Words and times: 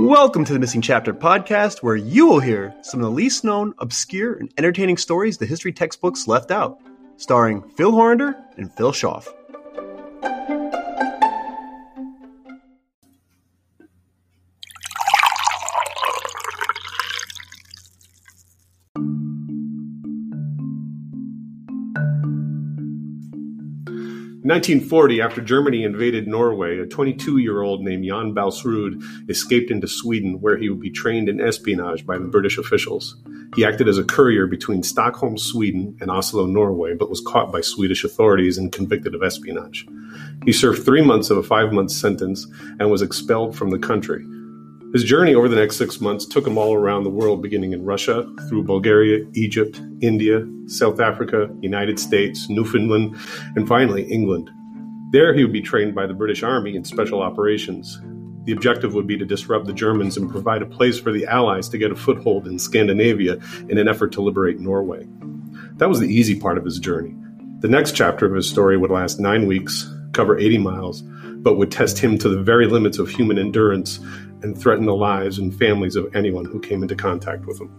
Welcome 0.00 0.46
to 0.46 0.54
the 0.54 0.58
Missing 0.58 0.80
Chapter 0.80 1.12
podcast, 1.12 1.82
where 1.82 1.94
you 1.94 2.26
will 2.26 2.40
hear 2.40 2.74
some 2.80 3.00
of 3.00 3.04
the 3.04 3.10
least 3.10 3.44
known, 3.44 3.74
obscure, 3.80 4.32
and 4.32 4.50
entertaining 4.56 4.96
stories 4.96 5.36
the 5.36 5.44
history 5.44 5.74
textbooks 5.74 6.26
left 6.26 6.50
out, 6.50 6.80
starring 7.18 7.68
Phil 7.76 7.92
Horander 7.92 8.34
and 8.56 8.72
Phil 8.72 8.92
Schaff. 8.92 9.28
1940, 24.50 25.20
after 25.20 25.40
Germany 25.40 25.84
invaded 25.84 26.26
Norway, 26.26 26.80
a 26.80 26.84
22 26.84 27.38
year 27.38 27.62
old 27.62 27.82
named 27.82 28.04
Jan 28.04 28.34
Baalsrud 28.34 29.30
escaped 29.30 29.70
into 29.70 29.86
Sweden, 29.86 30.40
where 30.40 30.56
he 30.56 30.68
would 30.68 30.80
be 30.80 30.90
trained 30.90 31.28
in 31.28 31.40
espionage 31.40 32.04
by 32.04 32.18
the 32.18 32.24
British 32.24 32.58
officials. 32.58 33.14
He 33.54 33.64
acted 33.64 33.86
as 33.86 33.96
a 33.96 34.02
courier 34.02 34.48
between 34.48 34.82
Stockholm, 34.82 35.38
Sweden, 35.38 35.96
and 36.00 36.10
Oslo, 36.10 36.46
Norway, 36.46 36.94
but 36.96 37.08
was 37.10 37.20
caught 37.20 37.52
by 37.52 37.60
Swedish 37.60 38.02
authorities 38.02 38.58
and 38.58 38.72
convicted 38.72 39.14
of 39.14 39.22
espionage. 39.22 39.86
He 40.44 40.52
served 40.52 40.84
three 40.84 41.02
months 41.02 41.30
of 41.30 41.36
a 41.36 41.44
five 41.44 41.72
month 41.72 41.92
sentence 41.92 42.48
and 42.80 42.90
was 42.90 43.02
expelled 43.02 43.54
from 43.54 43.70
the 43.70 43.78
country. 43.78 44.24
His 44.92 45.04
journey 45.04 45.36
over 45.36 45.48
the 45.48 45.54
next 45.54 45.76
six 45.76 46.00
months 46.00 46.26
took 46.26 46.44
him 46.44 46.58
all 46.58 46.74
around 46.74 47.04
the 47.04 47.10
world, 47.10 47.42
beginning 47.42 47.72
in 47.72 47.84
Russia, 47.84 48.26
through 48.48 48.64
Bulgaria, 48.64 49.24
Egypt, 49.34 49.80
India, 50.00 50.44
South 50.66 50.98
Africa, 50.98 51.48
United 51.60 52.00
States, 52.00 52.48
Newfoundland, 52.50 53.16
and 53.54 53.68
finally 53.68 54.02
England. 54.10 54.50
There 55.12 55.32
he 55.32 55.44
would 55.44 55.52
be 55.52 55.62
trained 55.62 55.94
by 55.94 56.08
the 56.08 56.14
British 56.14 56.42
Army 56.42 56.74
in 56.74 56.82
special 56.82 57.22
operations. 57.22 58.00
The 58.46 58.52
objective 58.52 58.92
would 58.94 59.06
be 59.06 59.16
to 59.16 59.24
disrupt 59.24 59.66
the 59.66 59.72
Germans 59.72 60.16
and 60.16 60.28
provide 60.28 60.62
a 60.62 60.66
place 60.66 60.98
for 60.98 61.12
the 61.12 61.24
Allies 61.24 61.68
to 61.68 61.78
get 61.78 61.92
a 61.92 61.96
foothold 61.96 62.48
in 62.48 62.58
Scandinavia 62.58 63.38
in 63.68 63.78
an 63.78 63.86
effort 63.86 64.10
to 64.12 64.22
liberate 64.22 64.58
Norway. 64.58 65.06
That 65.74 65.88
was 65.88 66.00
the 66.00 66.12
easy 66.12 66.40
part 66.40 66.58
of 66.58 66.64
his 66.64 66.80
journey. 66.80 67.14
The 67.60 67.68
next 67.68 67.92
chapter 67.92 68.26
of 68.26 68.34
his 68.34 68.48
story 68.48 68.76
would 68.76 68.90
last 68.90 69.20
nine 69.20 69.46
weeks, 69.46 69.88
cover 70.12 70.36
80 70.36 70.58
miles, 70.58 71.04
but 71.42 71.56
would 71.56 71.72
test 71.72 71.98
him 71.98 72.18
to 72.18 72.28
the 72.28 72.42
very 72.42 72.66
limits 72.66 72.98
of 72.98 73.08
human 73.08 73.38
endurance 73.38 73.98
and 74.42 74.58
threaten 74.58 74.84
the 74.84 74.94
lives 74.94 75.38
and 75.38 75.56
families 75.58 75.96
of 75.96 76.14
anyone 76.14 76.44
who 76.44 76.60
came 76.60 76.82
into 76.82 76.94
contact 76.94 77.46
with 77.46 77.60
him. 77.60 77.70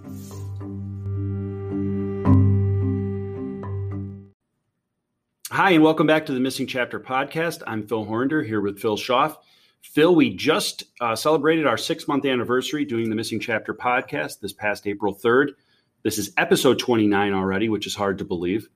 Hi, 5.51 5.71
and 5.71 5.83
welcome 5.83 6.07
back 6.07 6.25
to 6.25 6.33
the 6.33 6.39
Missing 6.39 6.67
Chapter 6.67 6.99
podcast. 6.99 7.61
I'm 7.67 7.85
Phil 7.85 8.05
Horander 8.05 8.41
here 8.41 8.61
with 8.61 8.79
Phil 8.79 8.97
Schaff. 8.97 9.37
Phil, 9.81 10.15
we 10.15 10.33
just 10.33 10.85
uh, 11.01 11.15
celebrated 11.15 11.67
our 11.67 11.77
six 11.77 12.07
month 12.07 12.25
anniversary 12.25 12.85
doing 12.85 13.09
the 13.09 13.15
Missing 13.15 13.41
Chapter 13.41 13.73
podcast 13.73 14.39
this 14.39 14.53
past 14.53 14.87
April 14.87 15.13
3rd. 15.13 15.49
This 16.03 16.17
is 16.17 16.31
episode 16.37 16.79
29 16.79 17.33
already, 17.33 17.69
which 17.69 17.85
is 17.85 17.93
hard 17.93 18.17
to 18.19 18.25
believe. 18.25 18.69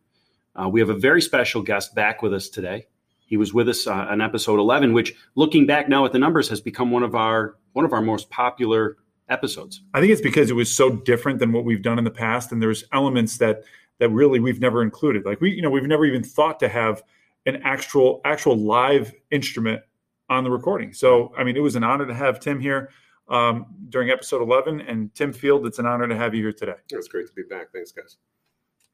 Uh, 0.56 0.70
we 0.70 0.80
have 0.80 0.90
a 0.90 0.96
very 0.96 1.22
special 1.22 1.62
guest 1.62 1.96
back 1.96 2.22
with 2.22 2.34
us 2.34 2.50
today. 2.50 2.88
He 3.26 3.38
was 3.38 3.54
with 3.54 3.68
us 3.70 3.88
uh, 3.88 3.94
on 3.94 4.22
episode 4.22 4.60
11, 4.60 4.94
which, 4.94 5.16
looking 5.36 5.66
back 5.66 5.90
now 5.90 6.06
at 6.06 6.12
the 6.12 6.20
numbers, 6.20 6.48
has 6.50 6.62
become 6.62 6.92
one 6.92 7.04
of 7.04 7.16
our 7.16 7.58
one 7.74 7.86
of 7.86 7.94
our 7.94 8.02
most 8.02 8.30
popular 8.30 8.98
episodes. 9.30 9.82
I 9.94 10.00
think 10.00 10.12
it's 10.12 10.22
because 10.22 10.50
it 10.50 10.54
was 10.54 10.72
so 10.72 10.92
different 10.92 11.40
than 11.40 11.52
what 11.52 11.66
we've 11.66 11.82
done 11.82 11.98
in 11.98 12.04
the 12.04 12.12
past, 12.12 12.52
and 12.52 12.62
there's 12.62 12.84
elements 12.94 13.38
that 13.40 13.64
that 14.00 14.10
really 14.10 14.40
we've 14.40 14.60
never 14.60 14.82
included. 14.82 15.26
Like 15.26 15.42
we, 15.42 15.52
you 15.52 15.62
know, 15.62 15.70
we've 15.70 15.84
never 15.84 16.06
even 16.06 16.24
thought 16.24 16.60
to 16.60 16.70
have 16.70 17.04
an 17.46 17.62
actual 17.64 18.22
actual 18.26 18.58
live 18.58 19.14
instrument 19.32 19.82
on 20.30 20.44
the 20.44 20.52
recording. 20.52 20.94
So, 20.94 21.34
I 21.38 21.44
mean, 21.44 21.56
it 21.56 21.62
was 21.62 21.76
an 21.76 21.84
honor 21.84 22.06
to 22.06 22.14
have 22.14 22.40
Tim 22.40 22.60
here 22.60 22.90
um, 23.28 23.66
during 23.90 24.10
episode 24.10 24.42
11, 24.42 24.82
and 24.82 25.14
Tim 25.16 25.34
Field, 25.34 25.66
it's 25.66 25.80
an 25.80 25.86
honor 25.86 26.08
to 26.08 26.16
have 26.16 26.34
you 26.34 26.44
here 26.44 26.54
today. 26.54 26.76
It's 26.90 27.08
great 27.08 27.28
to 27.28 27.34
be 27.34 27.44
back. 27.44 27.72
Thanks, 27.74 27.92
guys. 27.92 28.18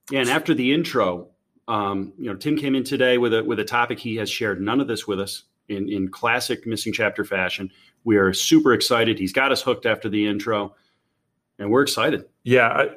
Yeah, 0.09 0.21
and 0.21 0.29
after 0.29 0.53
the 0.53 0.73
intro, 0.73 1.29
um, 1.71 2.11
you 2.17 2.25
know, 2.25 2.35
Tim 2.35 2.57
came 2.57 2.75
in 2.75 2.83
today 2.83 3.17
with 3.17 3.33
a 3.33 3.41
with 3.41 3.57
a 3.57 3.63
topic 3.63 3.97
he 3.97 4.17
has 4.17 4.29
shared 4.29 4.59
none 4.61 4.81
of 4.81 4.87
this 4.87 5.07
with 5.07 5.21
us 5.21 5.43
in 5.69 5.87
in 5.87 6.09
classic 6.09 6.67
missing 6.67 6.91
chapter 6.91 7.23
fashion. 7.23 7.71
We 8.03 8.17
are 8.17 8.33
super 8.33 8.73
excited. 8.73 9.17
He's 9.17 9.31
got 9.31 9.53
us 9.53 9.61
hooked 9.61 9.85
after 9.85 10.09
the 10.09 10.27
intro, 10.27 10.75
and 11.59 11.71
we're 11.71 11.83
excited. 11.83 12.25
Yeah, 12.43 12.67
I, 12.67 12.89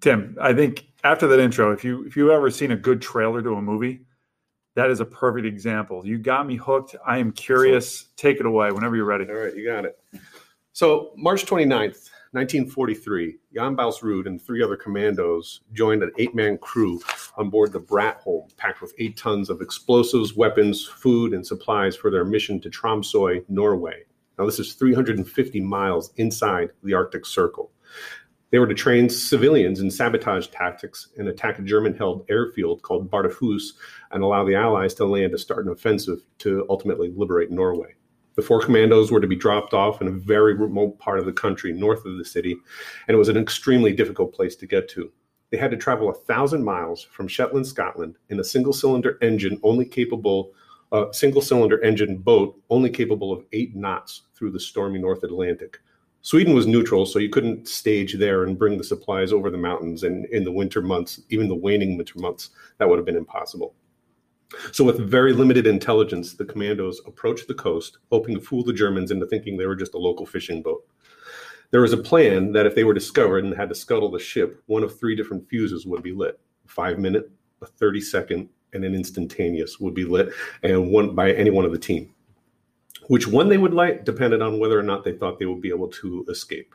Tim, 0.00 0.36
I 0.40 0.52
think 0.54 0.88
after 1.04 1.28
that 1.28 1.38
intro, 1.38 1.70
if 1.70 1.84
you 1.84 2.04
if 2.04 2.16
you've 2.16 2.30
ever 2.30 2.50
seen 2.50 2.72
a 2.72 2.76
good 2.76 3.00
trailer 3.00 3.42
to 3.42 3.54
a 3.54 3.62
movie, 3.62 4.00
that 4.74 4.90
is 4.90 4.98
a 4.98 5.04
perfect 5.04 5.46
example. 5.46 6.04
You 6.04 6.18
got 6.18 6.48
me 6.48 6.56
hooked. 6.56 6.96
I 7.06 7.18
am 7.18 7.30
curious. 7.30 8.06
Take 8.16 8.40
it 8.40 8.46
away 8.46 8.72
whenever 8.72 8.96
you're 8.96 9.04
ready. 9.04 9.28
All 9.28 9.36
right, 9.36 9.54
you 9.54 9.64
got 9.64 9.84
it. 9.84 10.00
So, 10.72 11.12
March 11.16 11.46
29th, 11.46 12.10
1943, 12.32 13.38
Jan 13.54 13.76
Baalsrud 13.76 14.26
and 14.26 14.42
three 14.42 14.62
other 14.62 14.76
commandos 14.76 15.60
joined 15.72 16.02
an 16.02 16.10
eight 16.18 16.34
man 16.34 16.58
crew 16.58 17.00
on 17.36 17.50
board 17.50 17.72
the 17.72 17.80
Brattholm, 17.80 18.54
packed 18.56 18.80
with 18.82 18.94
eight 18.98 19.16
tons 19.16 19.48
of 19.48 19.60
explosives, 19.60 20.34
weapons, 20.34 20.84
food, 20.84 21.32
and 21.32 21.46
supplies 21.46 21.94
for 21.94 22.10
their 22.10 22.24
mission 22.24 22.60
to 22.60 22.68
Tromsø, 22.68 23.44
Norway. 23.48 24.02
Now, 24.38 24.44
this 24.44 24.58
is 24.58 24.74
350 24.74 25.60
miles 25.60 26.12
inside 26.16 26.70
the 26.82 26.94
Arctic 26.94 27.24
Circle. 27.24 27.70
They 28.50 28.58
were 28.58 28.66
to 28.66 28.74
train 28.74 29.08
civilians 29.08 29.80
in 29.80 29.90
sabotage 29.90 30.48
tactics 30.48 31.08
and 31.16 31.28
attack 31.28 31.58
a 31.58 31.62
German 31.62 31.94
held 31.94 32.24
airfield 32.28 32.82
called 32.82 33.10
Bardufoss 33.10 33.72
and 34.10 34.22
allow 34.22 34.44
the 34.44 34.54
Allies 34.54 34.94
to 34.94 35.04
land 35.04 35.32
to 35.32 35.38
start 35.38 35.66
an 35.66 35.72
offensive 35.72 36.20
to 36.38 36.66
ultimately 36.68 37.12
liberate 37.16 37.50
Norway. 37.50 37.94
The 38.36 38.42
four 38.42 38.60
commandos 38.60 39.10
were 39.10 39.20
to 39.20 39.26
be 39.26 39.34
dropped 39.34 39.74
off 39.74 40.00
in 40.00 40.08
a 40.08 40.12
very 40.12 40.54
remote 40.54 40.98
part 40.98 41.18
of 41.18 41.24
the 41.24 41.32
country 41.32 41.72
north 41.72 42.04
of 42.04 42.18
the 42.18 42.24
city, 42.24 42.52
and 43.08 43.14
it 43.14 43.18
was 43.18 43.28
an 43.28 43.36
extremely 43.36 43.92
difficult 43.92 44.34
place 44.34 44.54
to 44.56 44.66
get 44.66 44.88
to. 44.90 45.10
They 45.50 45.56
had 45.56 45.70
to 45.70 45.76
travel 45.76 46.10
a 46.10 46.14
thousand 46.14 46.62
miles 46.62 47.02
from 47.02 47.28
Shetland, 47.28 47.66
Scotland, 47.66 48.16
in 48.28 48.40
a 48.40 48.44
single 48.44 48.72
cylinder 48.72 49.18
engine 49.22 49.58
only 49.62 49.86
capable 49.86 50.52
uh, 50.92 51.08
a 51.08 51.14
single 51.14 51.42
cylinder 51.42 51.82
engine 51.82 52.16
boat 52.16 52.60
only 52.70 52.90
capable 52.90 53.32
of 53.32 53.44
eight 53.52 53.74
knots 53.74 54.22
through 54.36 54.52
the 54.52 54.60
stormy 54.60 55.00
North 55.00 55.24
Atlantic. 55.24 55.80
Sweden 56.22 56.54
was 56.54 56.66
neutral, 56.66 57.06
so 57.06 57.18
you 57.18 57.28
couldn't 57.28 57.68
stage 57.68 58.18
there 58.18 58.44
and 58.44 58.58
bring 58.58 58.78
the 58.78 58.84
supplies 58.84 59.32
over 59.32 59.50
the 59.50 59.56
mountains. 59.56 60.02
And 60.02 60.26
in 60.26 60.44
the 60.44 60.52
winter 60.52 60.82
months, 60.82 61.20
even 61.28 61.48
the 61.48 61.54
waning 61.54 61.96
winter 61.96 62.18
months, 62.18 62.50
that 62.78 62.88
would 62.88 62.98
have 62.98 63.06
been 63.06 63.16
impossible. 63.16 63.74
So, 64.72 64.84
with 64.84 64.98
very 64.98 65.32
limited 65.32 65.66
intelligence, 65.66 66.34
the 66.34 66.44
commandos 66.44 67.00
approached 67.06 67.48
the 67.48 67.54
coast, 67.54 67.98
hoping 68.10 68.34
to 68.36 68.40
fool 68.40 68.62
the 68.62 68.72
Germans 68.72 69.10
into 69.10 69.26
thinking 69.26 69.56
they 69.56 69.66
were 69.66 69.76
just 69.76 69.94
a 69.94 69.98
local 69.98 70.24
fishing 70.24 70.62
boat. 70.62 70.84
There 71.72 71.80
was 71.80 71.92
a 71.92 71.98
plan 71.98 72.52
that 72.52 72.66
if 72.66 72.74
they 72.74 72.84
were 72.84 72.94
discovered 72.94 73.44
and 73.44 73.54
had 73.54 73.68
to 73.70 73.74
scuttle 73.74 74.10
the 74.10 74.20
ship, 74.20 74.62
one 74.66 74.84
of 74.84 74.98
three 74.98 75.16
different 75.16 75.48
fuses 75.48 75.84
would 75.86 76.02
be 76.02 76.12
lit 76.12 76.38
a 76.64 76.68
five 76.68 76.98
minute, 76.98 77.30
a 77.62 77.66
30 77.66 78.00
second, 78.00 78.48
and 78.72 78.84
an 78.84 78.94
instantaneous 78.94 79.80
would 79.80 79.94
be 79.94 80.04
lit, 80.04 80.28
and 80.62 80.90
one 80.90 81.14
by 81.14 81.32
any 81.32 81.50
one 81.50 81.64
of 81.64 81.72
the 81.72 81.78
team. 81.78 82.12
Which 83.08 83.26
one 83.26 83.48
they 83.48 83.58
would 83.58 83.74
light 83.74 84.04
depended 84.04 84.42
on 84.42 84.58
whether 84.58 84.78
or 84.78 84.82
not 84.82 85.04
they 85.04 85.12
thought 85.12 85.38
they 85.38 85.46
would 85.46 85.60
be 85.60 85.70
able 85.70 85.88
to 85.88 86.24
escape. 86.28 86.74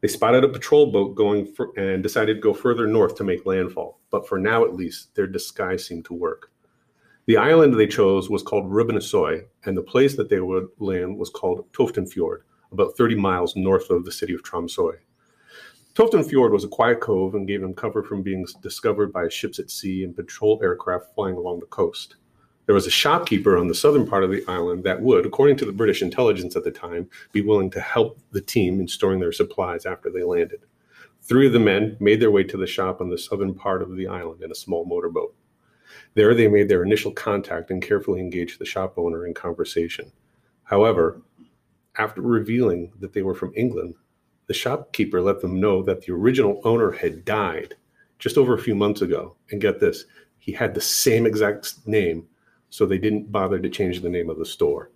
They 0.00 0.08
spotted 0.08 0.44
a 0.44 0.48
patrol 0.48 0.92
boat 0.92 1.14
going 1.14 1.46
for, 1.46 1.72
and 1.78 2.02
decided 2.02 2.34
to 2.34 2.40
go 2.40 2.52
further 2.52 2.86
north 2.86 3.16
to 3.16 3.24
make 3.24 3.46
landfall, 3.46 4.00
but 4.10 4.28
for 4.28 4.38
now 4.38 4.64
at 4.64 4.74
least, 4.74 5.14
their 5.14 5.26
disguise 5.26 5.86
seemed 5.86 6.04
to 6.06 6.14
work. 6.14 6.50
The 7.26 7.36
island 7.36 7.74
they 7.74 7.88
chose 7.88 8.30
was 8.30 8.44
called 8.44 8.70
Rubenesøy, 8.70 9.46
and 9.64 9.76
the 9.76 9.82
place 9.82 10.14
that 10.14 10.28
they 10.28 10.38
would 10.38 10.68
land 10.78 11.18
was 11.18 11.28
called 11.28 11.66
Toftenfjord, 11.72 12.42
about 12.70 12.96
30 12.96 13.16
miles 13.16 13.56
north 13.56 13.90
of 13.90 14.04
the 14.04 14.12
city 14.12 14.32
of 14.32 14.44
Tromsø. 14.44 14.92
Toftenfjord 15.96 16.52
was 16.52 16.62
a 16.62 16.68
quiet 16.68 17.00
cove 17.00 17.34
and 17.34 17.48
gave 17.48 17.62
them 17.62 17.74
cover 17.74 18.04
from 18.04 18.22
being 18.22 18.46
discovered 18.62 19.12
by 19.12 19.28
ships 19.28 19.58
at 19.58 19.72
sea 19.72 20.04
and 20.04 20.14
patrol 20.14 20.60
aircraft 20.62 21.16
flying 21.16 21.34
along 21.34 21.58
the 21.58 21.66
coast. 21.66 22.14
There 22.66 22.76
was 22.76 22.86
a 22.86 22.90
shopkeeper 22.90 23.58
on 23.58 23.66
the 23.66 23.74
southern 23.74 24.06
part 24.06 24.22
of 24.22 24.30
the 24.30 24.44
island 24.46 24.84
that 24.84 25.02
would, 25.02 25.26
according 25.26 25.56
to 25.56 25.64
the 25.64 25.72
British 25.72 26.02
intelligence 26.02 26.54
at 26.54 26.62
the 26.62 26.70
time, 26.70 27.10
be 27.32 27.40
willing 27.40 27.70
to 27.70 27.80
help 27.80 28.20
the 28.30 28.40
team 28.40 28.78
in 28.78 28.86
storing 28.86 29.18
their 29.18 29.32
supplies 29.32 29.84
after 29.84 30.10
they 30.10 30.22
landed. 30.22 30.60
Three 31.22 31.48
of 31.48 31.52
the 31.52 31.58
men 31.58 31.96
made 31.98 32.20
their 32.20 32.30
way 32.30 32.44
to 32.44 32.56
the 32.56 32.68
shop 32.68 33.00
on 33.00 33.10
the 33.10 33.18
southern 33.18 33.54
part 33.54 33.82
of 33.82 33.96
the 33.96 34.06
island 34.06 34.44
in 34.44 34.52
a 34.52 34.54
small 34.54 34.84
motorboat. 34.84 35.34
There, 36.14 36.34
they 36.34 36.48
made 36.48 36.68
their 36.68 36.82
initial 36.82 37.12
contact 37.12 37.70
and 37.70 37.82
carefully 37.82 38.20
engaged 38.20 38.58
the 38.58 38.64
shop 38.64 38.94
owner 38.96 39.26
in 39.26 39.34
conversation. 39.34 40.10
However, 40.64 41.22
after 41.98 42.20
revealing 42.20 42.92
that 43.00 43.12
they 43.12 43.22
were 43.22 43.34
from 43.34 43.52
England, 43.56 43.94
the 44.46 44.54
shopkeeper 44.54 45.20
let 45.20 45.40
them 45.40 45.60
know 45.60 45.82
that 45.82 46.02
the 46.02 46.12
original 46.12 46.60
owner 46.64 46.90
had 46.90 47.24
died 47.24 47.74
just 48.18 48.38
over 48.38 48.54
a 48.54 48.58
few 48.58 48.74
months 48.74 49.02
ago. 49.02 49.36
And 49.50 49.60
get 49.60 49.80
this, 49.80 50.04
he 50.38 50.52
had 50.52 50.74
the 50.74 50.80
same 50.80 51.26
exact 51.26 51.86
name, 51.86 52.26
so 52.70 52.86
they 52.86 52.98
didn't 52.98 53.32
bother 53.32 53.58
to 53.58 53.68
change 53.68 54.00
the 54.00 54.08
name 54.08 54.30
of 54.30 54.38
the 54.38 54.46
store. 54.46 54.90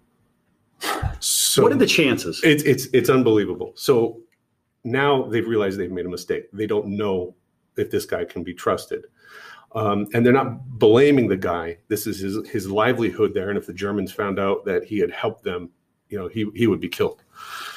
So 1.21 1.63
what 1.63 1.73
are 1.73 1.77
the 1.77 1.87
chances? 1.87 2.41
It's 2.43 2.63
it's 2.63 2.87
it's 2.93 3.11
unbelievable. 3.11 3.73
So 3.75 4.21
now 4.85 5.25
they've 5.25 5.47
realized 5.47 5.79
they've 5.79 5.91
made 5.91 6.07
a 6.07 6.11
mistake. 6.11 6.45
They 6.53 6.67
don't 6.67 6.87
know 6.87 7.35
if 7.77 7.91
this 7.91 8.07
guy 8.07 8.25
can 8.25 8.43
be 8.43 8.55
trusted. 8.55 9.07
Um, 9.73 10.09
and 10.15 10.27
they're 10.27 10.33
not 10.33 10.69
blaming 10.79 11.29
the 11.29 11.37
guy. 11.37 11.79
This 11.89 12.07
is 12.07 12.19
his 12.19 12.49
his 12.49 12.71
livelihood 12.71 13.35
there. 13.35 13.51
And 13.51 13.59
if 13.59 13.67
the 13.67 13.73
Germans 13.73 14.13
found 14.13 14.39
out 14.39 14.65
that 14.65 14.85
he 14.85 14.99
had 14.99 15.11
helped 15.11 15.45
them 15.45 15.71
you 16.11 16.19
know, 16.19 16.29
he 16.29 16.47
he 16.55 16.67
would 16.67 16.81
be 16.81 16.89
killed. 16.89 17.23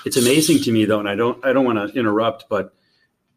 It's 0.06 0.18
amazing 0.18 0.60
to 0.64 0.72
me 0.72 0.86
though, 0.86 1.00
and 1.00 1.08
I 1.08 1.16
don't 1.16 1.44
I 1.46 1.54
don't 1.54 1.66
want 1.66 1.78
to 1.78 1.98
interrupt, 1.98 2.50
but 2.50 2.74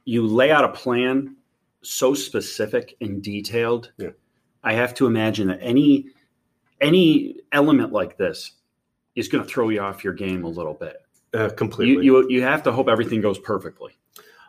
you 0.05 0.27
lay 0.27 0.51
out 0.51 0.65
a 0.65 0.71
plan 0.71 1.37
so 1.83 2.15
specific 2.15 2.97
and 3.01 3.23
detailed. 3.23 3.93
Yeah. 3.99 4.11
I 4.65 4.73
have 4.73 4.95
to 4.95 5.07
imagine 5.07 5.49
that 5.49 5.59
any 5.61 6.07
any 6.81 7.37
element 7.53 7.93
like 7.93 8.17
this 8.17 8.53
is 9.15 9.29
going 9.29 9.45
to 9.45 9.49
throw 9.49 9.69
you 9.69 9.81
off 9.81 10.03
your 10.03 10.13
game 10.15 10.45
a 10.45 10.49
little 10.49 10.75
bit. 10.75 10.97
Uh, 11.35 11.45
You, 11.45 11.51
completely. 11.51 12.05
you 12.05 12.29
you 12.29 12.43
have 12.43 12.63
to 12.65 12.73
hope 12.73 12.89
everything 12.89 13.21
goes 13.21 13.39
perfectly. 13.39 13.93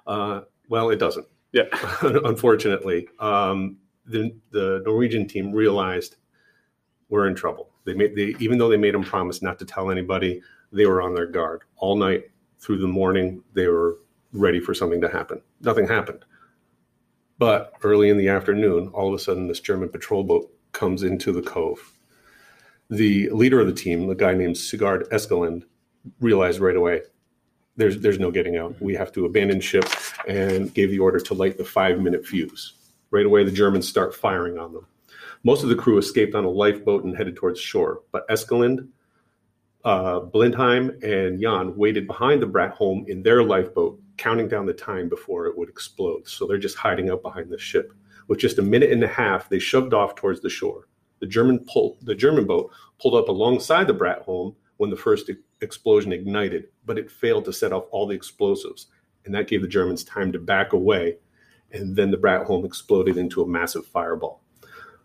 uh, 0.07 0.41
well, 0.69 0.89
it 0.89 0.97
doesn't. 0.97 1.25
Yeah. 1.53 1.63
Unfortunately, 2.01 3.07
um, 3.19 3.77
the 4.07 4.35
the 4.51 4.81
Norwegian 4.85 5.27
team 5.27 5.51
realized 5.51 6.17
we're 7.09 7.27
in 7.27 7.35
trouble. 7.35 7.69
They 7.85 7.93
made 7.93 8.15
they 8.15 8.35
even 8.39 8.57
though 8.57 8.69
they 8.69 8.77
made 8.77 8.93
them 8.93 9.03
promise 9.03 9.41
not 9.41 9.59
to 9.59 9.65
tell 9.65 9.91
anybody, 9.91 10.41
they 10.71 10.85
were 10.85 11.01
on 11.01 11.13
their 11.13 11.25
guard 11.25 11.63
all 11.77 11.95
night 11.95 12.31
through 12.59 12.79
the 12.79 12.87
morning. 12.87 13.43
They 13.53 13.67
were 13.67 13.97
ready 14.33 14.59
for 14.59 14.73
something 14.73 15.01
to 15.01 15.09
happen. 15.09 15.41
Nothing 15.61 15.87
happened. 15.87 16.25
But 17.39 17.73
early 17.83 18.09
in 18.09 18.17
the 18.17 18.29
afternoon, 18.29 18.89
all 18.89 19.07
of 19.09 19.13
a 19.13 19.19
sudden, 19.19 19.47
this 19.47 19.59
German 19.59 19.89
patrol 19.89 20.23
boat 20.23 20.51
comes 20.71 21.03
into 21.03 21.31
the 21.31 21.41
cove. 21.41 21.93
The 22.89 23.29
leader 23.29 23.59
of 23.59 23.67
the 23.67 23.73
team, 23.73 24.09
a 24.09 24.15
guy 24.15 24.33
named 24.33 24.57
Sigurd 24.57 25.07
Eskeland, 25.11 25.63
realized 26.19 26.59
right 26.59 26.75
away 26.75 27.01
there's 27.77 27.99
there's 27.99 28.19
no 28.19 28.31
getting 28.31 28.57
out. 28.57 28.75
We 28.81 28.95
have 28.95 29.11
to 29.13 29.25
abandon 29.25 29.61
ship 29.61 29.85
and 30.27 30.73
gave 30.73 30.89
the 30.89 30.99
order 30.99 31.19
to 31.19 31.33
light 31.33 31.57
the 31.57 31.63
five 31.63 31.99
minute 31.99 32.25
fuse. 32.25 32.73
Right 33.11 33.25
away, 33.25 33.43
the 33.43 33.51
Germans 33.51 33.87
start 33.87 34.13
firing 34.13 34.57
on 34.57 34.73
them. 34.73 34.85
Most 35.43 35.63
of 35.63 35.69
the 35.69 35.75
crew 35.75 35.97
escaped 35.97 36.35
on 36.35 36.45
a 36.45 36.49
lifeboat 36.49 37.03
and 37.03 37.15
headed 37.15 37.35
towards 37.35 37.59
shore, 37.59 38.01
but 38.11 38.27
Eskeland, 38.27 38.87
uh, 39.85 40.19
Blindheim, 40.19 41.01
and 41.03 41.39
Jan 41.39 41.75
waited 41.77 42.07
behind 42.07 42.41
the 42.41 42.47
Brattholm 42.47 43.07
in 43.07 43.23
their 43.23 43.43
lifeboat, 43.43 44.01
counting 44.17 44.47
down 44.47 44.65
the 44.65 44.73
time 44.73 45.07
before 45.07 45.45
it 45.45 45.57
would 45.57 45.69
explode. 45.69 46.27
So 46.27 46.45
they're 46.45 46.57
just 46.57 46.75
hiding 46.77 47.09
out 47.09 47.21
behind 47.21 47.49
the 47.49 47.57
ship. 47.57 47.93
With 48.27 48.39
just 48.39 48.59
a 48.59 48.63
minute 48.63 48.91
and 48.91 49.03
a 49.03 49.07
half, 49.07 49.47
they 49.47 49.59
shoved 49.59 49.93
off 49.93 50.15
towards 50.15 50.41
the 50.41 50.49
shore. 50.49 50.87
The 51.19 51.27
German 51.27 51.59
pull, 51.59 51.97
the 52.01 52.15
German 52.15 52.45
boat 52.45 52.71
pulled 52.99 53.15
up 53.15 53.29
alongside 53.29 53.87
the 53.87 53.95
Brattholm 53.95 54.55
when 54.77 54.89
the 54.89 54.97
first 54.97 55.31
explosion 55.61 56.11
ignited, 56.11 56.67
but 56.85 56.97
it 56.97 57.09
failed 57.09 57.45
to 57.45 57.53
set 57.53 57.71
off 57.71 57.85
all 57.91 58.05
the 58.05 58.15
explosives, 58.15 58.87
and 59.25 59.33
that 59.33 59.47
gave 59.47 59.61
the 59.61 59.67
Germans 59.67 60.03
time 60.03 60.31
to 60.33 60.39
back 60.39 60.73
away. 60.73 61.17
And 61.71 61.95
then 61.95 62.11
the 62.11 62.17
Brattholm 62.17 62.65
exploded 62.65 63.17
into 63.17 63.41
a 63.41 63.47
massive 63.47 63.85
fireball. 63.85 64.41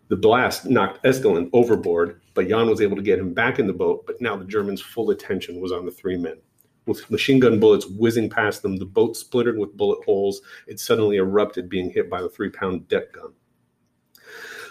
The 0.09 0.15
blast 0.15 0.65
knocked 0.65 1.03
Eskeland 1.03 1.49
overboard, 1.53 2.21
but 2.33 2.47
Jan 2.47 2.69
was 2.69 2.81
able 2.81 2.95
to 2.95 3.01
get 3.01 3.19
him 3.19 3.33
back 3.33 3.59
in 3.59 3.67
the 3.67 3.73
boat. 3.73 4.05
But 4.05 4.21
now 4.21 4.35
the 4.35 4.45
Germans' 4.45 4.81
full 4.81 5.09
attention 5.09 5.61
was 5.61 5.71
on 5.71 5.85
the 5.85 5.91
three 5.91 6.17
men. 6.17 6.37
With 6.85 7.09
machine 7.09 7.39
gun 7.39 7.59
bullets 7.59 7.87
whizzing 7.87 8.29
past 8.29 8.61
them, 8.61 8.77
the 8.77 8.85
boat 8.85 9.15
splintered 9.15 9.57
with 9.57 9.77
bullet 9.77 10.03
holes. 10.03 10.41
It 10.67 10.79
suddenly 10.79 11.17
erupted, 11.17 11.69
being 11.69 11.89
hit 11.89 12.09
by 12.09 12.21
the 12.21 12.29
three-pound 12.29 12.89
deck 12.89 13.13
gun. 13.13 13.33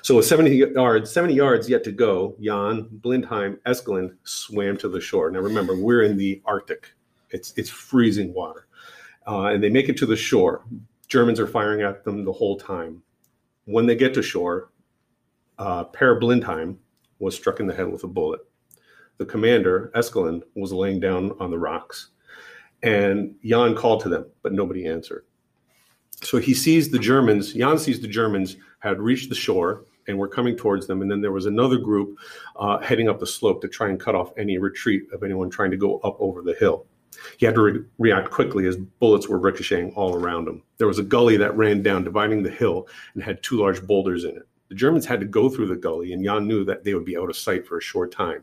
So 0.02 0.16
with 0.16 0.26
70 0.26 0.50
yards, 0.74 1.12
70 1.12 1.32
yards 1.32 1.68
yet 1.68 1.84
to 1.84 1.92
go, 1.92 2.36
Jan, 2.40 2.88
Blindheim, 3.00 3.58
Eskeland 3.66 4.16
swam 4.24 4.76
to 4.78 4.88
the 4.88 5.00
shore. 5.00 5.30
Now 5.30 5.38
remember, 5.38 5.76
we're 5.76 6.02
in 6.02 6.16
the 6.16 6.42
Arctic. 6.44 6.92
It's 7.30 7.54
it's 7.56 7.70
freezing 7.70 8.34
water. 8.34 8.66
Uh, 9.26 9.46
and 9.46 9.62
they 9.62 9.70
make 9.70 9.88
it 9.88 9.96
to 9.98 10.06
the 10.06 10.16
shore. 10.16 10.64
Germans 11.12 11.38
are 11.38 11.46
firing 11.46 11.82
at 11.82 12.04
them 12.04 12.24
the 12.24 12.32
whole 12.32 12.56
time. 12.56 13.02
When 13.66 13.84
they 13.84 13.94
get 13.94 14.14
to 14.14 14.22
shore, 14.22 14.70
uh, 15.58 15.84
Per 15.84 16.18
Blindheim 16.18 16.78
was 17.18 17.34
struck 17.34 17.60
in 17.60 17.66
the 17.66 17.74
head 17.74 17.92
with 17.92 18.04
a 18.04 18.08
bullet. 18.08 18.40
The 19.18 19.26
commander, 19.26 19.92
Eskeland, 19.94 20.40
was 20.54 20.72
laying 20.72 21.00
down 21.00 21.32
on 21.38 21.50
the 21.50 21.58
rocks. 21.58 22.12
And 22.82 23.34
Jan 23.44 23.74
called 23.74 24.00
to 24.04 24.08
them, 24.08 24.24
but 24.42 24.54
nobody 24.54 24.86
answered. 24.86 25.26
So 26.22 26.38
he 26.38 26.54
sees 26.54 26.88
the 26.88 26.98
Germans, 26.98 27.52
Jan 27.52 27.78
sees 27.78 28.00
the 28.00 28.08
Germans 28.08 28.56
had 28.78 28.98
reached 28.98 29.28
the 29.28 29.34
shore 29.34 29.84
and 30.08 30.16
were 30.16 30.28
coming 30.28 30.56
towards 30.56 30.86
them. 30.86 31.02
And 31.02 31.10
then 31.10 31.20
there 31.20 31.30
was 31.30 31.44
another 31.44 31.76
group 31.76 32.16
uh, 32.56 32.78
heading 32.78 33.10
up 33.10 33.20
the 33.20 33.26
slope 33.26 33.60
to 33.60 33.68
try 33.68 33.90
and 33.90 34.00
cut 34.00 34.14
off 34.14 34.32
any 34.38 34.56
retreat 34.56 35.02
of 35.12 35.22
anyone 35.22 35.50
trying 35.50 35.72
to 35.72 35.76
go 35.76 35.98
up 35.98 36.16
over 36.20 36.40
the 36.40 36.54
hill. 36.54 36.86
He 37.36 37.46
had 37.46 37.54
to 37.56 37.62
re- 37.62 37.84
react 37.98 38.30
quickly 38.30 38.66
as 38.66 38.76
bullets 38.76 39.28
were 39.28 39.38
ricocheting 39.38 39.92
all 39.94 40.14
around 40.14 40.48
him. 40.48 40.62
There 40.78 40.86
was 40.86 40.98
a 40.98 41.04
gully 41.04 41.36
that 41.36 41.56
ran 41.56 41.82
down, 41.82 42.04
dividing 42.04 42.42
the 42.42 42.50
hill, 42.50 42.88
and 43.14 43.22
had 43.22 43.42
two 43.42 43.58
large 43.58 43.86
boulders 43.86 44.24
in 44.24 44.36
it. 44.36 44.46
The 44.68 44.74
Germans 44.74 45.06
had 45.06 45.20
to 45.20 45.26
go 45.26 45.48
through 45.48 45.66
the 45.66 45.76
gully, 45.76 46.12
and 46.12 46.24
Jan 46.24 46.46
knew 46.46 46.64
that 46.64 46.84
they 46.84 46.94
would 46.94 47.04
be 47.04 47.16
out 47.16 47.28
of 47.28 47.36
sight 47.36 47.66
for 47.66 47.76
a 47.76 47.82
short 47.82 48.10
time. 48.10 48.42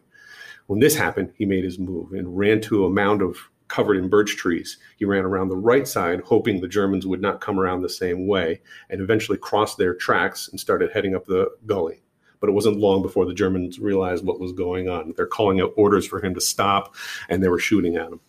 When 0.68 0.80
this 0.80 0.96
happened, 0.96 1.34
he 1.36 1.46
made 1.46 1.64
his 1.64 1.80
move 1.80 2.14
and 2.14 2.38
ran 2.38 2.62
to 2.62 2.86
a 2.86 2.90
mound 2.90 3.24
of 3.24 3.38
covered 3.70 3.98
in 3.98 4.10
birch 4.10 4.36
trees. 4.36 4.78
He 4.98 5.06
ran 5.06 5.26
around 5.26 5.48
the 5.48 5.56
right 5.56 5.88
side, 5.88 6.22
hoping 6.22 6.60
the 6.60 6.68
Germans 6.68 7.08
would 7.08 7.22
not 7.22 7.42
come 7.42 7.60
around 7.60 7.82
the 7.82 7.90
same 7.90 8.28
way, 8.28 8.62
and 8.90 9.02
eventually 9.02 9.38
crossed 9.38 9.78
their 9.78 9.96
tracks 9.96 10.50
and 10.50 10.60
started 10.60 10.92
heading 10.92 11.16
up 11.16 11.26
the 11.26 11.50
gully. 11.66 12.04
But 12.40 12.50
it 12.50 12.54
wasn't 12.54 12.78
long 12.78 13.02
before 13.02 13.26
the 13.26 13.34
Germans 13.34 13.80
realized 13.80 14.26
what 14.26 14.40
was 14.40 14.52
going 14.52 14.88
on. 14.88 15.14
They're 15.16 15.26
calling 15.26 15.62
out 15.62 15.74
orders 15.78 16.06
for 16.06 16.24
him 16.24 16.34
to 16.36 16.42
stop, 16.42 16.96
and 17.30 17.44
they 17.44 17.50
were 17.50 17.60
shooting 17.60 17.96
at 17.96 18.12
him. 18.12 18.20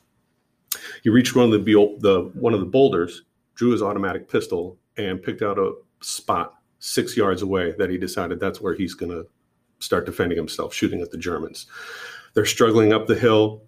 He 1.03 1.11
reached 1.11 1.35
one 1.35 1.53
of 1.53 1.65
the, 1.65 1.97
the 2.01 2.31
one 2.35 2.55
of 2.55 2.61
the 2.61 2.67
boulders, 2.67 3.23
drew 3.55 3.71
his 3.71 3.83
automatic 3.83 4.29
pistol, 4.29 4.79
and 4.97 5.23
picked 5.23 5.43
out 5.43 5.59
a 5.59 5.73
spot 6.01 6.55
six 6.79 7.17
yards 7.17 7.43
away 7.43 7.75
that 7.79 7.91
he 7.91 7.99
decided 7.99 8.41
that's 8.41 8.61
where 8.61 8.75
he's 8.75 8.95
going 8.95 9.13
to 9.13 9.27
start 9.79 10.07
defending 10.07 10.37
himself, 10.37 10.75
shooting 10.75 11.01
at 11.01 11.11
the 11.11 11.19
Germans. 11.19 11.67
They're 12.35 12.47
struggling 12.47 12.93
up 12.93 13.07
the 13.07 13.15
hill, 13.15 13.63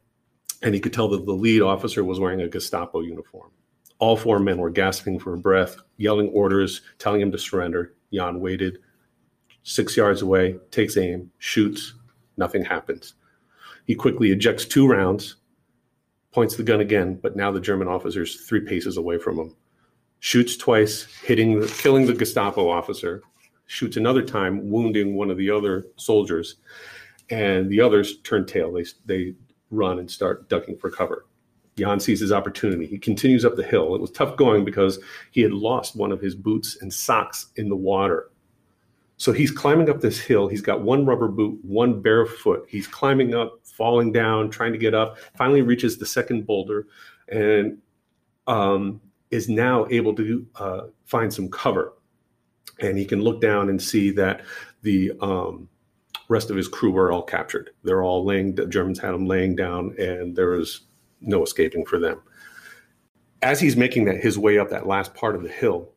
and 0.63 0.75
he 0.75 0.81
could 0.81 0.93
tell 0.93 1.09
that 1.09 1.27
the 1.27 1.33
lead 1.33 1.63
officer 1.63 2.05
was 2.05 2.21
wearing 2.21 2.41
a 2.41 2.49
Gestapo 2.49 3.01
uniform. 3.01 3.51
All 3.99 4.17
four 4.17 4.39
men 4.39 4.59
were 4.59 4.71
gasping 4.71 5.19
for 5.19 5.37
breath, 5.37 5.77
yelling 5.97 6.29
orders, 6.31 6.83
telling 6.99 7.21
him 7.21 7.33
to 7.33 7.39
surrender. 7.39 7.95
Jan 8.13 8.41
waited 8.41 8.79
six 9.63 9.97
yards 9.97 10.23
away, 10.23 10.57
takes 10.71 10.97
aim, 10.97 11.31
shoots, 11.39 11.95
nothing 12.37 12.65
happens. 12.65 13.15
He 13.87 13.95
quickly 13.95 14.31
ejects 14.31 14.65
two 14.65 14.89
rounds, 14.89 15.37
points 16.33 16.57
the 16.57 16.63
gun 16.63 16.81
again, 16.81 17.19
but 17.23 17.37
now 17.37 17.51
the 17.51 17.61
German 17.61 17.89
officer's 17.89 18.43
three 18.47 18.61
paces 18.61 18.97
away 18.97 19.19
from 19.19 19.39
him. 19.39 19.55
Shoots 20.21 20.57
twice, 20.57 21.05
hitting 21.23 21.61
the, 21.61 21.67
killing 21.67 22.07
the 22.07 22.15
Gestapo 22.15 22.69
officer. 22.69 23.23
Shoots 23.67 23.97
another 23.97 24.23
time, 24.23 24.71
wounding 24.71 25.15
one 25.15 25.31
of 25.31 25.37
the 25.37 25.51
other 25.51 25.87
soldiers, 25.97 26.57
and 27.31 27.71
the 27.71 27.81
others 27.81 28.19
turn 28.23 28.47
tail. 28.47 28.73
They 28.73 28.85
they 29.07 29.35
run 29.71 29.99
and 29.99 30.11
start 30.11 30.49
ducking 30.49 30.77
for 30.77 30.91
cover. 30.91 31.27
Jan 31.77 32.01
sees 32.01 32.21
his 32.21 32.33
opportunity. 32.33 32.87
He 32.87 32.99
continues 32.99 33.45
up 33.45 33.57
the 33.57 33.63
hill. 33.63 33.95
It 33.95 34.01
was 34.01 34.11
tough 34.11 34.37
going 34.37 34.65
because 34.65 34.99
he 35.31 35.41
had 35.41 35.53
lost 35.53 35.97
one 35.97 36.13
of 36.13 36.21
his 36.21 36.35
boots 36.35 36.77
and 36.83 36.93
socks 36.93 37.47
in 37.57 37.69
the 37.69 37.77
water. 37.77 38.31
So 39.23 39.31
he's 39.31 39.53
climbing 39.53 39.89
up 39.89 40.01
this 40.01 40.19
hill. 40.19 40.49
He's 40.49 40.61
got 40.61 40.83
one 40.83 41.07
rubber 41.07 41.29
boot, 41.29 41.57
one 41.63 42.03
bare 42.03 42.27
foot. 42.27 42.65
He's 42.67 42.89
climbing 42.89 43.37
up, 43.37 43.61
falling 43.63 44.11
down, 44.11 44.51
trying 44.51 44.73
to 44.73 44.79
get 44.79 44.95
up. 44.95 45.17
Finally, 45.37 45.63
reaches 45.63 45.97
the 45.97 46.05
second 46.05 46.45
boulder, 46.45 46.89
and 47.29 47.79
um, 48.49 49.01
is 49.31 49.49
now 49.49 49.87
able 49.91 50.13
to 50.17 50.45
uh, 50.57 50.81
find 51.05 51.33
some 51.33 51.49
cover. 51.49 51.93
And 52.81 52.99
he 52.99 53.05
can 53.05 53.21
look 53.21 53.41
down 53.41 53.69
and 53.69 53.81
see 53.81 54.11
that 54.11 54.43
the 54.83 55.13
um, 55.21 55.69
rest 56.27 56.51
of 56.51 56.57
his 56.57 56.67
crew 56.67 56.91
were 56.91 57.13
all 57.13 57.23
captured. 57.23 57.71
They're 57.85 58.03
all 58.03 58.25
laying. 58.25 58.57
The 58.57 58.67
Germans 58.67 58.99
had 58.99 59.13
them 59.13 59.27
laying 59.27 59.55
down, 59.55 59.95
and 60.01 60.35
there 60.35 60.49
was 60.49 60.81
no 61.21 61.45
escaping 61.45 61.87
for 61.87 62.01
them. 62.01 62.21
As 63.41 63.61
he's 63.61 63.77
making 63.77 64.05
that 64.07 64.17
his 64.17 64.37
way 64.37 64.59
up 64.59 64.69
that 64.71 64.89
last 64.89 65.15
part 65.15 65.37
of 65.37 65.45
the 65.45 65.49
hill, 65.49 65.93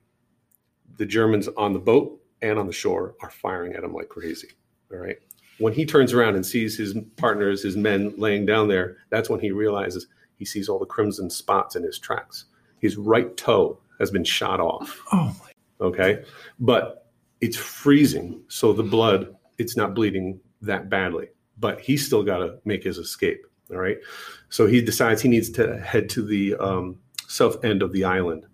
the 0.98 1.08
Germans 1.08 1.48
on 1.58 1.74
the 1.74 1.80
boat 1.80 2.22
and 2.42 2.60
on 2.60 2.68
the 2.68 2.74
shore 2.74 3.16
are 3.22 3.30
firing 3.30 3.74
at 3.74 3.84
him 3.84 3.94
like 3.94 4.10
crazy. 4.10 4.50
All 4.92 4.98
right. 4.98 5.18
When 5.58 5.74
he 5.74 5.86
turns 5.86 6.14
around 6.14 6.36
and 6.36 6.46
sees 6.46 6.78
his 6.78 6.96
partners, 7.16 7.64
his 7.64 7.78
men 7.78 8.14
laying 8.18 8.46
down 8.46 8.68
there, 8.68 8.98
that's 9.10 9.30
when 9.30 9.40
he 9.40 9.52
realizes 9.52 10.08
he 10.38 10.46
sees 10.46 10.68
all 10.68 10.80
the 10.80 10.86
crimson 10.86 11.30
spots 11.30 11.76
in 11.76 11.84
his 11.84 11.98
tracks. 11.98 12.46
His 12.80 12.98
right 12.98 13.36
toe 13.38 13.80
has 14.00 14.12
been 14.12 14.26
shot 14.26 14.60
off. 14.60 15.02
Oh 15.14 15.36
my. 15.40 15.86
Okay. 15.86 16.24
But 16.60 17.08
it's 17.42 17.58
freezing. 17.58 18.42
So 18.48 18.74
the 18.74 18.84
blood, 18.84 19.36
it's 19.58 19.78
not 19.78 19.94
bleeding 19.94 20.40
that 20.62 20.90
badly. 20.90 21.30
But 21.58 21.80
he's 21.80 22.06
still 22.06 22.24
got 22.24 22.40
to 22.40 22.58
make 22.66 22.84
his 22.84 22.98
escape. 22.98 23.46
All 23.72 23.78
right. 23.78 23.98
So 24.50 24.68
he 24.68 24.82
decides 24.82 25.22
he 25.22 25.30
needs 25.30 25.50
to 25.52 25.80
head 25.80 26.10
to 26.10 26.22
the 26.22 26.56
um, 26.56 27.00
south 27.28 27.64
end 27.64 27.82
of 27.82 27.94
the 27.94 28.04
island. 28.04 28.46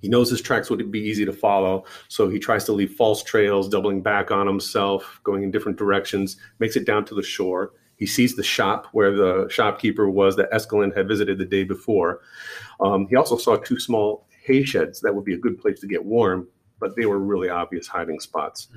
He 0.00 0.08
knows 0.08 0.30
his 0.30 0.42
tracks 0.42 0.70
would 0.70 0.90
be 0.90 1.00
easy 1.00 1.24
to 1.24 1.32
follow, 1.32 1.84
so 2.08 2.28
he 2.28 2.38
tries 2.38 2.64
to 2.64 2.72
leave 2.72 2.92
false 2.92 3.22
trails, 3.22 3.68
doubling 3.68 4.02
back 4.02 4.30
on 4.30 4.46
himself, 4.46 5.20
going 5.24 5.42
in 5.42 5.50
different 5.50 5.78
directions, 5.78 6.36
makes 6.58 6.76
it 6.76 6.86
down 6.86 7.04
to 7.06 7.14
the 7.14 7.22
shore. 7.22 7.72
He 7.96 8.06
sees 8.06 8.36
the 8.36 8.44
shop 8.44 8.86
where 8.92 9.10
the 9.10 9.48
shopkeeper 9.50 10.08
was 10.08 10.36
that 10.36 10.50
Eskeland 10.52 10.96
had 10.96 11.08
visited 11.08 11.38
the 11.38 11.44
day 11.44 11.64
before. 11.64 12.20
Um, 12.80 13.08
he 13.08 13.16
also 13.16 13.36
saw 13.36 13.56
two 13.56 13.80
small 13.80 14.28
hay 14.44 14.62
sheds 14.62 15.00
that 15.00 15.14
would 15.14 15.24
be 15.24 15.34
a 15.34 15.38
good 15.38 15.60
place 15.60 15.80
to 15.80 15.88
get 15.88 16.04
warm, 16.04 16.46
but 16.78 16.94
they 16.96 17.06
were 17.06 17.18
really 17.18 17.48
obvious 17.48 17.88
hiding 17.88 18.20
spots. 18.20 18.68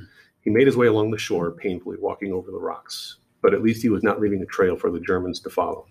He 0.42 0.50
made 0.50 0.66
his 0.66 0.76
way 0.76 0.88
along 0.88 1.12
the 1.12 1.20
shore, 1.20 1.52
painfully 1.52 1.98
walking 2.00 2.34
over 2.34 2.50
the 2.50 2.60
rocks, 2.60 3.18
but 3.44 3.54
at 3.54 3.62
least 3.62 3.84
he 3.84 3.90
was 3.90 4.04
not 4.04 4.20
leaving 4.20 4.42
a 4.42 4.48
trail 4.48 4.76
for 4.76 4.90
the 4.90 5.00
Germans 5.00 5.40
to 5.42 5.52
follow. 5.52 5.86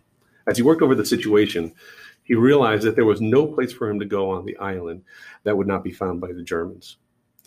As 0.48 0.56
he 0.56 0.64
worked 0.64 0.82
over 0.82 0.96
the 0.96 1.06
situation, 1.06 1.72
he 2.30 2.36
realized 2.36 2.84
that 2.84 2.94
there 2.94 3.04
was 3.04 3.20
no 3.20 3.44
place 3.44 3.72
for 3.72 3.90
him 3.90 3.98
to 3.98 4.06
go 4.06 4.30
on 4.30 4.44
the 4.44 4.56
island 4.58 5.02
that 5.42 5.56
would 5.56 5.66
not 5.66 5.82
be 5.82 5.90
found 5.90 6.20
by 6.20 6.30
the 6.30 6.44
Germans. 6.44 6.98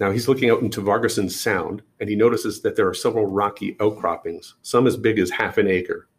Now 0.02 0.12
he's 0.12 0.28
looking 0.28 0.50
out 0.50 0.62
into 0.62 0.82
Vargasund 0.82 1.32
Sound 1.32 1.82
and 2.02 2.10
he 2.10 2.18
notices 2.18 2.62
that 2.62 2.76
there 2.76 2.90
are 2.90 2.94
several 2.94 3.26
rocky 3.26 3.78
outcroppings, 3.80 4.56
some 4.62 4.86
as 4.86 4.98
big 4.98 5.20
as 5.20 5.30
half 5.30 5.58
an 5.58 5.70
acre, 5.70 6.10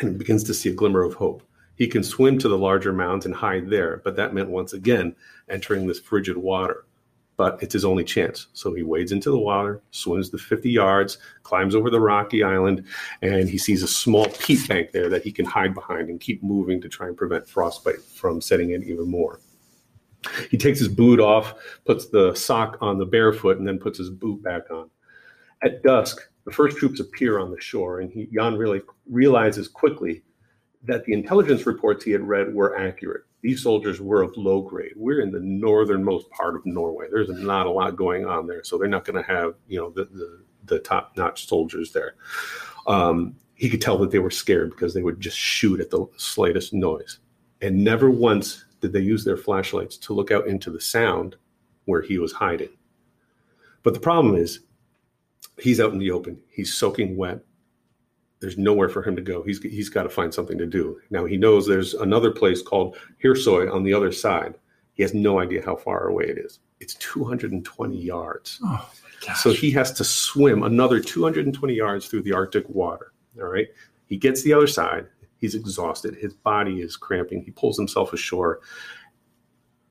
and 0.00 0.10
he 0.10 0.16
begins 0.16 0.42
to 0.42 0.54
see 0.54 0.70
a 0.70 0.74
glimmer 0.74 1.04
of 1.04 1.14
hope. 1.14 1.44
He 1.76 1.86
can 1.86 2.02
swim 2.02 2.36
to 2.40 2.48
the 2.48 2.58
larger 2.58 2.92
mounds 2.92 3.26
and 3.26 3.34
hide 3.36 3.70
there, 3.70 4.00
but 4.02 4.16
that 4.16 4.34
meant 4.34 4.50
once 4.50 4.72
again 4.72 5.14
entering 5.48 5.86
this 5.86 6.00
frigid 6.00 6.36
water. 6.36 6.86
But 7.36 7.60
it's 7.62 7.72
his 7.72 7.84
only 7.84 8.04
chance. 8.04 8.46
So 8.52 8.72
he 8.74 8.84
wades 8.84 9.10
into 9.10 9.30
the 9.30 9.38
water, 9.38 9.82
swims 9.90 10.30
the 10.30 10.38
50 10.38 10.70
yards, 10.70 11.18
climbs 11.42 11.74
over 11.74 11.90
the 11.90 12.00
rocky 12.00 12.44
island, 12.44 12.84
and 13.22 13.48
he 13.48 13.58
sees 13.58 13.82
a 13.82 13.88
small 13.88 14.26
peat 14.26 14.68
bank 14.68 14.92
there 14.92 15.08
that 15.08 15.24
he 15.24 15.32
can 15.32 15.44
hide 15.44 15.74
behind 15.74 16.10
and 16.10 16.20
keep 16.20 16.42
moving 16.44 16.80
to 16.80 16.88
try 16.88 17.08
and 17.08 17.16
prevent 17.16 17.48
frostbite 17.48 18.02
from 18.02 18.40
setting 18.40 18.70
in 18.70 18.84
even 18.84 19.10
more. 19.10 19.40
He 20.50 20.56
takes 20.56 20.78
his 20.78 20.88
boot 20.88 21.20
off, 21.20 21.54
puts 21.84 22.06
the 22.06 22.34
sock 22.34 22.78
on 22.80 22.98
the 22.98 23.06
barefoot, 23.06 23.58
and 23.58 23.66
then 23.66 23.78
puts 23.78 23.98
his 23.98 24.10
boot 24.10 24.42
back 24.42 24.70
on. 24.70 24.88
At 25.62 25.82
dusk, 25.82 26.28
the 26.44 26.52
first 26.52 26.76
troops 26.76 27.00
appear 27.00 27.38
on 27.38 27.50
the 27.50 27.60
shore, 27.60 28.00
and 28.00 28.10
he, 28.10 28.28
Jan 28.32 28.56
really 28.56 28.82
realizes 29.10 29.68
quickly 29.68 30.22
that 30.82 31.04
the 31.04 31.12
intelligence 31.12 31.66
reports 31.66 32.04
he 32.04 32.10
had 32.10 32.20
read 32.20 32.54
were 32.54 32.78
accurate. 32.78 33.24
These 33.44 33.62
soldiers 33.62 34.00
were 34.00 34.22
of 34.22 34.34
low 34.38 34.62
grade. 34.62 34.94
We're 34.96 35.20
in 35.20 35.30
the 35.30 35.38
northernmost 35.38 36.30
part 36.30 36.56
of 36.56 36.64
Norway. 36.64 37.08
There's 37.12 37.28
not 37.28 37.66
a 37.66 37.70
lot 37.70 37.94
going 37.94 38.24
on 38.24 38.46
there, 38.46 38.64
so 38.64 38.78
they're 38.78 38.88
not 38.88 39.04
going 39.04 39.22
to 39.22 39.30
have 39.30 39.52
you 39.68 39.78
know 39.78 39.90
the 39.90 40.06
the, 40.06 40.42
the 40.64 40.78
top 40.78 41.14
notch 41.18 41.46
soldiers 41.46 41.92
there. 41.92 42.14
Um, 42.86 43.36
he 43.54 43.68
could 43.68 43.82
tell 43.82 43.98
that 43.98 44.10
they 44.10 44.18
were 44.18 44.30
scared 44.30 44.70
because 44.70 44.94
they 44.94 45.02
would 45.02 45.20
just 45.20 45.36
shoot 45.36 45.78
at 45.78 45.90
the 45.90 46.06
slightest 46.16 46.72
noise, 46.72 47.18
and 47.60 47.84
never 47.84 48.08
once 48.08 48.64
did 48.80 48.94
they 48.94 49.00
use 49.00 49.26
their 49.26 49.36
flashlights 49.36 49.98
to 49.98 50.14
look 50.14 50.30
out 50.30 50.46
into 50.46 50.70
the 50.70 50.80
sound 50.80 51.36
where 51.84 52.00
he 52.00 52.16
was 52.16 52.32
hiding. 52.32 52.70
But 53.82 53.92
the 53.92 54.00
problem 54.00 54.36
is, 54.36 54.60
he's 55.58 55.80
out 55.80 55.92
in 55.92 55.98
the 55.98 56.12
open. 56.12 56.40
He's 56.48 56.72
soaking 56.72 57.14
wet 57.14 57.40
there's 58.44 58.58
nowhere 58.58 58.90
for 58.90 59.02
him 59.02 59.16
to 59.16 59.22
go. 59.22 59.42
He's 59.42 59.62
he's 59.62 59.88
got 59.88 60.02
to 60.02 60.10
find 60.10 60.32
something 60.32 60.58
to 60.58 60.66
do. 60.66 61.00
Now 61.08 61.24
he 61.24 61.38
knows 61.38 61.66
there's 61.66 61.94
another 61.94 62.30
place 62.30 62.60
called 62.60 62.96
Hirsoy 63.22 63.72
on 63.72 63.82
the 63.82 63.94
other 63.94 64.12
side. 64.12 64.54
He 64.92 65.02
has 65.02 65.14
no 65.14 65.40
idea 65.40 65.64
how 65.64 65.76
far 65.76 66.08
away 66.08 66.24
it 66.24 66.36
is. 66.38 66.60
It's 66.78 66.94
220 66.96 67.96
yards. 67.96 68.60
Oh, 68.62 68.90
so 69.36 69.52
he 69.52 69.70
has 69.70 69.92
to 69.92 70.04
swim 70.04 70.62
another 70.62 71.00
220 71.00 71.72
yards 71.72 72.06
through 72.06 72.22
the 72.22 72.34
Arctic 72.34 72.68
water. 72.68 73.12
All 73.40 73.48
right. 73.48 73.68
He 74.06 74.18
gets 74.18 74.42
the 74.42 74.52
other 74.52 74.66
side. 74.66 75.06
He's 75.38 75.54
exhausted. 75.54 76.14
His 76.14 76.34
body 76.34 76.82
is 76.82 76.96
cramping. 76.96 77.42
He 77.42 77.50
pulls 77.50 77.76
himself 77.76 78.12
ashore. 78.12 78.60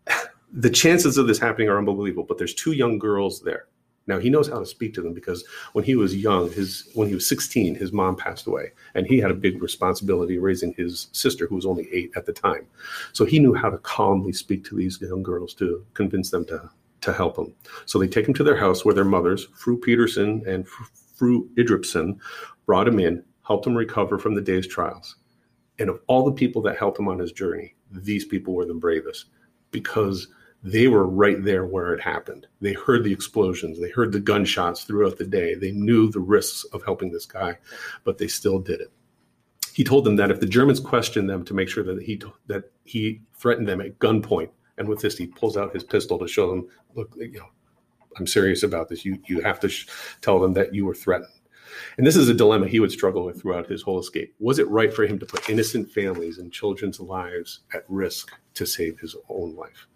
The 0.55 0.69
chances 0.69 1.17
of 1.17 1.25
this 1.25 1.39
happening 1.39 1.67
are 1.67 1.79
unbelievable, 1.79 2.25
but 2.25 2.37
there's 2.37 2.53
two 2.53 2.73
young 2.73 2.99
girls 2.99 3.41
there. 3.41 3.65
Now 4.07 4.19
he 4.19 4.29
knows 4.29 4.49
how 4.49 4.59
to 4.59 4.65
speak 4.65 4.93
to 4.95 5.01
them 5.01 5.13
because 5.13 5.45
when 5.73 5.85
he 5.85 5.95
was 5.95 6.15
young, 6.15 6.51
his 6.51 6.89
when 6.93 7.07
he 7.07 7.15
was 7.15 7.27
16, 7.27 7.75
his 7.75 7.93
mom 7.93 8.15
passed 8.15 8.47
away, 8.47 8.71
and 8.95 9.07
he 9.07 9.17
had 9.17 9.31
a 9.31 9.35
big 9.35 9.61
responsibility 9.61 10.37
raising 10.37 10.73
his 10.73 11.07
sister, 11.13 11.47
who 11.47 11.55
was 11.55 11.65
only 11.65 11.87
eight 11.91 12.11
at 12.15 12.25
the 12.25 12.33
time. 12.33 12.67
So 13.13 13.25
he 13.25 13.39
knew 13.39 13.53
how 13.53 13.69
to 13.69 13.77
calmly 13.77 14.33
speak 14.33 14.65
to 14.65 14.75
these 14.75 14.99
young 15.01 15.23
girls 15.23 15.53
to 15.55 15.85
convince 15.93 16.31
them 16.31 16.45
to 16.45 16.69
to 17.01 17.13
help 17.13 17.37
him. 17.37 17.53
So 17.85 17.99
they 17.99 18.07
take 18.07 18.27
him 18.27 18.33
to 18.35 18.43
their 18.43 18.55
house 18.55 18.85
where 18.85 18.95
their 18.95 19.03
mothers, 19.03 19.47
Fru 19.53 19.77
Peterson 19.77 20.41
and 20.47 20.65
Fru 20.67 21.49
Idripson, 21.55 22.17
brought 22.65 22.87
him 22.87 22.99
in, 22.99 23.23
helped 23.45 23.67
him 23.67 23.75
recover 23.75 24.17
from 24.17 24.35
the 24.35 24.41
day's 24.41 24.67
trials. 24.67 25.17
And 25.79 25.89
of 25.89 25.99
all 26.07 26.23
the 26.23 26.31
people 26.31 26.61
that 26.63 26.77
helped 26.77 26.99
him 26.99 27.09
on 27.09 27.19
his 27.19 27.31
journey, 27.31 27.75
these 27.91 28.25
people 28.25 28.53
were 28.53 28.65
the 28.65 28.73
bravest 28.73 29.25
because 29.71 30.27
they 30.63 30.87
were 30.87 31.07
right 31.07 31.43
there 31.43 31.65
where 31.65 31.93
it 31.93 32.01
happened. 32.01 32.47
They 32.61 32.73
heard 32.73 33.03
the 33.03 33.11
explosions, 33.11 33.79
they 33.79 33.89
heard 33.89 34.11
the 34.11 34.19
gunshots 34.19 34.83
throughout 34.83 35.17
the 35.17 35.27
day. 35.27 35.55
They 35.55 35.71
knew 35.71 36.09
the 36.09 36.21
risks 36.21 36.63
of 36.65 36.83
helping 36.83 37.11
this 37.11 37.25
guy, 37.25 37.57
but 38.05 38.17
they 38.17 38.27
still 38.27 38.59
did 38.59 38.79
it. 38.79 38.91
He 39.73 39.83
told 39.83 40.05
them 40.05 40.15
that 40.17 40.31
if 40.31 40.39
the 40.39 40.45
Germans 40.45 40.79
questioned 40.79 41.29
them 41.29 41.43
to 41.45 41.53
make 41.53 41.67
sure 41.67 41.83
that 41.83 42.01
he 42.01 42.21
that 42.47 42.71
he 42.85 43.21
threatened 43.35 43.67
them 43.67 43.81
at 43.81 43.99
gunpoint, 43.99 44.51
and 44.77 44.87
with 44.87 45.01
this 45.01 45.17
he 45.17 45.27
pulls 45.27 45.57
out 45.57 45.73
his 45.73 45.83
pistol 45.83 46.17
to 46.19 46.27
show 46.27 46.49
them, 46.49 46.67
look, 46.95 47.13
you 47.17 47.39
know, 47.39 47.49
I'm 48.17 48.27
serious 48.27 48.63
about 48.63 48.87
this. 48.87 49.03
You 49.03 49.19
you 49.27 49.41
have 49.41 49.59
to 49.61 49.69
sh- 49.69 49.87
tell 50.21 50.39
them 50.39 50.53
that 50.53 50.73
you 50.73 50.85
were 50.85 50.95
threatened. 50.95 51.29
And 51.97 52.05
this 52.05 52.15
is 52.15 52.29
a 52.29 52.33
dilemma 52.33 52.67
he 52.67 52.79
would 52.79 52.91
struggle 52.91 53.25
with 53.25 53.41
throughout 53.41 53.67
his 53.67 53.81
whole 53.81 53.99
escape. 53.99 54.35
Was 54.39 54.59
it 54.59 54.69
right 54.69 54.93
for 54.93 55.05
him 55.05 55.17
to 55.19 55.25
put 55.25 55.49
innocent 55.49 55.91
families 55.91 56.37
and 56.37 56.53
children's 56.53 56.99
lives 56.99 57.61
at 57.73 57.83
risk 57.87 58.31
to 58.53 58.65
save 58.65 58.99
his 58.99 59.15
own 59.27 59.55
life? 59.55 59.87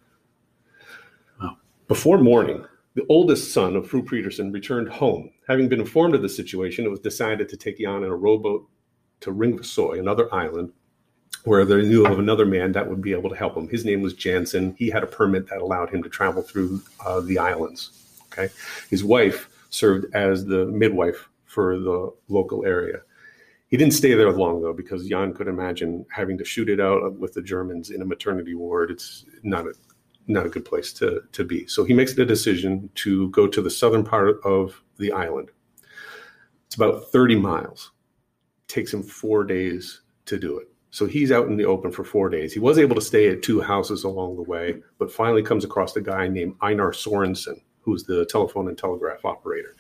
Before 1.88 2.18
morning, 2.18 2.66
the 2.96 3.06
oldest 3.08 3.54
son 3.54 3.78
of 3.78 3.88
Fru 3.88 4.04
Peterson 4.04 4.52
returned 4.52 4.90
home. 4.90 5.32
Having 5.48 5.70
been 5.70 5.80
informed 5.80 6.16
of 6.16 6.22
the 6.22 6.28
situation, 6.28 6.84
it 6.84 6.90
was 6.90 7.00
decided 7.00 7.48
to 7.48 7.56
take 7.56 7.80
Jan 7.80 8.04
in 8.04 8.10
a 8.10 8.16
rowboat 8.16 8.68
to 9.22 9.32
Ringvassøy, 9.32 9.98
another 9.98 10.28
island, 10.36 10.74
where 11.46 11.64
they 11.64 11.84
knew 11.84 12.06
of 12.06 12.20
another 12.20 12.46
man 12.46 12.74
that 12.74 12.90
would 12.90 13.02
be 13.02 13.14
able 13.14 13.30
to 13.30 13.38
help 13.38 13.56
him. 13.56 13.70
His 13.70 13.86
name 13.86 14.02
was 14.02 14.14
Jansen. 14.14 14.76
He 14.78 14.90
had 14.90 15.02
a 15.02 15.08
permit 15.08 15.48
that 15.48 15.62
allowed 15.62 15.90
him 15.90 16.04
to 16.04 16.10
travel 16.10 16.42
through 16.42 16.82
uh, 17.06 17.22
the 17.22 17.38
islands. 17.38 17.92
Okay, 18.34 18.54
his 18.90 19.06
wife 19.06 19.48
served 19.70 20.14
as 20.14 20.44
the 20.44 20.66
midwife 20.66 21.30
for 21.46 21.80
the 21.80 22.12
local 22.28 22.66
area. 22.66 23.00
He 23.70 23.78
didn't 23.78 23.94
stay 23.94 24.14
there 24.14 24.32
long 24.34 24.62
though, 24.62 24.74
because 24.74 25.08
Jan 25.08 25.34
could 25.34 25.48
imagine 25.48 26.06
having 26.12 26.38
to 26.38 26.44
shoot 26.44 26.68
it 26.68 26.82
out 26.82 27.18
with 27.18 27.34
the 27.34 27.42
Germans 27.42 27.92
in 27.92 28.02
a 28.02 28.06
maternity 28.06 28.56
ward. 28.56 28.92
It's 28.92 29.24
not 29.44 29.66
a 29.66 29.74
not 30.28 30.46
a 30.46 30.50
good 30.50 30.66
place 30.66 30.94
to, 30.94 31.22
to 31.32 31.44
be. 31.44 31.66
So 31.68 31.84
he 31.84 31.94
makes 31.94 32.14
the 32.14 32.26
decision 32.26 32.90
to 32.96 33.30
go 33.30 33.48
to 33.48 33.62
the 33.62 33.70
southern 33.70 34.04
part 34.04 34.40
of 34.44 34.82
the 34.98 35.12
island. 35.12 35.50
It's 36.66 36.76
about 36.76 37.12
30 37.12 37.36
miles. 37.36 37.92
Takes 38.68 38.94
him 38.94 39.04
four 39.04 39.44
days 39.44 40.02
to 40.26 40.38
do 40.38 40.58
it. 40.60 40.68
So 40.92 41.06
he's 41.06 41.32
out 41.32 41.48
in 41.48 41.58
the 41.58 41.66
open 41.66 41.92
for 41.92 42.04
four 42.04 42.30
days. 42.30 42.54
He 42.54 42.60
was 42.60 42.78
able 42.78 42.96
to 42.96 43.02
stay 43.02 43.30
at 43.30 43.44
two 43.44 43.62
houses 43.62 44.04
along 44.04 44.36
the 44.36 44.42
way, 44.42 44.82
but 44.98 45.12
finally 45.12 45.44
comes 45.44 45.64
across 45.64 45.96
a 45.96 46.02
guy 46.02 46.28
named 46.28 46.56
Einar 46.62 46.92
Sorensen, 46.92 47.62
who's 47.82 48.04
the 48.04 48.26
telephone 48.26 48.68
and 48.68 48.78
telegraph 48.78 49.24
operator. 49.24 49.76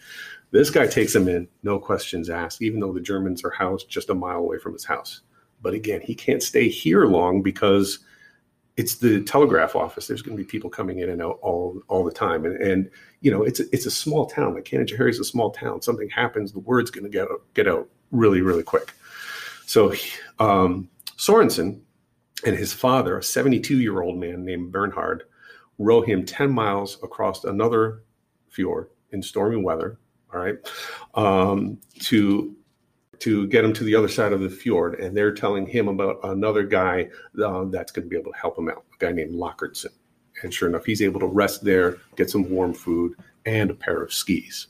This 0.51 0.70
guy 0.70 0.88
takes 0.88 1.16
him 1.16 1.27
in, 1.27 1.48
no 1.63 1.80
questions 1.80 2.30
asked, 2.30 2.62
even 2.62 2.80
though 2.80 2.94
the 2.94 3.01
Germans 3.01 3.44
are 3.44 3.50
housed 3.50 3.89
just 3.89 4.10
a 4.10 4.16
mile 4.16 4.39
away 4.39 4.60
from 4.60 4.74
his 4.74 4.86
house. 4.86 5.22
But 5.62 5.74
again, 5.74 6.01
he 6.01 6.16
can't 6.16 6.44
stay 6.44 6.70
here 6.70 7.06
long 7.06 7.42
because 7.42 8.00
it's 8.77 8.96
the 8.96 9.22
telegraph 9.22 9.75
office. 9.75 10.07
There's 10.07 10.22
going 10.22 10.38
to 10.38 10.43
be 10.43 10.48
people 10.48 10.69
coming 10.69 11.00
in 11.00 11.10
and 11.10 11.22
out 11.22 11.39
all 11.41 11.81
all 11.88 12.03
the 12.03 12.12
time, 12.12 12.46
and 12.46 12.62
and 12.62 12.89
you 13.22 13.31
know 13.31 13.43
it's 13.43 13.60
a, 13.60 13.63
it's 13.74 13.88
a 13.88 13.91
small 13.91 14.27
town. 14.27 14.53
Like 14.53 14.65
Canajoharie 14.65 15.10
is 15.10 15.19
a 15.19 15.25
small 15.25 15.51
town. 15.51 15.81
Something 15.81 16.10
happens, 16.10 16.53
the 16.53 16.60
word's 16.60 16.91
going 16.91 17.03
to 17.03 17.10
get 17.10 17.27
get 17.55 17.67
out 17.67 17.89
really 18.12 18.41
really 18.41 18.63
quick. 18.63 18.93
So 19.65 19.93
um, 20.39 20.89
Sorensen 21.17 21.81
and 22.46 22.55
his 22.55 22.72
father, 22.72 23.17
a 23.17 23.24
72 23.24 23.79
year 23.79 24.01
old 24.01 24.17
man 24.17 24.46
named 24.46 24.72
Bernhard, 24.72 25.24
row 25.79 26.01
him 26.01 26.24
10 26.24 26.51
miles 26.51 27.03
across 27.03 27.43
another 27.43 28.03
fjord 28.48 28.89
in 29.12 29.22
stormy 29.22 29.57
weather. 29.57 29.98
All 30.34 30.39
right, 30.39 30.57
um, 31.15 31.79
to 32.01 32.55
to 33.19 33.47
get 33.47 33.65
him 33.65 33.74
to 33.74 33.83
the 33.83 33.95
other 33.95 34.07
side 34.07 34.33
of 34.33 34.41
the 34.41 34.50
fjord, 34.50 35.00
and 35.00 35.15
they're 35.15 35.33
telling 35.33 35.65
him 35.65 35.88
about 35.88 36.19
another 36.24 36.63
guy 36.63 37.09
uh, 37.43 37.65
that's 37.65 37.91
going 37.91 38.05
to 38.05 38.09
be 38.09 38.17
able 38.17 38.31
to 38.31 38.38
help 38.38 38.57
him 38.57 38.69
out, 38.69 38.86
a 38.93 38.97
guy 39.05 39.12
named 39.12 39.33
Lockertson. 39.33 39.88
And 40.43 40.53
sure 40.53 40.69
enough, 40.69 40.86
he's 40.86 41.01
able 41.01 41.19
to 41.21 41.25
rest 41.25 41.63
there, 41.63 41.97
get 42.15 42.29
some 42.29 42.50
warm 42.50 42.74
food, 42.74 43.15
and 43.45 43.71
a 43.71 43.74
pair 43.74 44.03
of 44.03 44.13
skis. 44.13 44.67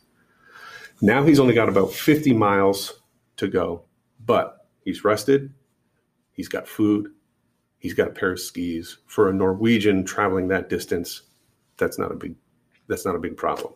Now 1.02 1.24
he's 1.24 1.40
only 1.40 1.54
got 1.54 1.70
about 1.70 1.92
50 1.92 2.34
miles 2.34 3.02
to 3.36 3.48
go, 3.48 3.84
but 4.26 4.68
he's 4.84 5.04
rested, 5.04 5.54
he's 6.32 6.48
got 6.48 6.68
food, 6.68 7.12
he's 7.80 7.94
got 7.94 8.08
a 8.08 8.12
pair 8.12 8.32
of 8.32 8.40
skis. 8.40 8.98
For 9.08 9.30
a 9.30 9.34
Norwegian 9.34 10.06
traveling 10.06 10.48
that 10.48 10.70
distance, 10.70 11.24
that's 11.78 12.00
not 12.00 12.12
a 12.12 12.16
big 12.16 12.36
that's 12.88 13.06
not 13.06 13.16
a 13.16 13.20
big 13.20 13.36
problem. 13.36 13.74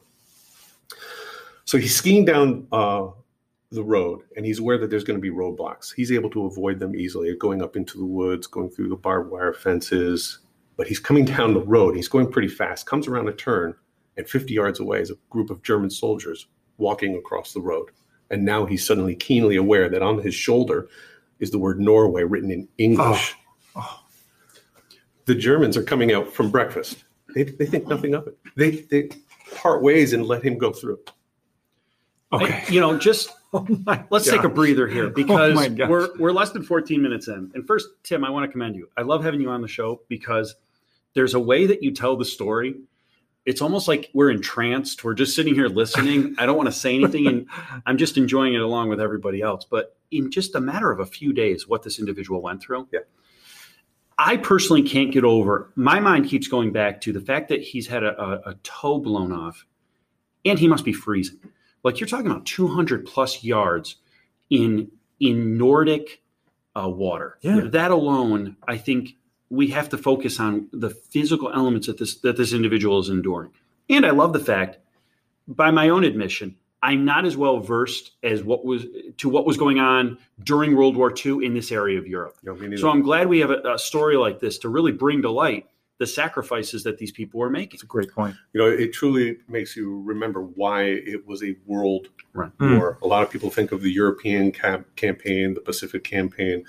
So 1.66 1.78
he's 1.78 1.96
skiing 1.96 2.26
down 2.26 2.68
uh, 2.72 3.08
the 3.72 3.84
road 3.84 4.22
and 4.36 4.46
he's 4.46 4.60
aware 4.60 4.78
that 4.78 4.90
there's 4.90 5.04
going 5.04 5.18
to 5.18 5.22
be 5.22 5.36
roadblocks. 5.36 5.94
He's 5.94 6.12
able 6.12 6.30
to 6.32 6.46
avoid 6.46 6.80
them 6.80 6.96
easily, 6.96 7.34
going 7.36 7.62
up 7.62 7.76
into 7.76 7.98
the 7.98 8.06
woods, 8.06 8.48
going 8.48 8.70
through 8.70 8.90
the 8.90 8.96
barbed 8.96 9.32
wire 9.32 9.54
fences. 9.54 10.40
But 10.78 10.88
he's 10.88 11.00
coming 11.00 11.26
down 11.26 11.54
the 11.54 11.62
road. 11.62 11.96
He's 11.96 12.08
going 12.08 12.32
pretty 12.32 12.48
fast, 12.48 12.86
comes 12.86 13.08
around 13.08 13.30
a 13.30 13.34
turn, 13.34 13.76
and 14.18 14.28
50 14.28 14.54
yards 14.54 14.80
away 14.80 15.00
is 15.00 15.12
a 15.12 15.16
group 15.30 15.50
of 15.50 15.64
German 15.64 15.90
soldiers 15.90 16.48
walking 16.78 17.16
across 17.16 17.54
the 17.54 17.62
road. 17.62 17.90
And 18.30 18.46
now 18.46 18.66
he's 18.66 18.86
suddenly 18.86 19.16
keenly 19.16 19.56
aware 19.56 19.90
that 19.90 20.02
on 20.02 20.22
his 20.22 20.36
shoulder 20.36 20.90
is 21.40 21.52
the 21.52 21.60
word 21.60 21.80
Norway 21.80 22.24
written 22.24 22.52
in 22.52 22.68
English. 22.78 23.36
Oh. 23.76 23.82
Oh. 23.82 24.00
The 25.26 25.36
Germans 25.36 25.78
are 25.78 25.84
coming 25.84 26.12
out 26.14 26.34
from 26.34 26.50
breakfast. 26.50 27.04
They, 27.36 27.44
they 27.44 27.66
think 27.66 27.88
nothing 27.88 28.14
of 28.16 28.28
it. 28.28 28.38
They, 28.58 28.72
they 28.90 29.10
part 29.56 29.82
ways 29.82 30.14
and 30.14 30.26
let 30.26 30.44
him 30.44 30.58
go 30.58 30.72
through. 30.72 31.00
Okay. 32.34 32.64
I, 32.68 32.72
you 32.72 32.80
know, 32.80 32.98
just 32.98 33.32
Oh 33.54 33.68
my 33.86 34.06
Let's 34.10 34.30
take 34.30 34.44
a 34.44 34.50
breather 34.50 34.88
here 34.88 35.08
oh 35.08 35.10
because 35.10 35.54
my 35.56 35.68
gosh. 35.68 35.90
we're 35.90 36.10
we're 36.18 36.32
less 36.32 36.52
than 36.52 36.64
14 36.64 37.02
minutes 37.02 37.28
in. 37.28 37.52
And 37.54 37.68
first, 37.68 37.88
Tim, 38.04 38.24
I 38.24 38.30
want 38.30 38.46
to 38.46 38.52
commend 38.52 38.78
you. 38.78 38.90
I 38.96 39.02
love 39.02 39.26
having 39.26 39.42
you 39.42 39.50
on 39.50 39.62
the 39.62 39.68
show 39.68 40.02
because 40.08 40.56
there's 41.16 41.34
a 41.34 41.40
way 41.40 41.66
that 41.66 41.84
you 41.84 41.92
tell 41.92 42.16
the 42.16 42.24
story. 42.24 42.76
It's 43.46 43.62
almost 43.62 43.88
like 43.90 44.10
we're 44.14 44.30
entranced. 44.32 45.04
We're 45.04 45.16
just 45.16 45.36
sitting 45.36 45.54
here 45.54 45.68
listening. 45.68 46.36
I 46.38 46.46
don't 46.46 46.56
want 46.56 46.68
to 46.68 46.74
say 46.74 46.96
anything, 46.96 47.28
and 47.28 47.48
I'm 47.86 47.98
just 47.98 48.16
enjoying 48.16 48.54
it 48.54 48.62
along 48.62 48.88
with 48.90 49.02
everybody 49.02 49.42
else. 49.42 49.66
But 49.66 49.98
in 50.12 50.32
just 50.32 50.56
a 50.56 50.62
matter 50.62 50.92
of 50.92 51.00
a 51.00 51.06
few 51.06 51.34
days, 51.34 51.68
what 51.68 51.84
this 51.84 52.00
individual 52.00 52.42
went 52.42 52.62
through, 52.62 52.88
Yeah. 52.94 53.00
I 54.18 54.38
personally 54.38 54.84
can't 54.84 55.12
get 55.12 55.24
over. 55.24 55.72
My 55.76 56.00
mind 56.00 56.28
keeps 56.28 56.48
going 56.48 56.72
back 56.72 57.02
to 57.02 57.12
the 57.12 57.20
fact 57.20 57.50
that 57.50 57.62
he's 57.62 57.88
had 57.88 58.04
a, 58.04 58.22
a, 58.22 58.52
a 58.52 58.54
toe 58.62 59.00
blown 59.00 59.32
off, 59.32 59.66
and 60.46 60.60
he 60.60 60.68
must 60.68 60.86
be 60.86 60.94
freezing. 60.94 61.40
Like 61.84 62.00
you're 62.00 62.08
talking 62.08 62.28
about 62.28 62.46
200 62.46 63.06
plus 63.06 63.44
yards 63.44 63.98
in 64.50 64.92
in 65.20 65.58
Nordic 65.58 66.22
uh, 66.76 66.90
water. 66.90 67.38
Yeah. 67.42 67.62
That 67.66 67.92
alone, 67.92 68.58
I 68.68 68.78
think 68.78 69.16
we 69.50 69.68
have 69.68 69.90
to 69.90 69.98
focus 69.98 70.40
on 70.40 70.68
the 70.72 70.90
physical 70.90 71.52
elements 71.54 71.88
that 71.88 71.98
this 71.98 72.16
that 72.20 72.38
this 72.38 72.54
individual 72.54 73.00
is 73.00 73.10
enduring. 73.10 73.52
And 73.90 74.06
I 74.06 74.12
love 74.12 74.34
the 74.34 74.40
fact, 74.40 74.78
by 75.48 75.72
my 75.72 75.90
own 75.90 76.04
admission, 76.04 76.56
I'm 76.84 77.06
not 77.06 77.26
as 77.26 77.38
well 77.38 77.60
versed 77.60 78.12
as 78.24 78.44
what 78.44 78.66
was 78.66 78.86
to 79.18 79.30
what 79.30 79.46
was 79.46 79.58
going 79.58 79.80
on 79.80 80.18
during 80.44 80.76
World 80.76 80.96
War 80.96 81.14
II 81.14 81.46
in 81.46 81.54
this 81.54 81.72
area 81.72 82.00
of 82.00 82.08
Europe. 82.08 82.38
You 82.42 82.52
know, 82.52 82.56
me 82.56 82.68
neither. 82.68 82.82
So 82.82 82.90
I'm 82.90 83.02
glad 83.02 83.28
we 83.28 83.40
have 83.40 83.52
a, 83.52 83.74
a 83.74 83.80
story 83.80 84.18
like 84.18 84.40
this 84.40 84.58
to 84.60 84.70
really 84.70 84.92
bring 84.92 85.22
to 85.24 85.30
light 85.30 85.68
the 86.02 86.08
sacrifices 86.08 86.82
that 86.84 86.98
these 86.98 87.12
people 87.12 87.40
were 87.40 87.50
making. 87.52 87.78
That's 87.78 87.84
a 87.84 87.86
great 87.86 88.12
point. 88.12 88.36
you 88.54 88.60
know, 88.60 88.68
it 88.68 88.92
truly 88.92 89.38
makes 89.48 89.76
you 89.78 90.02
remember 90.02 90.42
why 90.42 90.82
it 90.86 91.28
was 91.28 91.44
a 91.44 91.56
world 91.68 92.08
Right. 92.34 92.52
war. 92.60 92.98
A 93.04 93.08
lot 93.08 93.22
of 93.22 93.30
people 93.30 93.52
think 93.52 93.72
of 93.72 93.84
the 93.84 93.92
European 93.92 94.52
cam- 94.52 94.86
campaign, 94.96 95.54
the 95.54 95.62
Pacific 95.62 96.04
campaign, 96.04 96.64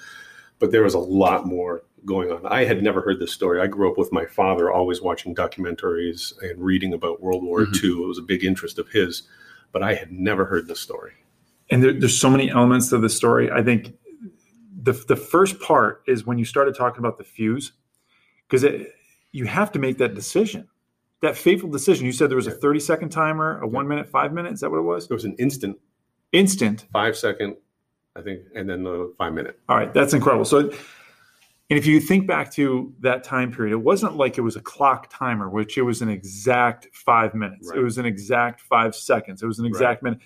but 0.59 0.71
there 0.71 0.83
was 0.83 0.93
a 0.93 0.99
lot 0.99 1.47
more 1.47 1.83
going 2.05 2.31
on. 2.31 2.45
I 2.45 2.65
had 2.65 2.83
never 2.83 3.01
heard 3.01 3.21
this 3.21 3.33
story. 3.33 3.59
I 3.59 3.69
grew 3.69 3.91
up 3.91 3.97
with 3.97 4.12
my 4.12 4.27
father 4.27 4.71
always 4.71 5.01
watching 5.01 5.35
documentaries 5.35 6.35
and 6.43 6.61
reading 6.61 6.93
about 6.93 7.23
World 7.23 7.43
War 7.43 7.61
Mhm. 7.65 7.83
II. 7.83 8.03
It 8.05 8.09
was 8.09 8.19
a 8.19 8.23
big 8.23 8.45
interest 8.45 8.79
of 8.79 8.89
his, 8.91 9.23
but 9.73 9.83
I 9.83 9.95
had 9.95 10.12
never 10.12 10.45
heard 10.45 10.69
this 10.69 10.81
story. 10.81 11.12
and 11.71 11.83
there, 11.83 11.93
there's 11.95 12.21
so 12.21 12.29
many 12.29 12.51
elements 12.51 12.91
to 12.91 12.99
the 12.99 13.09
story. 13.09 13.51
I 13.51 13.62
think 13.62 13.95
the 14.89 14.93
the 14.93 15.17
first 15.17 15.59
part 15.61 16.03
is 16.07 16.27
when 16.27 16.37
you 16.39 16.45
started 16.45 16.75
talking 16.75 16.99
about 16.99 17.17
the 17.17 17.25
fuse, 17.25 17.73
because 18.47 18.62
you 19.33 19.47
have 19.47 19.73
to 19.73 19.79
make 19.79 19.99
that 19.99 20.15
decision, 20.15 20.69
that 21.23 21.37
fateful 21.37 21.69
decision. 21.71 22.07
You 22.07 22.12
said 22.12 22.31
there 22.31 22.37
was 22.37 22.47
a 22.47 22.51
30 22.53 22.81
second 22.81 23.09
timer, 23.11 23.61
a 23.61 23.67
one 23.67 23.89
minute, 23.89 24.09
five 24.09 24.33
minute. 24.33 24.53
Is 24.53 24.61
that 24.61 24.71
what 24.71 24.79
it 24.79 24.83
was? 24.83 25.05
It 25.05 25.12
was 25.15 25.25
an 25.25 25.35
instant, 25.39 25.79
Instant. 26.33 26.87
five 26.93 27.17
second, 27.17 27.57
I 28.17 28.23
think, 28.23 28.43
and 28.55 28.69
then 28.69 28.85
the 28.85 29.12
five 29.19 29.33
minute. 29.33 29.59
All 29.69 29.77
right, 29.77 29.93
that's 29.93 30.15
incredible. 30.15 30.45
So, 30.45 30.59
and 31.71 31.79
if 31.79 31.87
you 31.87 32.01
think 32.01 32.27
back 32.27 32.51
to 32.53 32.93
that 33.01 33.25
time 33.25 33.51
period, 33.53 33.73
it 33.73 33.77
wasn't 33.83 34.17
like 34.17 34.37
it 34.37 34.43
was 34.43 34.57
a 34.57 34.61
clock 34.61 35.09
timer, 35.11 35.49
which 35.49 35.79
it 35.79 35.83
was 35.83 36.03
an 36.03 36.09
exact 36.11 36.89
five 36.93 37.35
minutes. 37.35 37.69
Right. 37.71 37.79
It 37.79 37.83
was 37.83 37.97
an 37.99 38.05
exact 38.05 38.61
five 38.61 38.95
seconds. 38.95 39.43
It 39.43 39.47
was 39.47 39.59
an 39.59 39.65
exact 39.67 40.03
minute. 40.03 40.19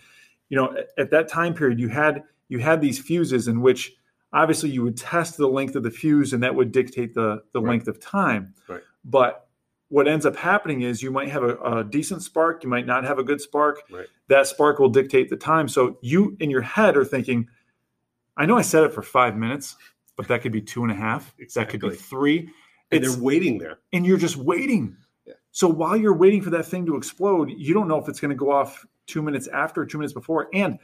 You 0.48 0.56
know, 0.56 0.76
at, 0.76 0.88
at 0.98 1.10
that 1.12 1.28
time 1.28 1.54
period, 1.54 1.78
you 1.78 1.88
had 1.88 2.22
you 2.48 2.58
had 2.58 2.80
these 2.80 2.98
fuses 2.98 3.46
in 3.48 3.60
which 3.60 3.92
obviously 4.32 4.70
you 4.70 4.82
would 4.82 4.96
test 4.96 5.36
the 5.36 5.46
length 5.48 5.76
of 5.76 5.82
the 5.82 5.90
fuse, 5.90 6.32
and 6.32 6.42
that 6.42 6.54
would 6.54 6.72
dictate 6.72 7.14
the 7.14 7.42
the 7.52 7.60
Right. 7.60 7.70
length 7.70 7.88
of 7.88 8.00
time. 8.00 8.54
Right. 8.68 8.80
But 9.06 9.46
what 9.88 10.08
ends 10.08 10.26
up 10.26 10.34
happening 10.36 10.82
is 10.82 11.00
you 11.02 11.12
might 11.12 11.28
have 11.28 11.44
a, 11.44 11.56
a 11.58 11.84
decent 11.84 12.22
spark, 12.22 12.64
you 12.64 12.68
might 12.68 12.86
not 12.86 13.04
have 13.04 13.18
a 13.18 13.22
good 13.22 13.40
spark. 13.40 13.82
Right. 13.90 14.06
That 14.28 14.46
spark 14.48 14.80
will 14.80 14.88
dictate 14.88 15.30
the 15.30 15.36
time. 15.36 15.68
So 15.68 15.96
you 16.02 16.36
in 16.40 16.50
your 16.50 16.60
head 16.62 16.96
are 16.96 17.04
thinking, 17.04 17.48
I 18.36 18.46
know 18.46 18.58
I 18.58 18.62
said 18.62 18.82
it 18.82 18.92
for 18.92 19.02
five 19.02 19.36
minutes, 19.36 19.76
but 20.16 20.26
that 20.28 20.42
could 20.42 20.52
be 20.52 20.60
two 20.60 20.82
and 20.82 20.90
a 20.90 20.94
half. 20.96 21.34
That 21.54 21.68
could 21.68 21.80
be 21.80 21.86
Exactly. 21.86 21.96
three. 21.96 22.38
And 22.90 22.98
It's- 23.02 23.14
they're 23.14 23.22
waiting 23.22 23.58
there. 23.58 23.78
and 23.92 24.04
you're 24.04 24.18
just 24.18 24.36
waiting. 24.36 24.96
Yeah. 25.24 25.34
So 25.52 25.68
while 25.68 25.96
you're 25.96 26.14
waiting 26.16 26.42
for 26.42 26.50
that 26.50 26.66
thing 26.66 26.84
to 26.86 26.96
explode, 26.96 27.50
you 27.56 27.72
don't 27.72 27.86
know 27.88 27.98
if 27.98 28.08
it's 28.08 28.20
going 28.20 28.30
to 28.30 28.36
go 28.36 28.50
off 28.50 28.84
two 29.06 29.22
minutes 29.22 29.46
after, 29.48 29.82
or 29.82 29.86
two 29.86 29.98
minutes 29.98 30.12
before, 30.14 30.48
and 30.52 30.78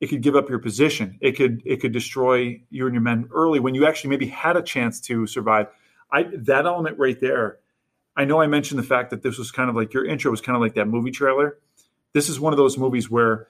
it 0.00 0.06
could 0.08 0.22
give 0.22 0.34
up 0.34 0.48
your 0.48 0.58
position. 0.58 1.18
It 1.20 1.32
could 1.32 1.60
it 1.66 1.80
could 1.82 1.92
destroy 1.92 2.62
you 2.70 2.86
and 2.86 2.94
your 2.94 3.02
men 3.02 3.28
early 3.32 3.60
when 3.60 3.74
you 3.74 3.84
actually 3.86 4.08
maybe 4.08 4.26
had 4.26 4.56
a 4.56 4.62
chance 4.62 4.98
to 5.02 5.26
survive. 5.26 5.66
I 6.12 6.24
that 6.38 6.66
element 6.66 6.98
right 6.98 7.18
there. 7.20 7.58
I 8.16 8.24
know 8.24 8.40
I 8.40 8.46
mentioned 8.46 8.78
the 8.78 8.82
fact 8.84 9.10
that 9.10 9.22
this 9.22 9.38
was 9.38 9.50
kind 9.50 9.70
of 9.70 9.76
like 9.76 9.94
your 9.94 10.04
intro 10.04 10.30
was 10.30 10.40
kind 10.40 10.56
of 10.56 10.62
like 10.62 10.74
that 10.74 10.86
movie 10.86 11.10
trailer. 11.10 11.58
This 12.12 12.28
is 12.28 12.40
one 12.40 12.52
of 12.52 12.56
those 12.56 12.76
movies 12.76 13.08
where 13.10 13.48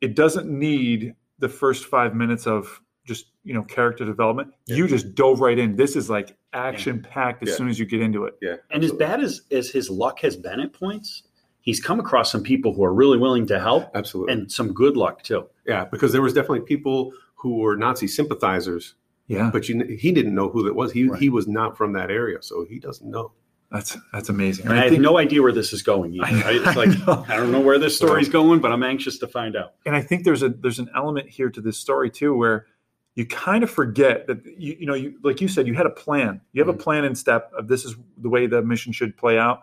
it 0.00 0.14
doesn't 0.14 0.48
need 0.48 1.14
the 1.38 1.48
first 1.48 1.86
five 1.86 2.14
minutes 2.14 2.46
of 2.46 2.80
just 3.04 3.26
you 3.44 3.54
know 3.54 3.62
character 3.62 4.04
development. 4.04 4.52
Yeah. 4.66 4.76
You 4.76 4.86
just 4.88 5.14
dove 5.14 5.40
right 5.40 5.58
in. 5.58 5.76
This 5.76 5.96
is 5.96 6.08
like 6.10 6.36
action 6.52 7.02
packed 7.02 7.42
as 7.42 7.48
Yeah. 7.50 7.54
soon 7.56 7.68
as 7.68 7.78
you 7.78 7.86
get 7.86 8.00
into 8.00 8.24
it. 8.24 8.34
Yeah. 8.42 8.56
And 8.70 8.84
as 8.84 8.92
bad 8.92 9.20
as, 9.20 9.42
as 9.50 9.70
his 9.70 9.88
luck 9.90 10.20
has 10.20 10.36
been 10.36 10.60
at 10.60 10.72
points, 10.72 11.22
he's 11.60 11.80
come 11.80 11.98
across 11.98 12.30
some 12.30 12.42
people 12.42 12.74
who 12.74 12.84
are 12.84 12.92
really 12.92 13.16
willing 13.18 13.46
to 13.46 13.58
help 13.58 13.90
Absolutely. 13.94 14.34
and 14.34 14.52
some 14.52 14.72
good 14.72 14.96
luck 14.96 15.22
too. 15.22 15.48
yeah, 15.66 15.84
because 15.86 16.12
there 16.12 16.22
was 16.22 16.34
definitely 16.34 16.60
people 16.60 17.12
who 17.34 17.56
were 17.58 17.74
Nazi 17.76 18.06
sympathizers, 18.06 18.94
Yeah, 19.26 19.50
but 19.52 19.68
you, 19.68 19.82
he 19.84 20.12
didn't 20.12 20.34
know 20.34 20.48
who 20.48 20.64
that 20.64 20.74
was. 20.74 20.92
He, 20.92 21.08
Right. 21.08 21.20
he 21.20 21.28
was 21.28 21.46
not 21.46 21.76
from 21.76 21.92
that 21.92 22.10
area, 22.10 22.42
so 22.42 22.64
he 22.68 22.78
doesn't 22.78 23.08
know. 23.08 23.32
that's 23.70 23.96
that's 24.12 24.28
amazing. 24.28 24.66
And 24.66 24.74
I, 24.74 24.90
have 24.90 25.00
no 25.00 25.16
idea 25.16 25.40
where 25.42 25.52
this 25.52 25.72
is 25.72 25.82
going. 25.82 26.20
Either. 26.20 26.46
I, 26.46 26.52
it's 26.52 26.76
like 26.76 26.90
know. 27.06 27.24
I 27.28 27.36
don't 27.36 27.50
know 27.50 27.60
where 27.60 27.78
this 27.78 27.96
story's 27.96 28.28
going, 28.28 28.60
but 28.60 28.72
I'm 28.72 28.82
anxious 28.82 29.18
to 29.18 29.28
find 29.28 29.56
out. 29.56 29.74
and 29.86 29.96
I 29.96 30.02
think 30.02 30.24
there's 30.24 30.42
a 30.42 30.50
there's 30.50 30.78
an 30.78 30.90
element 30.94 31.28
here 31.28 31.50
to 31.50 31.60
this 31.60 31.78
story 31.78 32.10
too 32.10 32.36
where 32.36 32.66
you 33.14 33.26
kind 33.26 33.62
of 33.62 33.70
forget 33.70 34.26
that 34.26 34.44
you 34.58 34.76
you 34.80 34.86
know 34.86 34.94
you 34.94 35.18
like 35.22 35.40
you 35.40 35.48
said 35.48 35.66
you 35.66 35.74
had 35.74 35.86
a 35.86 35.90
plan. 35.90 36.40
You 36.52 36.60
have 36.60 36.68
a 36.68 36.72
mm-hmm. 36.72 36.82
plan 36.82 37.04
in 37.04 37.14
step 37.14 37.52
of 37.56 37.68
this 37.68 37.84
is 37.84 37.94
the 38.18 38.28
way 38.28 38.46
the 38.46 38.62
mission 38.62 38.92
should 38.92 39.16
play 39.16 39.38
out. 39.38 39.62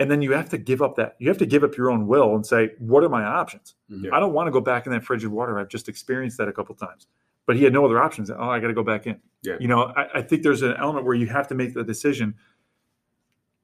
And 0.00 0.08
then 0.08 0.22
you 0.22 0.30
have 0.32 0.48
to 0.50 0.58
give 0.58 0.80
up 0.80 0.94
that 0.96 1.16
you 1.18 1.28
have 1.28 1.38
to 1.38 1.46
give 1.46 1.64
up 1.64 1.76
your 1.76 1.90
own 1.90 2.06
will 2.06 2.36
and 2.36 2.46
say, 2.46 2.70
what 2.78 3.02
are 3.02 3.08
my 3.08 3.24
options? 3.24 3.74
Yeah. 3.88 4.14
I 4.14 4.20
don't 4.20 4.32
want 4.32 4.46
to 4.46 4.52
go 4.52 4.60
back 4.60 4.86
in 4.86 4.92
that 4.92 5.02
frigid 5.04 5.28
water. 5.28 5.58
I've 5.58 5.68
just 5.68 5.88
experienced 5.88 6.38
that 6.38 6.46
a 6.46 6.52
couple 6.52 6.74
times. 6.76 7.08
But 7.48 7.56
he 7.56 7.64
had 7.64 7.72
no 7.72 7.82
other 7.82 7.98
options. 7.98 8.30
Oh, 8.30 8.50
I 8.50 8.60
got 8.60 8.66
to 8.66 8.74
go 8.74 8.82
back 8.82 9.06
in. 9.06 9.18
Yeah. 9.42 9.56
You 9.58 9.68
know, 9.68 9.90
I, 9.96 10.18
I 10.18 10.22
think 10.22 10.42
there's 10.42 10.60
an 10.60 10.74
element 10.78 11.06
where 11.06 11.14
you 11.14 11.26
have 11.28 11.48
to 11.48 11.54
make 11.54 11.72
the 11.72 11.82
decision. 11.82 12.34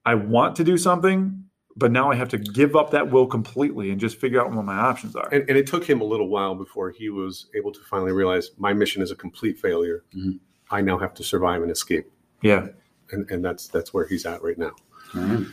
I 0.07 0.14
want 0.14 0.57
to 0.57 0.64
do 0.64 0.79
something, 0.79 1.44
but 1.77 1.92
now 1.92 2.11
I 2.11 2.14
have 2.14 2.31
to 2.31 2.38
give 2.38 2.77
up 2.77 2.92
that 2.92 3.11
will 3.11 3.27
completely 3.27 3.90
and 3.90 4.01
just 4.01 4.16
figure 4.18 4.40
out 4.40 4.51
what 4.51 4.64
my 4.64 4.75
options 4.77 5.14
are. 5.14 5.29
And, 5.31 5.47
and 5.51 5.59
it 5.59 5.66
took 5.66 5.85
him 5.85 6.01
a 6.01 6.05
little 6.05 6.29
while 6.29 6.55
before 6.55 6.92
he 6.92 7.11
was 7.11 7.49
able 7.55 7.73
to 7.73 7.81
finally 7.81 8.12
realize 8.12 8.53
my 8.57 8.73
mission 8.73 9.03
is 9.03 9.11
a 9.11 9.16
complete 9.16 9.59
failure. 9.59 10.03
Mhm. 10.16 10.38
I 10.70 10.81
now 10.81 10.97
have 10.97 11.12
to 11.14 11.23
survive 11.23 11.61
and 11.61 11.70
escape, 11.70 12.11
yeah. 12.40 12.68
and, 13.12 13.31
and 13.31 13.44
that's 13.44 13.68
that's 13.68 13.92
where 13.92 14.07
he's 14.07 14.25
at 14.25 14.42
right 14.42 14.57
now. 14.57 14.73
Right. 15.14 15.47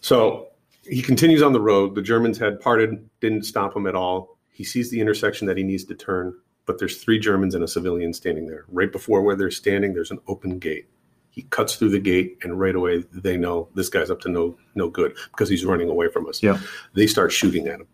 So 0.00 0.48
he 0.84 1.02
continues 1.02 1.42
on 1.42 1.52
the 1.52 1.60
road. 1.60 1.94
The 1.94 2.02
Germans 2.02 2.38
had 2.38 2.60
parted, 2.60 3.10
didn't 3.20 3.44
stop 3.44 3.76
him 3.76 3.86
at 3.86 3.94
all. 3.94 4.38
He 4.50 4.64
sees 4.64 4.90
the 4.90 5.00
intersection 5.02 5.46
that 5.48 5.58
he 5.58 5.64
needs 5.64 5.84
to 5.84 5.94
turn, 5.94 6.34
but 6.66 6.78
there's 6.78 7.02
three 7.02 7.18
Germans 7.18 7.54
and 7.54 7.64
a 7.64 7.68
civilian 7.68 8.12
standing 8.12 8.46
there. 8.46 8.64
Right 8.68 8.90
before 8.90 9.22
where 9.22 9.36
they're 9.36 9.50
standing, 9.50 9.92
there's 9.92 10.10
an 10.10 10.20
open 10.26 10.58
gate. 10.58 10.88
He 11.30 11.42
cuts 11.42 11.76
through 11.76 11.90
the 11.90 11.98
gate, 11.98 12.38
and 12.42 12.60
right 12.60 12.76
away 12.76 13.04
they 13.12 13.36
know 13.36 13.68
this 13.74 13.88
guy's 13.88 14.10
up 14.10 14.20
to 14.20 14.28
no 14.28 14.56
no 14.74 14.88
good 14.88 15.16
because 15.32 15.48
he's 15.48 15.64
running 15.64 15.88
away 15.88 16.08
from 16.08 16.28
us. 16.28 16.42
Yeah. 16.42 16.58
They 16.94 17.06
start 17.06 17.32
shooting 17.32 17.66
at 17.66 17.80
him. 17.80 17.88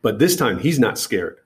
But 0.00 0.18
this 0.18 0.36
time 0.36 0.58
he's 0.58 0.78
not 0.78 0.98
scared 0.98 1.40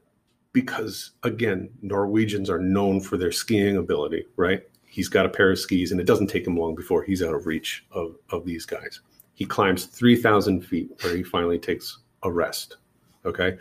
because 0.52 1.12
again, 1.22 1.70
Norwegians 1.83 2.48
are 2.50 2.59
known 2.59 3.00
for 3.00 3.16
their 3.16 3.33
skiing 3.33 3.76
ability, 3.76 4.26
right? 4.37 4.62
He's 4.85 5.09
got 5.09 5.26
a 5.26 5.31
pair 5.31 5.50
of 5.50 5.59
skis, 5.59 5.90
and 5.90 6.00
it 6.00 6.07
doesn't 6.07 6.26
take 6.26 6.46
him 6.46 6.57
long 6.57 6.74
before 6.74 7.02
he's 7.02 7.22
out 7.22 7.35
of 7.35 7.46
reach 7.46 7.85
of, 7.92 8.16
of 8.31 8.44
these 8.44 8.66
guys. 8.66 9.00
He 9.35 9.46
climbs 9.46 9.87
3,000 9.87 10.61
feet 10.61 10.90
where 11.00 11.16
he 11.16 11.22
finally 11.22 11.59
takes 11.59 11.98
a 12.22 12.31
rest. 12.31 12.76
Okay. 13.24 13.57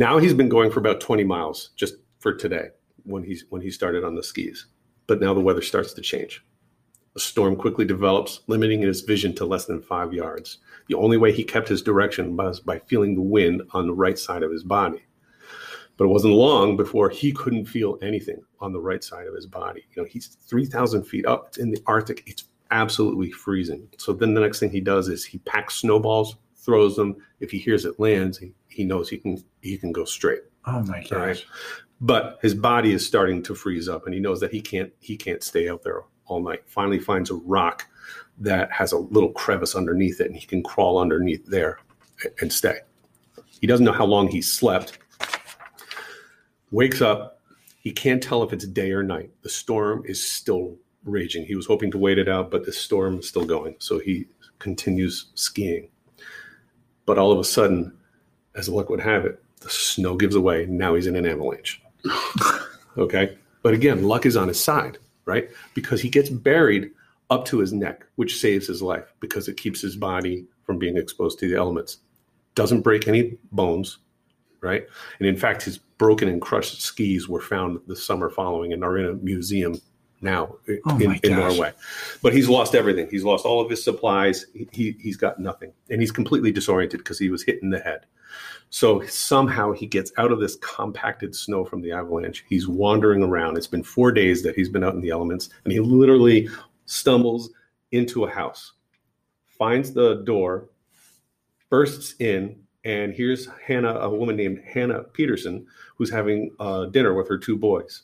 Now 0.00 0.16
he's 0.16 0.32
been 0.32 0.48
going 0.48 0.70
for 0.70 0.80
about 0.80 1.02
20 1.02 1.24
miles 1.24 1.72
just 1.76 1.96
for 2.20 2.32
today 2.32 2.68
when 3.04 3.22
he's 3.22 3.44
when 3.50 3.60
he 3.60 3.70
started 3.70 4.02
on 4.02 4.14
the 4.14 4.22
skis. 4.22 4.64
But 5.06 5.20
now 5.20 5.34
the 5.34 5.42
weather 5.42 5.60
starts 5.60 5.92
to 5.92 6.00
change. 6.00 6.42
A 7.16 7.20
storm 7.20 7.54
quickly 7.54 7.84
develops, 7.84 8.40
limiting 8.46 8.80
his 8.80 9.02
vision 9.02 9.34
to 9.34 9.44
less 9.44 9.66
than 9.66 9.82
five 9.82 10.14
yards. 10.14 10.56
The 10.88 10.94
only 10.94 11.18
way 11.18 11.32
he 11.32 11.44
kept 11.44 11.68
his 11.68 11.82
direction 11.82 12.34
was 12.34 12.60
by 12.60 12.78
feeling 12.78 13.14
the 13.14 13.20
wind 13.20 13.60
on 13.72 13.86
the 13.86 13.92
right 13.92 14.18
side 14.18 14.42
of 14.42 14.50
his 14.50 14.64
body. 14.64 15.02
But 15.98 16.04
it 16.04 16.08
wasn't 16.08 16.32
long 16.32 16.78
before 16.78 17.10
he 17.10 17.30
couldn't 17.30 17.66
feel 17.66 17.98
anything 18.00 18.40
on 18.58 18.72
the 18.72 18.80
right 18.80 19.04
side 19.04 19.26
of 19.26 19.34
his 19.34 19.44
body. 19.44 19.84
You 19.92 20.00
know, 20.00 20.08
he's 20.10 20.28
3,000 20.28 21.04
feet 21.04 21.26
up. 21.26 21.48
It's 21.48 21.58
in 21.58 21.72
the 21.72 21.82
Arctic. 21.86 22.22
It's 22.26 22.44
absolutely 22.70 23.32
freezing. 23.32 23.86
So 23.98 24.14
then 24.14 24.32
the 24.32 24.40
next 24.40 24.60
thing 24.60 24.70
he 24.70 24.80
does 24.80 25.08
is 25.08 25.26
he 25.26 25.40
packs 25.40 25.74
snowballs, 25.74 26.36
throws 26.60 26.96
them. 26.96 27.16
If 27.40 27.50
he 27.50 27.58
hears 27.58 27.84
it 27.84 27.98
lands, 27.98 28.38
he, 28.38 28.52
he 28.68 28.84
knows 28.84 29.08
he 29.08 29.18
can 29.18 29.42
he 29.60 29.76
can 29.76 29.92
go 29.92 30.04
straight. 30.04 30.42
Oh 30.66 30.82
my 30.82 31.00
gosh. 31.02 31.12
Right. 31.12 31.44
But 32.00 32.38
his 32.40 32.54
body 32.54 32.92
is 32.92 33.06
starting 33.06 33.42
to 33.44 33.54
freeze 33.54 33.88
up, 33.88 34.06
and 34.06 34.14
he 34.14 34.20
knows 34.20 34.40
that 34.40 34.52
he 34.52 34.60
can't 34.60 34.92
he 35.00 35.16
can't 35.16 35.42
stay 35.42 35.68
out 35.68 35.82
there 35.82 36.02
all 36.26 36.42
night. 36.42 36.62
Finally, 36.66 37.00
finds 37.00 37.30
a 37.30 37.34
rock 37.34 37.86
that 38.38 38.70
has 38.72 38.92
a 38.92 38.98
little 38.98 39.32
crevice 39.32 39.74
underneath 39.74 40.20
it, 40.20 40.28
and 40.28 40.36
he 40.36 40.46
can 40.46 40.62
crawl 40.62 40.98
underneath 40.98 41.44
there 41.46 41.78
and 42.40 42.52
stay. 42.52 42.78
He 43.60 43.66
doesn't 43.66 43.84
know 43.84 43.92
how 43.92 44.06
long 44.06 44.28
he 44.28 44.40
slept, 44.40 44.98
Wakes 46.70 47.02
up. 47.02 47.40
He 47.82 47.90
can't 47.90 48.22
tell 48.22 48.42
if 48.42 48.52
it's 48.52 48.66
day 48.66 48.92
or 48.92 49.02
night. 49.02 49.30
The 49.42 49.48
storm 49.48 50.02
is 50.04 50.24
still 50.24 50.76
raging. 51.04 51.44
He 51.44 51.56
was 51.56 51.66
hoping 51.66 51.90
to 51.90 51.98
wait 51.98 52.18
it 52.18 52.28
out, 52.28 52.50
but 52.50 52.64
the 52.64 52.72
storm 52.72 53.18
is 53.18 53.28
still 53.28 53.44
going. 53.44 53.74
So 53.78 53.98
he 53.98 54.26
continues 54.60 55.30
skiing. 55.34 55.88
But 57.10 57.18
all 57.18 57.32
of 57.32 57.40
a 57.40 57.44
sudden, 57.44 57.92
as 58.54 58.68
luck 58.68 58.88
would 58.88 59.00
have 59.00 59.24
it, 59.24 59.42
the 59.62 59.68
snow 59.68 60.14
gives 60.14 60.36
away. 60.36 60.66
Now 60.66 60.94
he's 60.94 61.08
in 61.08 61.16
an 61.16 61.26
avalanche. 61.26 61.82
okay. 62.96 63.36
But 63.64 63.74
again, 63.74 64.04
luck 64.04 64.26
is 64.26 64.36
on 64.36 64.46
his 64.46 64.62
side, 64.62 64.96
right? 65.24 65.50
Because 65.74 66.00
he 66.00 66.08
gets 66.08 66.30
buried 66.30 66.92
up 67.28 67.46
to 67.46 67.58
his 67.58 67.72
neck, 67.72 68.06
which 68.14 68.38
saves 68.38 68.68
his 68.68 68.80
life 68.80 69.12
because 69.18 69.48
it 69.48 69.56
keeps 69.56 69.80
his 69.80 69.96
body 69.96 70.46
from 70.62 70.78
being 70.78 70.96
exposed 70.96 71.40
to 71.40 71.48
the 71.48 71.56
elements. 71.56 71.98
Doesn't 72.54 72.82
break 72.82 73.08
any 73.08 73.38
bones, 73.50 73.98
right? 74.60 74.86
And 75.18 75.26
in 75.26 75.36
fact, 75.36 75.64
his 75.64 75.78
broken 75.78 76.28
and 76.28 76.40
crushed 76.40 76.80
skis 76.80 77.28
were 77.28 77.40
found 77.40 77.80
the 77.88 77.96
summer 77.96 78.30
following 78.30 78.72
and 78.72 78.84
are 78.84 78.96
in 78.96 79.06
a 79.06 79.14
museum 79.14 79.80
now 80.20 80.56
Oh 80.86 80.98
in, 80.98 81.18
in. 81.22 81.32
Norway. 81.32 81.72
But 82.22 82.32
he's 82.32 82.48
lost 82.48 82.74
everything. 82.74 83.08
He's 83.10 83.24
lost 83.24 83.44
all 83.44 83.60
of 83.60 83.70
his 83.70 83.82
supplies. 83.82 84.46
He, 84.54 84.68
he, 84.72 84.96
he's 85.00 85.16
got 85.16 85.38
nothing. 85.38 85.72
And 85.88 86.00
he's 86.00 86.12
completely 86.12 86.52
disoriented 86.52 86.98
because 86.98 87.18
he 87.18 87.30
was 87.30 87.42
hit 87.42 87.62
in 87.62 87.70
the 87.70 87.80
head. 87.80 88.06
So 88.70 89.04
somehow 89.06 89.72
he 89.72 89.86
gets 89.86 90.12
out 90.16 90.30
of 90.30 90.38
this 90.38 90.56
compacted 90.56 91.34
snow 91.34 91.64
from 91.64 91.82
the 91.82 91.90
avalanche. 91.90 92.44
He's 92.48 92.68
wandering 92.68 93.22
around. 93.22 93.56
It's 93.56 93.66
been 93.66 93.82
four 93.82 94.12
days 94.12 94.42
that 94.44 94.54
he's 94.54 94.68
been 94.68 94.84
out 94.84 94.94
in 94.94 95.00
the 95.00 95.10
elements, 95.10 95.50
and 95.64 95.72
he 95.72 95.80
literally 95.80 96.48
stumbles 96.86 97.50
into 97.90 98.24
a 98.24 98.30
house, 98.30 98.74
finds 99.46 99.92
the 99.92 100.22
door, 100.24 100.68
bursts 101.68 102.14
in, 102.20 102.56
and 102.84 103.12
here's 103.12 103.48
Hannah, 103.66 103.94
a 103.94 104.08
woman 104.08 104.36
named 104.36 104.62
Hannah 104.64 105.02
Peterson, 105.02 105.66
who's 105.96 106.10
having 106.10 106.54
uh, 106.60 106.86
dinner 106.86 107.14
with 107.14 107.28
her 107.28 107.38
two 107.38 107.56
boys. 107.56 108.02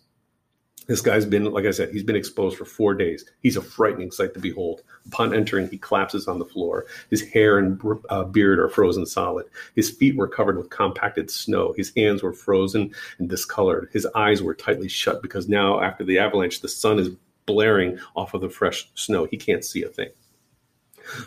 This 0.87 1.01
guy's 1.01 1.27
been, 1.27 1.44
like 1.44 1.64
I 1.64 1.72
said, 1.72 1.90
he's 1.90 2.03
been 2.03 2.16
exposed 2.16 2.57
for 2.57 2.64
four 2.64 2.94
days. 2.94 3.25
He's 3.42 3.57
a 3.57 3.62
frightening 3.62 4.11
sight 4.11 4.35
to 4.35 4.40
behold. 4.40 4.83
Upon 5.07 5.35
entering, 5.35 5.68
he 5.68 5.79
collapses 5.79 6.29
on 6.29 6.38
the 6.38 6.44
floor. 6.44 6.87
His 7.11 7.22
hair 7.22 7.59
and 7.59 7.81
uh, 8.09 8.25
beard 8.25 8.59
are 8.59 8.68
frozen 8.68 9.05
solid. 9.05 9.46
His 9.75 9.90
feet 9.90 10.16
were 10.16 10.29
covered 10.29 10.57
with 10.57 10.70
compacted 10.70 11.31
snow. 11.31 11.75
His 11.77 11.92
hands 11.96 12.22
were 12.22 12.33
frozen 12.33 12.94
and 13.18 13.29
discolored. 13.29 13.88
His 13.92 14.07
eyes 14.14 14.42
were 14.42 14.55
tightly 14.55 14.88
shut 14.88 15.22
because 15.22 15.49
now, 15.49 15.81
after 15.81 16.05
the 16.05 16.18
avalanche, 16.18 16.61
the 16.61 16.68
sun 16.68 16.99
is 16.99 17.11
blaring 17.46 17.99
off 18.14 18.35
of 18.35 18.40
the 18.40 18.51
fresh 18.51 18.88
snow. 18.94 19.25
He 19.25 19.37
can't 19.37 19.64
see 19.64 19.83
a 19.83 19.88
thing. 19.88 20.11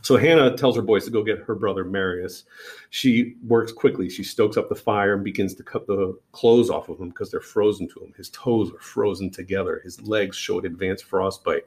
So 0.01 0.17
Hannah 0.17 0.55
tells 0.55 0.75
her 0.75 0.81
boys 0.81 1.05
to 1.05 1.11
go 1.11 1.23
get 1.23 1.39
her 1.39 1.55
brother 1.55 1.83
Marius. 1.83 2.45
She 2.89 3.35
works 3.47 3.71
quickly. 3.71 4.09
She 4.09 4.23
stokes 4.23 4.57
up 4.57 4.69
the 4.69 4.75
fire 4.75 5.13
and 5.13 5.23
begins 5.23 5.53
to 5.55 5.63
cut 5.63 5.87
the 5.87 6.17
clothes 6.31 6.69
off 6.69 6.89
of 6.89 6.99
him 6.99 7.09
because 7.09 7.31
they're 7.31 7.41
frozen 7.41 7.87
to 7.89 7.99
him. 8.01 8.13
His 8.17 8.29
toes 8.29 8.71
are 8.71 8.79
frozen 8.79 9.29
together. 9.29 9.81
His 9.83 10.01
legs 10.01 10.37
showed 10.37 10.65
advanced 10.65 11.05
frostbite. 11.05 11.65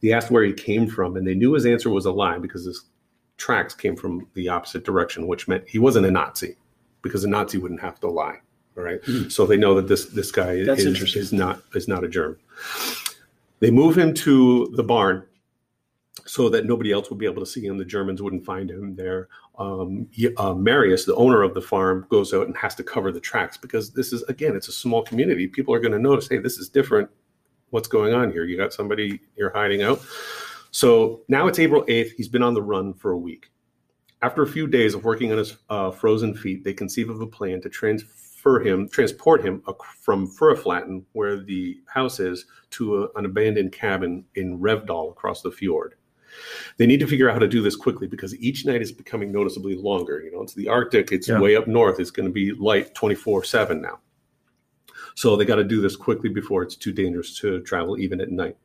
They 0.00 0.12
asked 0.12 0.30
where 0.30 0.44
he 0.44 0.52
came 0.52 0.88
from, 0.88 1.16
and 1.16 1.26
they 1.26 1.34
knew 1.34 1.52
his 1.52 1.66
answer 1.66 1.90
was 1.90 2.06
a 2.06 2.12
lie 2.12 2.38
because 2.38 2.64
his 2.64 2.84
tracks 3.36 3.74
came 3.74 3.96
from 3.96 4.26
the 4.34 4.48
opposite 4.48 4.84
direction, 4.84 5.26
which 5.26 5.48
meant 5.48 5.68
he 5.68 5.78
wasn't 5.78 6.06
a 6.06 6.10
Nazi 6.10 6.56
because 7.02 7.24
a 7.24 7.28
Nazi 7.28 7.58
wouldn't 7.58 7.80
have 7.80 8.00
to 8.00 8.08
lie. 8.08 8.38
All 8.76 8.84
right. 8.84 9.00
Hmm. 9.04 9.28
So 9.28 9.46
they 9.46 9.56
know 9.56 9.74
that 9.74 9.88
this 9.88 10.06
this 10.06 10.30
guy 10.30 10.64
That's 10.64 10.82
is, 10.82 11.16
is 11.16 11.32
not 11.32 11.62
is 11.74 11.88
not 11.88 12.04
a 12.04 12.08
German. 12.08 12.38
They 13.60 13.70
move 13.70 13.96
him 13.96 14.14
to 14.14 14.72
the 14.74 14.82
barn 14.82 15.24
so 16.26 16.48
that 16.48 16.66
nobody 16.66 16.92
else 16.92 17.10
would 17.10 17.18
be 17.18 17.26
able 17.26 17.42
to 17.42 17.50
see 17.50 17.64
him. 17.64 17.78
The 17.78 17.84
Germans 17.84 18.20
wouldn't 18.20 18.44
find 18.44 18.70
him 18.70 18.94
there. 18.94 19.28
Um, 19.58 20.06
he- 20.10 20.34
uh, 20.36 20.54
Marius, 20.54 21.04
the 21.04 21.14
owner 21.14 21.42
of 21.42 21.54
the 21.54 21.60
farm, 21.62 22.06
goes 22.10 22.34
out 22.34 22.46
and 22.46 22.56
has 22.56 22.74
to 22.76 22.84
cover 22.84 23.12
the 23.12 23.20
tracks 23.20 23.56
because 23.56 23.90
this 23.92 24.12
is 24.12 24.22
again, 24.24 24.54
it's 24.54 24.68
a 24.68 24.72
small 24.72 25.02
community. 25.02 25.46
People 25.46 25.74
are 25.74 25.80
going 25.80 25.92
to 25.92 25.98
notice, 25.98 26.28
hey, 26.28 26.38
this 26.38 26.58
is 26.58 26.68
different. 26.68 27.08
What's 27.70 27.88
going 27.88 28.12
on 28.12 28.30
here? 28.30 28.44
You 28.44 28.56
got 28.56 28.72
somebody 28.72 29.20
you're 29.36 29.52
hiding 29.52 29.82
out. 29.82 30.00
So 30.70 31.22
now 31.28 31.46
it's 31.48 31.58
April 31.58 31.84
8th. 31.84 32.12
He's 32.16 32.28
been 32.28 32.42
on 32.42 32.54
the 32.54 32.62
run 32.62 32.94
for 32.94 33.12
a 33.12 33.18
week. 33.18 33.50
After 34.20 34.42
a 34.42 34.46
few 34.46 34.66
days 34.66 34.94
of 34.94 35.04
working 35.04 35.32
on 35.32 35.38
his 35.38 35.56
uh, 35.68 35.90
frozen 35.90 36.34
feet, 36.34 36.62
they 36.64 36.72
conceive 36.72 37.10
of 37.10 37.20
a 37.20 37.26
plan 37.26 37.60
to 37.62 37.68
transfer 37.68 38.60
him, 38.60 38.88
transport 38.88 39.44
him 39.44 39.62
from 40.00 40.28
Furuflaten, 40.28 41.02
where 41.12 41.42
the 41.42 41.80
house 41.86 42.20
is, 42.20 42.46
to 42.70 43.04
a, 43.04 43.08
an 43.18 43.24
abandoned 43.24 43.72
cabin 43.72 44.24
in 44.36 44.58
Revdal 44.58 45.10
across 45.10 45.42
the 45.42 45.50
fjord. 45.50 45.96
They 46.76 46.86
need 46.86 47.00
to 47.00 47.06
figure 47.06 47.28
out 47.28 47.34
how 47.34 47.38
to 47.40 47.48
do 47.48 47.62
this 47.62 47.76
quickly 47.76 48.06
because 48.06 48.36
each 48.38 48.64
night 48.66 48.82
is 48.82 48.92
becoming 48.92 49.30
noticeably 49.32 49.76
longer. 49.76 50.20
You 50.22 50.32
know, 50.32 50.42
it's 50.42 50.54
the 50.54 50.68
Arctic, 50.68 51.12
it's 51.12 51.28
Yeah. 51.28 51.40
way 51.40 51.56
up 51.56 51.66
north, 51.66 52.00
it's 52.00 52.10
going 52.10 52.26
to 52.26 52.32
be 52.32 52.52
light 52.52 52.94
24 52.94 53.44
7 53.44 53.80
now. 53.80 54.00
So 55.14 55.36
they 55.36 55.44
got 55.44 55.56
to 55.56 55.64
do 55.64 55.80
this 55.80 55.96
quickly 55.96 56.30
before 56.30 56.62
it's 56.62 56.76
too 56.76 56.92
dangerous 56.92 57.38
to 57.40 57.60
travel 57.60 57.98
even 57.98 58.20
at 58.20 58.30
night. 58.30 58.56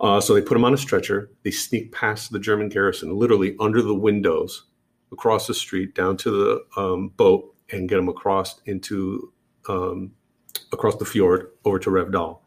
Uh, 0.00 0.20
so 0.20 0.34
they 0.34 0.40
put 0.40 0.56
him 0.56 0.64
on 0.64 0.74
a 0.74 0.78
stretcher. 0.78 1.30
They 1.44 1.50
sneak 1.52 1.92
past 1.92 2.32
the 2.32 2.38
German 2.38 2.68
garrison, 2.68 3.16
literally 3.16 3.54
under 3.60 3.82
the 3.82 3.94
windows, 3.94 4.64
across 5.12 5.46
the 5.46 5.54
street, 5.54 5.94
down 5.94 6.16
to 6.18 6.30
the 6.30 6.80
um, 6.80 7.10
boat, 7.10 7.54
and 7.70 7.88
get 7.88 7.98
him 7.98 8.08
across 8.08 8.60
into 8.66 9.32
um, 9.68 10.12
across 10.72 10.96
the 10.96 11.04
fjord 11.04 11.50
over 11.64 11.78
to 11.78 11.90
Revdal. 11.90 12.40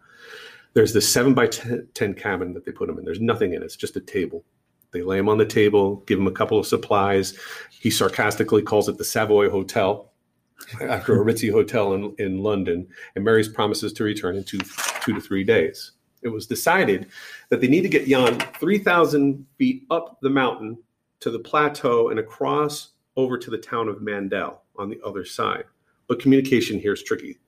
There's 0.76 0.94
this 0.94 1.12
seven 1.12 1.34
by 1.34 1.48
ten, 1.48 1.88
10 1.94 2.14
cabin 2.14 2.54
that 2.54 2.66
they 2.66 2.72
put 2.72 2.90
him 2.90 3.00
in. 3.00 3.06
There's 3.06 3.22
nothing 3.22 3.54
in 3.54 3.62
it. 3.62 3.66
It's 3.66 3.78
just 3.78 3.96
a 3.96 4.02
table. 4.02 4.44
They 4.92 5.02
lay 5.02 5.18
him 5.18 5.30
on 5.30 5.38
the 5.38 5.46
table, 5.46 5.98
give 6.06 6.20
him 6.20 6.28
a 6.28 6.32
couple 6.32 6.60
of 6.60 6.68
supplies. 6.68 7.38
He 7.72 7.90
sarcastically 7.90 8.62
calls 8.62 8.88
it 8.90 8.98
the 8.98 9.04
Savoy 9.06 9.50
Hotel 9.50 10.12
after 10.82 11.20
a 11.20 11.26
ritzy 11.26 11.52
hotel 11.52 11.94
in, 11.94 12.14
in 12.20 12.44
London. 12.44 12.88
And 13.16 13.24
Marius 13.24 13.48
promises 13.48 13.94
to 13.94 14.04
return 14.04 14.36
in 14.36 14.44
two, 14.44 14.60
two 15.02 15.14
to 15.14 15.22
three 15.22 15.46
days. 15.46 15.94
It 16.22 16.30
was 16.30 16.46
decided 16.46 17.08
that 17.50 17.62
they 17.62 17.68
need 17.68 17.84
to 17.84 17.90
get 17.90 18.08
Jan 18.08 18.40
3,000 18.60 19.46
feet 19.58 19.84
up 19.92 20.18
the 20.22 20.30
mountain 20.30 20.78
to 21.22 21.32
the 21.32 21.40
plateau 21.40 22.10
and 22.10 22.20
across 22.20 22.92
over 23.16 23.38
to 23.38 23.50
the 23.50 23.58
town 23.58 23.88
of 23.88 24.02
Mandel 24.02 24.64
on 24.78 24.90
the 24.90 25.00
other 25.06 25.24
side. 25.24 25.66
But 26.08 26.20
communication 26.20 26.80
here 26.80 26.94
is 26.94 27.04
tricky. 27.04 27.40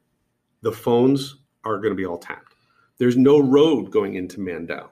The 0.62 0.72
phones 0.72 1.38
are 1.64 1.78
going 1.78 1.92
to 1.92 1.96
be 1.96 2.06
all 2.06 2.18
tapped. 2.18 2.54
There's 2.98 3.18
no 3.18 3.40
road 3.40 3.92
going 3.92 4.16
into 4.16 4.40
Mandel. 4.40 4.92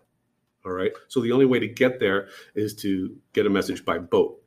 All 0.66 0.72
right. 0.72 0.92
So 1.08 1.22
the 1.22 1.32
only 1.32 1.46
way 1.46 1.60
to 1.60 1.68
get 1.68 2.00
there 2.00 2.28
is 2.56 2.76
to 2.78 3.16
get 3.34 3.46
a 3.46 3.50
message 3.50 3.86
by 3.86 4.00
boat. 4.00 4.42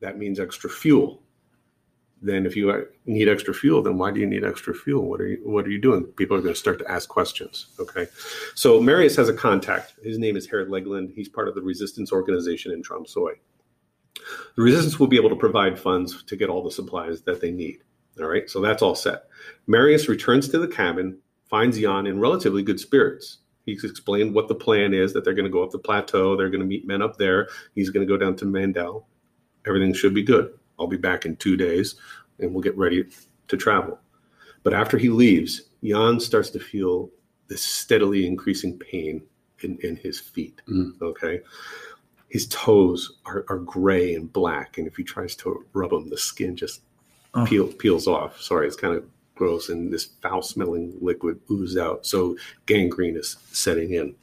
That 0.00 0.18
means 0.18 0.40
extra 0.40 0.70
fuel. 0.70 1.22
Then 2.22 2.44
if 2.44 2.54
you 2.54 2.70
uh, 2.70 2.82
need 3.06 3.28
extra 3.28 3.54
fuel, 3.54 3.82
then 3.82 3.96
why 3.96 4.10
do 4.10 4.20
you 4.20 4.26
need 4.26 4.44
extra 4.44 4.74
fuel? 4.74 5.08
What 5.08 5.20
are 5.20 5.28
you 5.28 5.40
what 5.42 5.66
are 5.66 5.70
you 5.70 5.80
doing? 5.80 6.04
People 6.04 6.36
are 6.36 6.40
going 6.40 6.54
to 6.54 6.58
start 6.58 6.78
to 6.80 6.90
ask 6.90 7.08
questions. 7.08 7.68
Okay. 7.78 8.06
So 8.54 8.80
Marius 8.80 9.16
has 9.16 9.28
a 9.28 9.34
contact. 9.34 9.94
His 10.02 10.18
name 10.18 10.36
is 10.36 10.46
Harold 10.46 10.68
Legland. 10.68 11.14
He's 11.14 11.28
part 11.28 11.48
of 11.48 11.54
the 11.54 11.62
resistance 11.62 12.12
organization 12.12 12.72
in 12.72 12.82
Tromsø. 12.82 13.36
The 14.56 14.62
resistance 14.62 14.98
will 14.98 15.06
be 15.06 15.16
able 15.16 15.30
to 15.30 15.36
provide 15.36 15.78
funds 15.78 16.22
to 16.24 16.36
get 16.36 16.50
all 16.50 16.62
the 16.62 16.70
supplies 16.70 17.22
that 17.22 17.40
they 17.40 17.50
need. 17.50 17.78
All 18.18 18.26
right. 18.26 18.48
So 18.50 18.60
that's 18.60 18.82
all 18.82 18.94
set. 18.94 19.24
Marius 19.66 20.08
returns 20.08 20.48
to 20.50 20.58
the 20.58 20.68
cabin, 20.68 21.18
finds 21.50 21.78
Jan 21.78 22.06
in 22.06 22.20
relatively 22.20 22.62
good 22.62 22.80
spirits. 22.80 23.38
He's 23.66 23.84
explained 23.84 24.34
what 24.34 24.48
the 24.48 24.54
plan 24.54 24.94
is 24.94 25.12
that 25.12 25.24
they're 25.24 25.34
going 25.34 25.44
to 25.44 25.50
go 25.50 25.62
up 25.62 25.70
the 25.70 25.78
plateau. 25.78 26.36
They're 26.36 26.48
going 26.48 26.60
to 26.62 26.66
meet 26.66 26.86
men 26.86 27.02
up 27.02 27.18
there. 27.18 27.48
He's 27.74 27.90
going 27.90 28.06
to 28.06 28.10
go 28.10 28.16
down 28.16 28.36
to 28.36 28.44
Mandel. 28.46 29.06
Everything 29.66 29.92
should 29.92 30.14
be 30.14 30.22
good. 30.22 30.58
I'll 30.78 30.86
be 30.86 30.96
back 30.96 31.26
in 31.26 31.36
two 31.36 31.56
days 31.56 31.96
and 32.38 32.52
we'll 32.54 32.62
get 32.62 32.76
ready 32.78 33.04
to 33.48 33.56
travel. 33.56 33.98
But 34.62 34.72
after 34.74 34.96
he 34.96 35.08
leaves, 35.10 35.62
Jan 35.84 36.18
starts 36.20 36.50
to 36.50 36.58
feel 36.60 37.10
this 37.48 37.62
steadily 37.62 38.26
increasing 38.26 38.78
pain 38.78 39.22
in, 39.62 39.78
in 39.82 39.96
his 39.96 40.18
feet. 40.18 40.62
Mm. 40.68 41.00
Okay. 41.02 41.40
His 42.28 42.46
toes 42.46 43.18
are, 43.26 43.44
are 43.48 43.58
gray 43.58 44.14
and 44.14 44.32
black. 44.32 44.78
And 44.78 44.86
if 44.86 44.96
he 44.96 45.02
tries 45.04 45.34
to 45.36 45.64
rub 45.74 45.90
them, 45.90 46.08
the 46.08 46.16
skin 46.18 46.56
just 46.56 46.82
Oh. 47.32 47.46
peel, 47.46 47.68
peels 47.68 48.08
off. 48.08 48.40
Sorry, 48.40 48.66
it's 48.66 48.74
kind 48.74 48.96
of 48.96 49.04
gross. 49.40 49.70
And 49.70 49.90
this 49.92 50.04
foul 50.22 50.42
smelling 50.42 50.96
liquid 51.00 51.40
oozed 51.50 51.78
out. 51.78 52.04
So 52.06 52.36
gangrene 52.66 53.16
is 53.16 53.36
setting 53.52 53.94
in. 53.94 54.14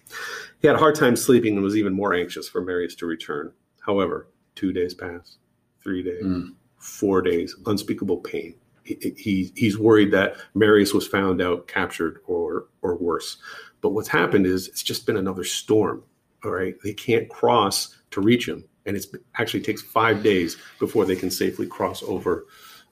He 0.61 0.67
had 0.67 0.75
a 0.75 0.79
hard 0.79 0.95
time 0.95 1.15
sleeping 1.15 1.55
and 1.55 1.63
was 1.63 1.75
even 1.75 1.93
more 1.93 2.13
anxious 2.13 2.47
for 2.47 2.61
Marius 2.61 2.95
to 2.95 3.05
return. 3.07 3.51
However, 3.81 4.27
two 4.55 4.71
days 4.71 4.93
pass, 4.93 5.37
three 5.83 6.03
days, 6.03 6.23
Mm. 6.23 6.53
four 6.77 7.21
days, 7.23 7.55
unspeakable 7.65 8.17
pain. 8.17 8.53
He, 8.83 9.13
he, 9.17 9.51
he's 9.55 9.77
worried 9.77 10.11
that 10.11 10.37
Marius 10.53 10.93
was 10.93 11.07
found 11.07 11.41
out, 11.41 11.67
captured, 11.67 12.21
or 12.27 12.67
or 12.83 12.95
worse. 12.95 13.37
But 13.81 13.89
what's 13.89 14.07
happened 14.07 14.45
is 14.45 14.67
it's 14.69 14.83
just 14.83 15.05
been 15.05 15.17
another 15.17 15.43
storm. 15.43 16.03
All 16.45 16.51
right, 16.51 16.75
they 16.83 16.93
can't 16.93 17.27
cross 17.27 17.97
to 18.11 18.21
reach 18.21 18.47
him, 18.47 18.63
and 18.85 18.95
it 18.95 19.05
actually 19.35 19.61
takes 19.63 19.81
five 19.81 20.21
days 20.23 20.57
before 20.79 21.03
they 21.05 21.15
can 21.17 21.29
safely 21.31 21.67
cross 21.67 22.01
over 22.03 22.45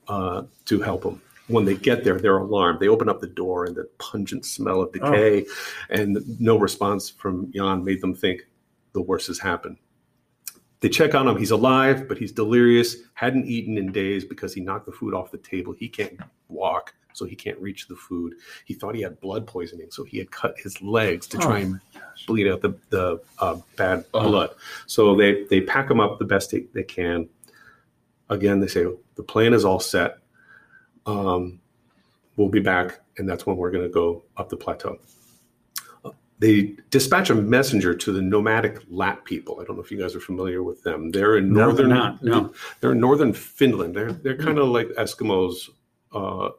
uh, 0.08 0.42
to 0.66 0.80
help 0.80 1.04
him. 1.04 1.20
When 1.48 1.64
they 1.64 1.76
get 1.76 2.02
there, 2.02 2.18
they're 2.18 2.38
alarmed. 2.38 2.80
They 2.80 2.88
open 2.88 3.08
up 3.08 3.20
the 3.20 3.28
door, 3.28 3.64
and 3.66 3.76
the 3.76 3.88
pungent 3.98 4.44
smell 4.44 4.82
of 4.82 4.92
decay 4.92 5.46
and 5.90 6.18
no 6.40 6.58
response 6.58 7.08
from 7.08 7.52
Jan 7.52 7.84
made 7.84 8.00
them 8.00 8.14
think 8.14 8.46
the 8.92 9.00
worst 9.02 9.28
has 9.28 9.38
happened. 9.38 9.76
They 10.80 10.88
check 10.88 11.14
on 11.14 11.26
him. 11.28 11.36
He's 11.38 11.52
alive, 11.52 12.08
but 12.08 12.18
he's 12.18 12.32
delirious, 12.32 12.96
hadn't 13.14 13.46
eaten 13.46 13.78
in 13.78 13.92
days 13.92 14.24
because 14.24 14.52
he 14.54 14.60
knocked 14.60 14.86
the 14.86 14.92
food 14.92 15.14
off 15.14 15.30
the 15.30 15.38
table. 15.38 15.72
He 15.72 15.88
can't 15.88 16.18
walk, 16.48 16.94
so 17.12 17.24
he 17.24 17.34
can't 17.36 17.58
reach 17.60 17.86
the 17.88 17.96
food. 17.96 18.34
He 18.66 18.74
thought 18.74 18.94
he 18.94 19.00
had 19.02 19.20
blood 19.20 19.46
poisoning, 19.46 19.88
so 19.90 20.02
he 20.04 20.18
had 20.18 20.30
cut 20.30 20.54
his 20.58 20.82
legs 20.82 21.26
to 21.28 21.38
try 21.38 21.60
Oh, 21.60 21.62
and 21.62 21.80
bleed 22.26 22.48
out 22.48 22.60
the 22.60 22.76
the 22.90 23.20
uh, 23.38 23.56
bad 23.76 24.04
Oh. 24.12 24.28
blood. 24.28 24.50
So 24.86 25.14
they 25.14 25.44
they 25.44 25.60
pack 25.60 25.90
him 25.90 26.00
up 26.00 26.18
the 26.18 26.24
best 26.24 26.50
they, 26.50 26.66
they 26.74 26.82
can. 26.82 27.28
Again, 28.28 28.58
they 28.60 28.66
say 28.66 28.84
the 29.14 29.22
plan 29.22 29.54
is 29.54 29.64
all 29.64 29.80
set. 29.80 30.18
Um, 31.06 31.60
we'll 32.36 32.48
be 32.48 32.60
back, 32.60 33.00
and 33.18 33.28
that's 33.28 33.46
when 33.46 33.56
we're 33.56 33.70
going 33.70 33.84
to 33.84 33.90
go 33.92 34.24
up 34.36 34.48
the 34.48 34.56
plateau. 34.56 34.98
They 36.38 36.74
dispatch 36.90 37.30
a 37.30 37.34
messenger 37.34 37.94
to 37.94 38.12
the 38.12 38.20
nomadic 38.20 38.80
Lapp 38.90 39.24
people. 39.24 39.58
I 39.58 39.64
don't 39.64 39.76
know 39.76 39.82
if 39.82 39.90
you 39.90 39.98
guys 39.98 40.14
are 40.14 40.20
familiar 40.20 40.62
with 40.62 40.82
them. 40.82 41.10
They're 41.10 41.38
in 41.38 41.50
No, 41.50 41.66
northern 41.66 41.88
they're 41.88 41.96
not. 41.96 42.22
No. 42.22 42.52
they're 42.80 42.92
in 42.92 43.00
northern 43.00 43.32
Finland. 43.32 43.94
They're 43.96 44.12
they're 44.12 44.36
kind 44.36 44.58
of 44.58 44.68
like 44.68 44.88
Eskimos. 44.98 45.70
Uh, 46.12 46.50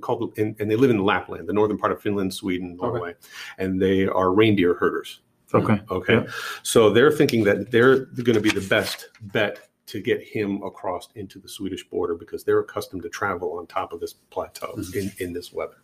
called 0.00 0.36
and, 0.38 0.56
and 0.58 0.70
they 0.70 0.76
live 0.76 0.90
in 0.90 0.98
Lapland, 1.04 1.46
the 1.48 1.52
northern 1.52 1.78
part 1.78 1.92
of 1.92 2.00
Finland, 2.02 2.32
Sweden, 2.34 2.76
Norway, 2.76 3.14
and 3.58 3.80
they 3.80 4.06
are 4.06 4.32
reindeer 4.32 4.74
herders. 4.74 5.20
Okay. 5.54 5.80
Okay, 5.90 6.14
Yeah. 6.14 6.26
so 6.62 6.90
they're 6.90 7.10
thinking 7.12 7.44
that 7.44 7.70
they're 7.70 8.06
going 8.06 8.34
to 8.34 8.40
be 8.40 8.50
the 8.50 8.66
best 8.68 9.08
bet 9.20 9.60
to 9.86 10.00
get 10.00 10.22
him 10.22 10.62
across 10.62 11.08
into 11.14 11.38
the 11.38 11.48
Swedish 11.48 11.88
border 11.88 12.14
because 12.14 12.44
they're 12.44 12.60
accustomed 12.60 13.02
to 13.02 13.08
travel 13.08 13.58
on 13.58 13.66
top 13.66 13.92
of 13.92 14.00
this 14.00 14.12
plateau 14.12 14.78
in, 14.94 15.12
in 15.18 15.32
this 15.32 15.52
weather. 15.52 15.76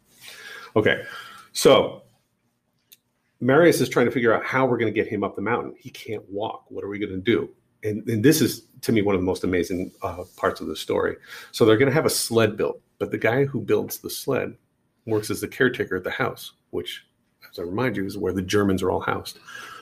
Okay, 0.74 1.02
so 1.52 2.02
Marius 3.40 3.80
is 3.80 3.88
trying 3.88 4.06
to 4.06 4.12
figure 4.12 4.32
out 4.32 4.44
how 4.44 4.66
we're 4.66 4.78
going 4.78 4.92
to 4.92 4.98
get 4.98 5.10
him 5.10 5.24
up 5.24 5.36
the 5.36 5.42
mountain. 5.42 5.74
He 5.78 5.90
can't 5.90 6.28
walk. 6.30 6.64
What 6.68 6.84
are 6.84 6.88
we 6.88 6.98
going 6.98 7.12
to 7.12 7.18
do? 7.18 7.50
And, 7.84 8.08
and 8.08 8.24
this 8.24 8.40
is, 8.40 8.66
to 8.82 8.92
me, 8.92 9.02
one 9.02 9.14
of 9.14 9.20
the 9.20 9.26
most 9.26 9.42
amazing 9.42 9.90
uh, 10.02 10.24
parts 10.36 10.60
of 10.60 10.68
the 10.68 10.76
story. 10.76 11.16
So 11.50 11.64
they're 11.64 11.76
going 11.76 11.90
to 11.90 11.94
have 11.94 12.06
a 12.06 12.10
sled 12.10 12.56
built, 12.56 12.80
but 12.98 13.10
the 13.10 13.18
guy 13.18 13.44
who 13.44 13.60
builds 13.60 13.98
the 13.98 14.10
sled 14.10 14.56
works 15.06 15.30
as 15.30 15.40
the 15.40 15.48
caretaker 15.48 15.96
at 15.96 16.04
the 16.04 16.10
house, 16.10 16.52
which, 16.70 17.04
as 17.50 17.58
I 17.58 17.62
remind 17.62 17.96
you, 17.96 18.06
is 18.06 18.16
where 18.16 18.32
the 18.32 18.42
Germans 18.42 18.82
are 18.82 18.90
all 18.90 19.00
housed. 19.00 19.40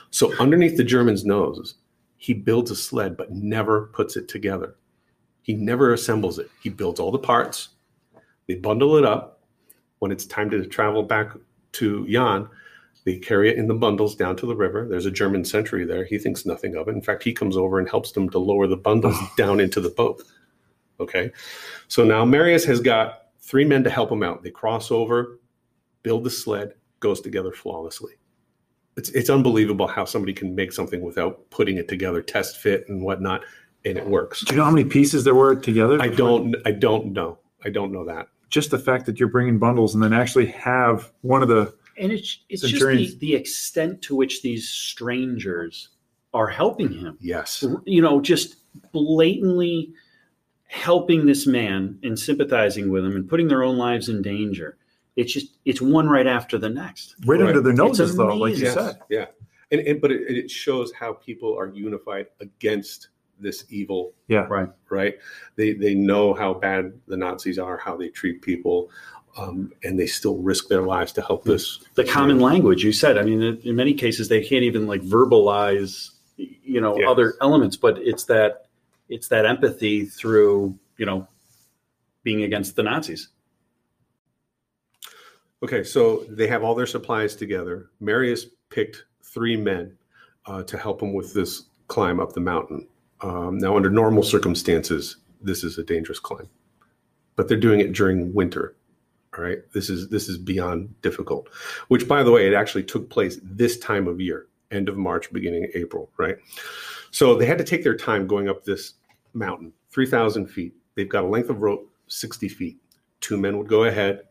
So 0.09 0.35
underneath 0.39 0.77
the 0.77 0.83
German's 0.83 1.23
nose, 1.23 1.75
he 2.21 2.35
builds 2.35 2.69
a 2.69 2.75
sled, 2.75 3.17
but 3.17 3.31
never 3.31 3.87
puts 3.87 4.15
it 4.15 4.27
together. 4.27 4.75
He 5.41 5.55
never 5.55 5.91
assembles 5.91 6.37
it. 6.37 6.51
He 6.61 6.69
builds 6.69 6.99
all 6.99 7.09
the 7.09 7.17
parts. 7.17 7.69
They 8.47 8.53
bundle 8.53 8.95
it 8.97 9.03
up. 9.03 9.41
When 9.97 10.11
it's 10.11 10.27
time 10.27 10.51
to 10.51 10.63
travel 10.67 11.01
back 11.01 11.31
to 11.71 12.07
Jan, 12.07 12.47
they 13.05 13.17
carry 13.17 13.49
it 13.49 13.57
in 13.57 13.67
the 13.67 13.73
bundles 13.73 14.15
down 14.15 14.35
to 14.35 14.45
the 14.45 14.55
river. 14.55 14.87
There's 14.87 15.07
a 15.07 15.11
German 15.11 15.43
sentry 15.43 15.83
there. 15.83 16.05
He 16.05 16.19
thinks 16.19 16.45
nothing 16.45 16.75
of 16.75 16.87
it. 16.87 16.91
In 16.91 17.01
fact, 17.01 17.23
he 17.23 17.33
comes 17.33 17.57
over 17.57 17.79
and 17.79 17.89
helps 17.89 18.11
them 18.11 18.29
to 18.29 18.37
lower 18.37 18.67
the 18.67 18.77
bundles 18.77 19.15
oh. 19.17 19.33
down 19.35 19.59
into 19.59 19.81
the 19.81 19.89
boat. 19.89 20.21
Okay. 20.99 21.31
So 21.87 22.03
now 22.03 22.23
Marius 22.23 22.65
has 22.65 22.81
got 22.81 23.29
three 23.39 23.65
men 23.65 23.83
to 23.83 23.89
help 23.89 24.11
him 24.11 24.21
out. 24.21 24.43
They 24.43 24.51
cross 24.51 24.91
over, 24.91 25.39
build 26.03 26.23
the 26.23 26.29
sled, 26.29 26.75
goes 26.99 27.19
together 27.19 27.51
flawlessly. 27.51 28.13
It's, 28.97 29.09
it's 29.09 29.29
unbelievable 29.29 29.87
how 29.87 30.05
somebody 30.05 30.33
can 30.33 30.53
make 30.53 30.73
something 30.73 31.01
without 31.01 31.49
putting 31.49 31.77
it 31.77 31.87
together, 31.87 32.21
test 32.21 32.57
fit 32.57 32.85
and 32.89 33.01
whatnot, 33.01 33.41
and 33.85 33.97
it 33.97 34.05
works. 34.05 34.41
Do 34.41 34.53
you 34.53 34.57
know 34.57 34.65
how 34.65 34.71
many 34.71 34.87
pieces 34.87 35.23
there 35.23 35.35
were 35.35 35.55
together? 35.55 36.01
I 36.01 36.09
don't 36.09 36.55
I 36.65 36.71
don't 36.71 37.13
know. 37.13 37.39
I 37.63 37.69
don't 37.69 37.91
know 37.91 38.05
that. 38.05 38.27
Just 38.49 38.71
the 38.71 38.79
fact 38.79 39.05
that 39.05 39.19
you're 39.19 39.29
bringing 39.29 39.59
bundles 39.59 39.93
and 39.93 40.03
then 40.03 40.13
actually 40.13 40.47
have 40.47 41.11
one 41.21 41.41
of 41.41 41.47
the 41.47 41.73
And 41.97 42.11
it's 42.11 42.43
it's 42.49 42.61
just 42.61 42.85
the, 42.85 43.17
the 43.19 43.35
extent 43.35 44.01
to 44.03 44.15
which 44.15 44.41
these 44.41 44.67
strangers 44.67 45.89
are 46.33 46.47
helping 46.47 46.91
him. 46.91 47.17
Yes. 47.21 47.63
You 47.85 48.01
know, 48.01 48.21
just 48.21 48.57
blatantly 48.91 49.93
helping 50.67 51.25
this 51.25 51.45
man 51.45 51.99
and 52.03 52.17
sympathizing 52.17 52.89
with 52.89 53.05
him 53.05 53.15
and 53.15 53.27
putting 53.27 53.47
their 53.47 53.63
own 53.63 53.77
lives 53.77 54.07
in 54.09 54.21
danger. 54.21 54.77
It's 55.21 55.31
just 55.33 55.57
it's 55.65 55.81
one 55.81 56.07
right 56.09 56.27
after 56.27 56.57
the 56.57 56.69
next. 56.69 57.15
right, 57.25 57.39
Right. 57.39 57.47
under 57.49 57.61
their 57.61 57.73
noses, 57.73 58.09
It's 58.11 58.17
though, 58.17 58.27
like 58.35 58.57
you 58.57 58.65
amazing. 58.67 58.83
said. 58.83 58.99
Yeah. 59.09 59.25
And, 59.71 59.79
and 59.81 60.01
but 60.01 60.11
it, 60.11 60.21
it 60.29 60.51
shows 60.51 60.91
how 60.93 61.13
people 61.13 61.57
are 61.57 61.67
unified 61.67 62.27
against 62.41 63.07
this 63.39 63.65
evil 63.69 64.13
Yeah. 64.27 64.45
Right. 64.49 64.69
right? 64.89 65.15
They 65.55 65.73
they 65.73 65.95
know 65.95 66.33
how 66.33 66.53
bad 66.55 66.93
the 67.07 67.17
Nazis 67.17 67.57
are, 67.57 67.77
how 67.77 67.95
they 67.97 68.09
treat 68.09 68.41
people, 68.41 68.89
um, 69.37 69.71
and 69.83 69.97
they 69.99 70.07
still 70.07 70.37
risk 70.39 70.67
their 70.67 70.81
lives 70.83 71.11
to 71.13 71.21
help 71.21 71.43
this. 71.45 71.79
The 71.95 72.03
common 72.03 72.39
language 72.39 72.83
you 72.83 72.91
said. 72.91 73.17
I 73.17 73.23
mean, 73.23 73.41
in, 73.41 73.57
in 73.59 73.75
many 73.75 73.93
cases 73.93 74.27
they 74.27 74.43
can't 74.43 74.63
even 74.63 74.85
like 74.87 75.01
verbalize, 75.01 76.11
you 76.37 76.81
know, 76.81 76.97
Yes. 76.99 77.07
other 77.09 77.35
elements, 77.41 77.77
but 77.77 77.97
it's 77.99 78.25
that 78.25 78.65
it's 79.09 79.27
that 79.29 79.45
empathy 79.45 80.05
through 80.05 80.77
you 80.97 81.05
know 81.05 81.27
being 82.23 82.43
against 82.43 82.75
the 82.75 82.83
Nazis. 82.83 83.29
Okay, 85.63 85.83
so 85.83 86.25
they 86.27 86.47
have 86.47 86.63
all 86.63 86.73
their 86.73 86.87
supplies 86.87 87.35
together. 87.35 87.91
Marius 87.99 88.45
picked 88.69 89.05
three 89.23 89.55
men 89.55 89.95
uh, 90.47 90.63
to 90.63 90.77
help 90.77 91.01
him 91.01 91.13
with 91.13 91.33
this 91.33 91.65
climb 91.87 92.19
up 92.19 92.33
the 92.33 92.39
mountain. 92.39 92.87
Um, 93.21 93.59
now, 93.59 93.75
under 93.75 93.89
normal 93.89 94.23
circumstances, 94.23 95.17
this 95.41 95.63
is 95.63 95.77
a 95.77 95.83
dangerous 95.83 96.19
climb, 96.19 96.49
but 97.35 97.47
they're 97.47 97.57
doing 97.57 97.79
it 97.79 97.93
during 97.93 98.33
winter. 98.33 98.75
All 99.37 99.43
right, 99.43 99.59
this 99.71 99.89
is 99.89 100.09
this 100.09 100.27
is 100.27 100.37
beyond 100.37 100.99
difficult. 101.01 101.47
Which, 101.87 102.07
by 102.07 102.23
the 102.23 102.31
way, 102.31 102.47
it 102.47 102.53
actually 102.53 102.83
took 102.83 103.09
place 103.09 103.39
this 103.43 103.77
time 103.77 104.07
of 104.07 104.19
year, 104.19 104.47
end 104.71 104.89
of 104.89 104.97
March, 104.97 105.31
beginning 105.31 105.63
of 105.65 105.69
April. 105.75 106.09
Right, 106.17 106.37
so 107.11 107.35
they 107.35 107.45
had 107.45 107.59
to 107.59 107.63
take 107.63 107.83
their 107.83 107.95
time 107.95 108.25
going 108.25 108.49
up 108.49 108.63
this 108.63 108.93
mountain, 109.33 109.71
three 109.91 110.07
thousand 110.07 110.47
feet. 110.47 110.73
They've 110.95 111.07
got 111.07 111.23
a 111.23 111.27
length 111.27 111.49
of 111.49 111.61
rope, 111.61 111.89
sixty 112.07 112.49
feet. 112.49 112.77
Two 113.19 113.37
men 113.37 113.57
would 113.57 113.67
go 113.67 113.83
ahead, 113.83 114.23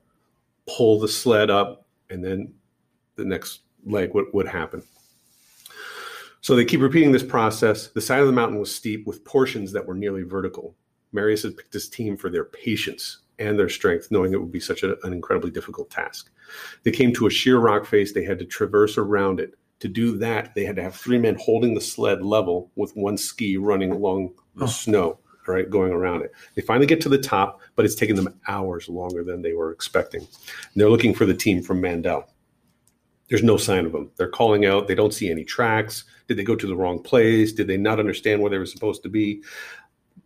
pull 0.77 0.99
the 0.99 1.09
sled 1.09 1.51
up, 1.51 1.87
and 2.11 2.25
then 2.25 2.53
the 3.17 3.25
next 3.25 3.61
leg 3.85 4.15
would, 4.15 4.27
would 4.33 4.47
happen. 4.47 4.83
So 6.41 6.57
they 6.57 6.65
keep 6.65 6.81
repeating 6.81 7.13
this 7.13 7.23
process. 7.23 7.89
The 7.89 8.01
side 8.01 8.21
of 8.21 8.27
the 8.27 8.33
mountain 8.33 8.59
was 8.59 8.75
steep 8.75 9.07
with 9.07 9.25
portions 9.25 9.73
that 9.73 9.87
were 9.87 9.95
nearly 9.95 10.23
vertical. 10.23 10.75
Marius 11.13 11.43
had 11.43 11.57
picked 11.57 11.73
his 11.73 11.89
team 11.89 12.17
for 12.17 12.31
their 12.31 12.45
patience 12.45 13.19
and 13.39 13.59
their 13.59 13.69
strength, 13.69 14.09
knowing 14.11 14.33
it 14.33 14.41
would 14.41 14.53
be 14.53 14.61
such 14.61 14.83
a- 14.83 14.99
an 15.05 15.13
incredibly 15.13 15.51
difficult 15.51 15.91
task. 15.91 16.31
They 16.83 16.91
came 16.91 17.13
to 17.15 17.27
a 17.27 17.31
sheer 17.31 17.59
rock 17.59 17.85
face. 17.87 18.13
They 18.13 18.25
had 18.25 18.39
to 18.39 18.45
traverse 18.45 18.97
around 18.97 19.41
it. 19.41 19.55
To 19.81 19.89
do 19.89 20.17
that, 20.19 20.55
they 20.55 20.65
had 20.65 20.77
to 20.77 20.83
have 20.83 20.95
three 20.95 21.19
men 21.19 21.37
holding 21.41 21.75
the 21.75 21.81
sled 21.81 22.23
level 22.23 22.71
with 22.77 22.95
one 22.97 23.17
ski 23.17 23.57
running 23.57 23.93
along 23.93 24.35
the 24.55 24.65
Oh. 24.65 24.69
snow, 24.69 25.19
right, 25.51 25.69
going 25.69 25.93
around 25.93 26.23
it. 26.23 26.33
They 26.55 26.63
finally 26.63 26.87
get 26.87 27.01
to 27.03 27.09
the 27.09 27.19
top, 27.19 27.61
but 27.77 27.85
it's 27.85 27.95
taken 27.95 28.17
them 28.17 28.41
hours 28.49 28.89
longer 28.89 29.25
than 29.25 29.43
they 29.43 29.53
were 29.53 29.73
expecting. 29.73 30.21
And 30.21 30.29
they're 30.77 30.91
looking 30.91 31.15
for 31.15 31.27
the 31.27 31.35
team 31.35 31.63
from 31.63 31.81
Mandel. 31.81 32.29
There's 33.29 33.43
no 33.43 33.57
sign 33.57 33.87
of 33.87 33.93
them. 33.93 34.11
They're 34.17 34.29
calling 34.29 34.67
out. 34.67 34.89
They 34.89 34.95
don't 34.95 35.15
see 35.15 35.31
any 35.31 35.45
tracks. 35.45 36.05
Did 36.27 36.37
they 36.37 36.45
go 36.45 36.57
to 36.57 36.67
the 36.67 36.77
wrong 36.77 37.03
place? 37.03 37.53
Did 37.53 37.69
they 37.69 37.77
not 37.77 38.01
understand 38.01 38.41
where 38.41 38.51
they 38.51 38.59
were 38.59 38.67
supposed 38.67 39.03
to 39.05 39.09
be? 39.09 39.43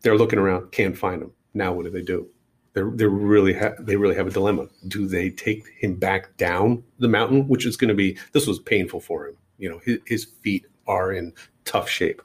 They're 0.02 0.16
looking 0.16 0.38
around, 0.38 0.72
can't 0.72 0.96
find 0.96 1.20
them. 1.20 1.32
Now 1.52 1.72
what 1.72 1.84
do 1.84 1.90
they 1.90 2.02
do? 2.02 2.28
They're, 2.72 2.90
they're 2.92 3.08
really 3.08 3.54
ha- 3.54 3.76
they 3.78 3.96
really 3.96 4.16
have 4.16 4.26
a 4.26 4.30
dilemma. 4.30 4.66
Do 4.88 5.06
they 5.06 5.30
take 5.30 5.64
him 5.78 5.94
back 5.94 6.36
down 6.36 6.82
the 6.98 7.08
mountain, 7.08 7.46
which 7.46 7.66
is 7.66 7.76
going 7.76 7.88
to 7.88 7.94
be 7.94 8.18
this 8.32 8.46
was 8.46 8.58
painful 8.58 9.00
for 9.00 9.28
him. 9.28 9.36
You 9.58 9.70
know, 9.70 9.80
his, 9.84 9.98
his 10.06 10.24
feet 10.42 10.66
are 10.86 11.12
in 11.12 11.32
tough 11.64 11.88
shape. 11.88 12.20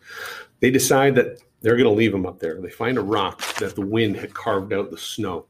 They 0.60 0.72
decide 0.72 1.16
that 1.16 1.40
they're 1.62 1.76
going 1.76 1.90
to 1.90 1.96
leave 1.96 2.14
him 2.14 2.26
up 2.26 2.40
there. 2.40 2.62
They 2.62 2.70
find 2.70 2.98
a 2.98 3.02
rock 3.02 3.42
that 3.56 3.76
the 3.76 3.82
wind 3.82 4.16
had 4.16 4.34
carved 4.34 4.74
out 4.74 4.92
the 4.92 4.98
snow 4.98 5.46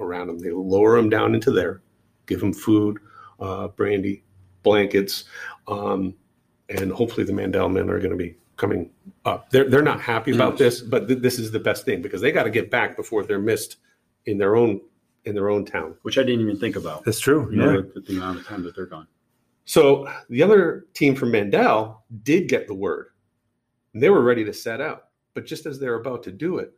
around 0.00 0.28
him. 0.28 0.38
They 0.38 0.50
lower 0.50 0.96
him 0.98 1.08
down 1.08 1.34
into 1.34 1.50
there, 1.50 1.82
give 2.26 2.42
him 2.42 2.52
food, 2.52 2.98
uh, 3.40 3.68
brandy, 3.68 4.22
blankets, 4.62 5.24
um, 5.68 6.14
and 6.68 6.90
hopefully 6.92 7.24
the 7.24 7.32
Mandel 7.32 7.68
men 7.68 7.88
are 7.88 7.98
going 7.98 8.10
to 8.10 8.16
be 8.16 8.36
coming 8.56 8.90
up. 9.24 9.50
They're 9.50 9.68
they're 9.68 9.82
not 9.82 10.00
happy 10.00 10.32
about 10.34 10.58
this, 10.58 10.80
but 10.80 11.06
th- 11.08 11.20
this 11.20 11.38
is 11.38 11.50
the 11.50 11.60
best 11.60 11.84
thing 11.84 12.02
because 12.02 12.20
they 12.20 12.32
got 12.32 12.42
to 12.44 12.50
get 12.50 12.70
back 12.70 12.96
before 12.96 13.22
they're 13.22 13.38
missed 13.38 13.76
in 14.26 14.38
their 14.38 14.56
own 14.56 14.80
in 15.24 15.34
their 15.34 15.48
own 15.50 15.64
town. 15.64 15.96
which 16.02 16.18
I 16.18 16.22
didn't 16.22 16.40
even 16.42 16.58
think 16.58 16.76
about. 16.76 17.04
That's 17.04 17.18
true. 17.20 17.48
You 17.52 17.58
Yeah. 17.60 17.72
know, 17.72 17.82
the, 17.82 18.00
the 18.00 18.16
amount 18.16 18.38
of 18.38 18.46
time 18.46 18.62
that 18.62 18.74
they're 18.76 18.86
gone. 18.86 19.06
So 19.64 20.08
the 20.30 20.42
other 20.42 20.86
team 20.94 21.16
from 21.16 21.32
Mandel 21.32 22.04
did 22.22 22.48
get 22.48 22.68
the 22.68 22.74
word. 22.74 23.08
And 23.92 24.00
they 24.02 24.08
were 24.10 24.22
ready 24.22 24.44
to 24.44 24.52
set 24.52 24.80
out. 24.80 25.05
But 25.36 25.44
just 25.44 25.66
as 25.66 25.78
they're 25.78 26.00
about 26.00 26.22
to 26.22 26.32
do 26.32 26.56
it, 26.56 26.72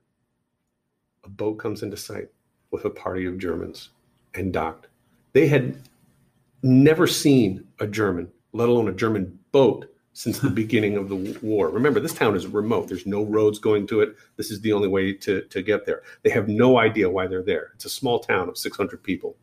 a 1.23 1.29
boat 1.29 1.61
comes 1.61 1.85
into 1.85 1.97
sight 1.97 2.27
with 2.73 2.87
a 2.87 2.91
party 2.91 3.25
of 3.25 3.39
Germans 3.39 3.91
and 4.35 4.53
docked. 4.53 4.89
They 5.33 5.47
had 5.47 5.81
never 6.65 7.07
seen 7.07 7.69
a 7.79 7.87
German, 7.87 8.29
let 8.53 8.69
alone 8.69 8.89
a 8.89 8.93
German 8.93 9.39
boat, 9.53 9.87
since 10.13 10.41
the 10.41 10.51
beginning 10.63 10.97
of 10.97 11.09
the 11.09 11.39
war. 11.41 11.71
Remember, 11.71 12.01
this 12.01 12.13
town 12.13 12.35
is 12.35 12.49
remote. 12.49 12.89
There's 12.89 13.07
no 13.07 13.23
roads 13.23 13.61
going 13.61 13.87
to 13.87 14.01
it. 14.01 14.17
This 14.37 14.51
is 14.51 14.61
the 14.61 14.73
only 14.73 14.89
way 14.89 15.13
to, 15.13 15.43
to 15.43 15.63
get 15.63 15.87
there. 15.87 16.03
They 16.25 16.31
have 16.31 16.49
no 16.49 16.81
idea 16.81 17.09
why 17.09 17.29
they're 17.29 17.45
there. 17.45 17.71
It's 17.77 17.85
a 17.85 17.89
small 17.89 18.19
town 18.19 18.49
of 18.49 18.59
600 18.59 19.01
people. 19.05 19.37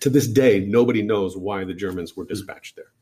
To 0.00 0.08
this 0.08 0.28
day, 0.28 0.64
nobody 0.64 1.02
knows 1.02 1.36
why 1.36 1.62
the 1.64 1.74
Germans 1.74 2.16
were 2.16 2.24
dispatched 2.24 2.74
there. 2.74 2.92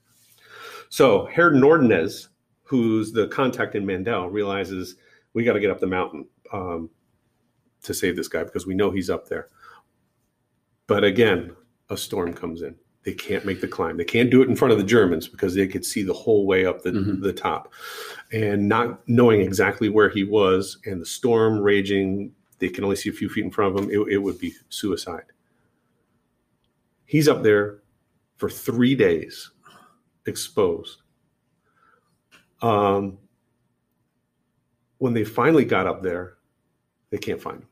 So 0.88 1.26
Herr 1.26 1.52
Nordenez, 1.52 2.26
who's 2.66 3.12
the 3.12 3.28
contact 3.28 3.74
in 3.74 3.86
Mandel, 3.86 4.28
realizes 4.28 4.96
we 5.34 5.44
got 5.44 5.52
to 5.54 5.60
get 5.60 5.70
up 5.70 5.80
the 5.80 5.86
mountain 5.86 6.26
um, 6.52 6.90
to 7.84 7.94
save 7.94 8.16
this 8.16 8.28
guy 8.28 8.42
because 8.44 8.66
we 8.66 8.74
know 8.74 8.90
he's 8.90 9.08
up 9.10 9.28
there. 9.28 9.48
But 10.86 11.04
again, 11.04 11.54
a 11.90 11.96
storm 11.96 12.32
comes 12.34 12.62
in. 12.62 12.74
They 13.04 13.12
can't 13.12 13.44
make 13.44 13.60
the 13.60 13.68
climb. 13.68 13.96
They 13.96 14.04
can't 14.04 14.30
do 14.30 14.42
it 14.42 14.48
in 14.48 14.56
front 14.56 14.72
of 14.72 14.78
the 14.78 14.84
Germans 14.84 15.28
because 15.28 15.54
they 15.54 15.68
could 15.68 15.84
see 15.84 16.02
the 16.02 16.12
whole 16.12 16.44
way 16.44 16.66
up 16.66 16.82
the, 16.82 16.90
Mhm. 16.90 17.22
the 17.22 17.32
top. 17.32 17.72
And 18.32 18.68
not 18.68 19.08
knowing 19.08 19.40
exactly 19.40 19.88
where 19.88 20.08
he 20.08 20.24
was 20.24 20.78
and 20.86 21.00
the 21.00 21.06
storm 21.06 21.60
raging, 21.60 22.34
they 22.58 22.68
can 22.68 22.82
only 22.82 22.96
see 22.96 23.10
a 23.10 23.12
few 23.12 23.28
feet 23.28 23.44
in 23.44 23.50
front 23.52 23.76
of 23.78 23.84
him, 23.84 23.90
it, 23.90 24.14
it 24.14 24.18
would 24.18 24.40
be 24.40 24.54
suicide. 24.70 25.26
He's 27.04 27.28
up 27.28 27.44
there 27.44 27.82
for 28.38 28.50
three 28.50 28.96
days, 28.96 29.52
exposed. 30.26 31.02
Um, 32.62 33.18
when 34.98 35.12
they 35.12 35.24
finally 35.24 35.64
got 35.64 35.86
up 35.86 36.02
there, 36.02 36.38
they 37.10 37.18
can't 37.18 37.40
find 37.40 37.62
him. 37.62 37.68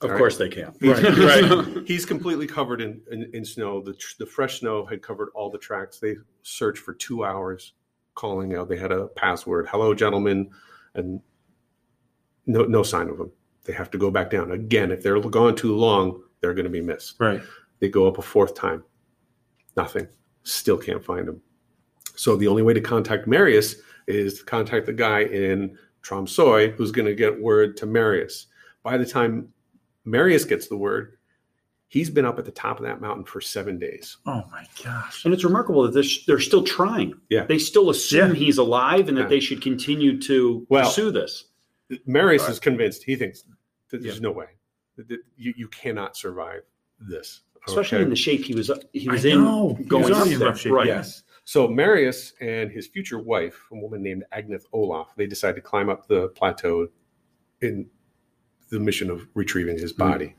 Of 0.00 0.10
All 0.10 0.18
course 0.18 0.36
they 0.36 0.48
can. 0.48 0.74
Right, 0.82 1.02
right. 1.02 1.86
He's 1.86 2.04
completely 2.04 2.46
covered 2.46 2.82
in, 2.82 3.00
in, 3.10 3.30
in 3.32 3.44
snow. 3.44 3.80
The, 3.80 3.94
tr- 3.94 4.16
the 4.18 4.26
fresh 4.26 4.60
snow 4.60 4.84
had 4.84 5.00
covered 5.02 5.30
all 5.34 5.50
the 5.50 5.58
tracks. 5.58 5.98
They 5.98 6.16
searched 6.42 6.82
for 6.82 6.92
two 6.92 7.24
hours, 7.24 7.72
calling 8.14 8.54
out. 8.54 8.68
They 8.68 8.76
had 8.76 8.92
a 8.92 9.06
password, 9.08 9.66
"Hello, 9.70 9.94
gentlemen," 9.94 10.50
and 10.94 11.20
no 12.46 12.64
no 12.64 12.82
sign 12.82 13.08
of 13.08 13.18
him. 13.18 13.30
They 13.64 13.72
have 13.72 13.90
to 13.92 13.98
go 13.98 14.10
back 14.10 14.30
down 14.30 14.50
again. 14.50 14.90
If 14.90 15.02
they're 15.02 15.18
gone 15.20 15.56
too 15.56 15.74
long, 15.74 16.22
they're 16.40 16.54
going 16.54 16.64
to 16.64 16.70
be 16.70 16.82
missed. 16.82 17.16
Right. 17.18 17.42
They 17.80 17.88
go 17.88 18.06
up 18.06 18.18
a 18.18 18.22
fourth 18.22 18.54
time, 18.54 18.84
nothing. 19.76 20.06
Still 20.42 20.76
can't 20.76 21.02
find 21.02 21.26
him. 21.26 21.40
So 22.16 22.36
the 22.36 22.46
only 22.46 22.62
way 22.62 22.74
to 22.74 22.80
contact 22.80 23.26
Marius 23.26 23.76
is 24.06 24.38
to 24.38 24.44
contact 24.44 24.86
the 24.86 24.92
guy 24.92 25.20
in 25.20 25.76
Tromsoy 26.02 26.72
who's 26.74 26.90
going 26.92 27.06
to 27.06 27.14
get 27.14 27.40
word 27.40 27.76
to 27.78 27.86
Marius. 27.86 28.46
By 28.82 28.98
the 28.98 29.06
time 29.06 29.48
Marius 30.04 30.44
gets 30.44 30.68
the 30.68 30.76
word, 30.76 31.16
he's 31.88 32.10
been 32.10 32.24
up 32.26 32.38
at 32.38 32.44
the 32.44 32.50
top 32.50 32.78
of 32.78 32.84
that 32.84 33.00
mountain 33.00 33.24
for 33.24 33.40
seven 33.40 33.78
days. 33.78 34.18
Oh 34.26 34.44
my 34.50 34.66
gosh. 34.84 35.24
And 35.24 35.32
it's 35.32 35.44
remarkable 35.44 35.82
that 35.82 35.92
they're, 35.94 36.04
they're 36.26 36.40
still 36.40 36.62
trying. 36.62 37.14
Yeah. 37.30 37.44
They 37.46 37.58
still 37.58 37.90
assume 37.90 38.30
Yeah. 38.30 38.34
he's 38.36 38.58
alive 38.58 39.08
and 39.08 39.16
that 39.16 39.22
Yeah. 39.22 39.28
they 39.28 39.40
should 39.40 39.62
continue 39.62 40.20
to 40.20 40.66
Well, 40.68 40.84
pursue 40.84 41.10
this. 41.10 41.44
Marius 42.06 42.48
is 42.48 42.58
convinced. 42.60 43.02
He 43.04 43.16
thinks 43.16 43.44
that 43.90 44.02
there's 44.02 44.16
Yeah. 44.16 44.20
no 44.22 44.32
way. 44.32 44.46
That- 44.96 45.08
that 45.08 45.20
You, 45.36 45.54
you 45.56 45.68
cannot 45.68 46.16
survive 46.16 46.62
this. 47.00 47.40
Especially 47.66 47.96
Okay? 47.96 48.04
in 48.04 48.10
the 48.10 48.16
shape 48.16 48.44
he 48.44 48.54
was 48.54 48.70
he 48.92 49.08
was 49.08 49.24
I 49.24 49.30
in 49.30 49.42
know. 49.42 49.68
He 49.74 49.82
was 49.84 49.88
going 49.88 50.12
up 50.12 50.26
in 50.26 50.38
there. 50.38 50.48
rough 50.48 50.60
shape, 50.60 50.72
Right. 50.72 50.86
Yes. 50.86 51.22
So 51.44 51.68
Marius 51.68 52.32
and 52.40 52.70
his 52.70 52.86
future 52.86 53.18
wife, 53.18 53.66
a 53.70 53.76
woman 53.76 54.02
named 54.02 54.24
Agneth 54.32 54.64
Olaf, 54.72 55.14
they 55.16 55.26
decide 55.26 55.54
to 55.56 55.60
climb 55.60 55.90
up 55.90 56.08
the 56.08 56.28
plateau 56.28 56.88
in 57.60 57.88
the 58.70 58.80
mission 58.80 59.10
of 59.10 59.28
retrieving 59.34 59.78
his 59.78 59.92
body. 59.92 60.34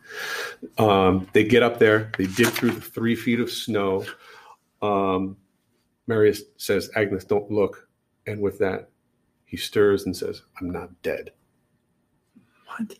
Um, 0.77 1.27
they 1.33 1.43
get 1.43 1.63
up 1.63 1.79
there. 1.79 2.11
They 2.17 2.25
dig 2.25 2.47
through 2.47 2.71
the 2.71 2.81
three 2.81 3.15
feet 3.15 3.39
of 3.39 3.51
snow. 3.51 4.05
Um, 4.81 5.37
Marius 6.07 6.41
says, 6.57 6.89
"Agnes, 6.95 7.23
don't 7.23 7.49
look." 7.51 7.87
And 8.27 8.41
with 8.41 8.57
that, 8.59 8.89
he 9.45 9.57
stirs 9.57 10.05
and 10.05 10.15
says, 10.15 10.41
"I'm 10.59 10.69
not 10.69 11.01
dead." 11.03 11.31
What? 12.65 12.97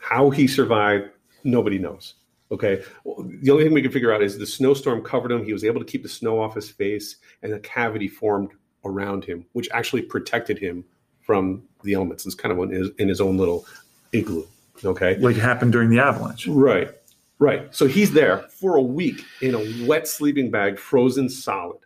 How 0.00 0.30
he 0.30 0.46
survived, 0.46 1.10
nobody 1.44 1.78
knows. 1.78 2.14
Okay. 2.50 2.82
Well, 3.04 3.28
the 3.28 3.50
only 3.50 3.64
thing 3.64 3.74
we 3.74 3.82
can 3.82 3.92
figure 3.92 4.12
out 4.12 4.22
is 4.22 4.38
the 4.38 4.46
snowstorm 4.46 5.02
covered 5.02 5.30
him. 5.30 5.44
He 5.44 5.52
was 5.52 5.64
able 5.64 5.80
to 5.80 5.86
keep 5.86 6.02
the 6.02 6.08
snow 6.08 6.40
off 6.40 6.54
his 6.54 6.70
face, 6.70 7.16
and 7.42 7.52
a 7.52 7.60
cavity 7.60 8.08
formed 8.08 8.50
around 8.84 9.24
him, 9.24 9.44
which 9.52 9.68
actually 9.72 10.02
protected 10.02 10.58
him 10.58 10.84
from 11.20 11.62
the 11.84 11.94
elements. 11.94 12.24
It's 12.24 12.34
kind 12.34 12.52
of 12.52 12.70
in 12.70 12.70
his, 12.70 12.90
in 12.98 13.08
his 13.08 13.20
own 13.20 13.36
little 13.36 13.66
igloo. 14.12 14.46
Okay. 14.84 15.16
Like 15.16 15.36
it 15.36 15.40
happened 15.40 15.72
during 15.72 15.90
the 15.90 15.98
avalanche. 15.98 16.46
Right. 16.46 16.90
Right. 17.38 17.74
So 17.74 17.86
he's 17.86 18.12
there 18.12 18.38
for 18.48 18.76
a 18.76 18.82
week 18.82 19.24
in 19.40 19.54
a 19.54 19.86
wet 19.86 20.08
sleeping 20.08 20.50
bag, 20.50 20.78
frozen 20.78 21.28
solid. 21.28 21.78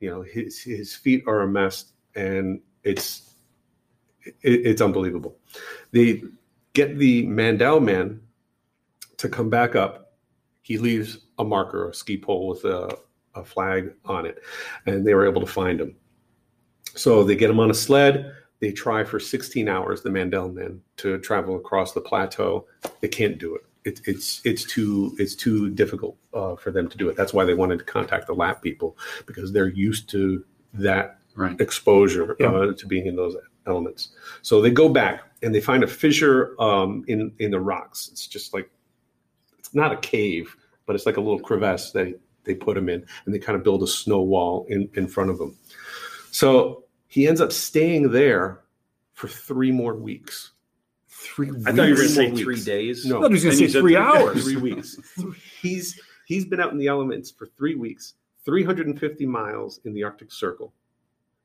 You 0.00 0.10
know, 0.10 0.22
his 0.22 0.60
his 0.60 0.94
feet 0.94 1.24
are 1.26 1.42
a 1.42 1.48
mess, 1.48 1.92
and 2.14 2.60
it's 2.82 3.34
it, 4.24 4.34
it's 4.42 4.80
unbelievable. 4.80 5.36
They 5.92 6.22
get 6.72 6.98
the 6.98 7.26
Mandel 7.26 7.80
man 7.80 8.20
to 9.22 9.28
come 9.28 9.48
back 9.48 9.74
up. 9.74 10.12
He 10.62 10.78
leaves 10.78 11.18
a 11.38 11.44
marker, 11.44 11.88
a 11.88 11.94
ski 11.94 12.16
pole 12.18 12.48
with 12.48 12.64
a, 12.64 12.96
a 13.34 13.44
flag 13.44 13.94
on 14.04 14.26
it, 14.26 14.42
and 14.86 15.04
they 15.06 15.14
were 15.14 15.26
able 15.26 15.40
to 15.40 15.46
find 15.46 15.80
him. 15.80 15.96
So 16.94 17.24
they 17.24 17.34
get 17.36 17.50
him 17.50 17.58
on 17.58 17.70
a 17.70 17.74
sled. 17.74 18.34
They 18.60 18.70
try 18.70 19.02
for 19.02 19.18
16 19.18 19.68
hours, 19.68 20.02
the 20.02 20.10
Mandel 20.10 20.48
men, 20.50 20.80
to 20.98 21.18
travel 21.18 21.56
across 21.56 21.92
the 21.92 22.00
plateau. 22.00 22.66
They 23.00 23.08
can't 23.08 23.38
do 23.38 23.56
it. 23.56 23.62
it 23.84 24.00
it's 24.06 24.40
it's 24.44 24.64
too 24.64 25.16
it's 25.18 25.34
too 25.34 25.70
difficult 25.70 26.16
uh, 26.32 26.54
for 26.56 26.70
them 26.70 26.88
to 26.88 26.96
do 26.96 27.08
it. 27.08 27.16
That's 27.16 27.32
why 27.32 27.44
they 27.44 27.54
wanted 27.54 27.78
to 27.80 27.84
contact 27.84 28.26
the 28.28 28.34
Lapp 28.34 28.62
people 28.62 28.96
because 29.26 29.52
they're 29.52 29.68
used 29.68 30.08
to 30.10 30.44
that 30.74 31.18
Right. 31.34 31.58
exposure 31.62 32.36
Yeah. 32.38 32.52
uh, 32.52 32.72
to 32.74 32.86
being 32.86 33.06
in 33.06 33.16
those 33.16 33.34
elements. 33.66 34.10
So 34.42 34.60
they 34.60 34.70
go 34.70 34.88
back 34.90 35.22
and 35.42 35.54
they 35.54 35.62
find 35.62 35.82
a 35.82 35.86
fissure 35.86 36.54
um, 36.60 37.04
in 37.08 37.32
in 37.38 37.50
the 37.50 37.58
rocks. 37.58 38.10
It's 38.12 38.26
just 38.26 38.52
like 38.52 38.70
it's 39.72 39.76
not 39.76 39.90
a 39.90 39.96
cave, 39.96 40.54
but 40.84 40.94
it's 40.94 41.06
like 41.06 41.16
a 41.16 41.20
little 41.20 41.40
crevasse 41.40 41.92
that 41.92 42.20
they 42.44 42.54
put 42.54 42.76
him 42.76 42.90
in, 42.90 43.02
and 43.24 43.34
they 43.34 43.38
kind 43.38 43.56
of 43.56 43.64
build 43.64 43.82
a 43.82 43.86
snow 43.86 44.20
wall 44.20 44.66
in 44.68 44.86
in 44.96 45.06
front 45.08 45.30
of 45.30 45.40
him. 45.40 45.56
So 46.30 46.84
he 47.08 47.26
ends 47.26 47.40
up 47.40 47.52
staying 47.52 48.10
there 48.12 48.60
for 49.14 49.28
three 49.28 49.70
more 49.72 49.94
weeks. 49.94 50.50
Three 51.08 51.50
weeks. 51.50 51.64
I 51.66 51.72
thought 51.72 51.84
you 51.84 51.90
were 51.90 51.96
going 51.96 52.08
to 52.08 52.14
say 52.14 52.30
Weeks. 52.30 52.42
three 52.42 52.62
days. 52.62 53.06
No. 53.06 53.18
I 53.18 53.20
thought 53.22 53.30
he 53.30 53.34
was 53.34 53.44
going 53.44 53.56
to 53.56 53.66
say 53.68 53.72
three 53.80 53.92
three- 53.94 53.96
hours. 53.96 54.42
Three 54.44 54.56
weeks. 54.56 54.98
He's 55.62 55.98
he's 56.26 56.44
been 56.44 56.60
out 56.60 56.72
in 56.72 56.78
the 56.78 56.88
elements 56.88 57.30
for 57.30 57.46
three 57.46 57.76
weeks, 57.76 58.12
350 58.44 59.24
miles 59.24 59.80
in 59.86 59.94
the 59.94 60.02
Arctic 60.04 60.30
Circle. 60.32 60.74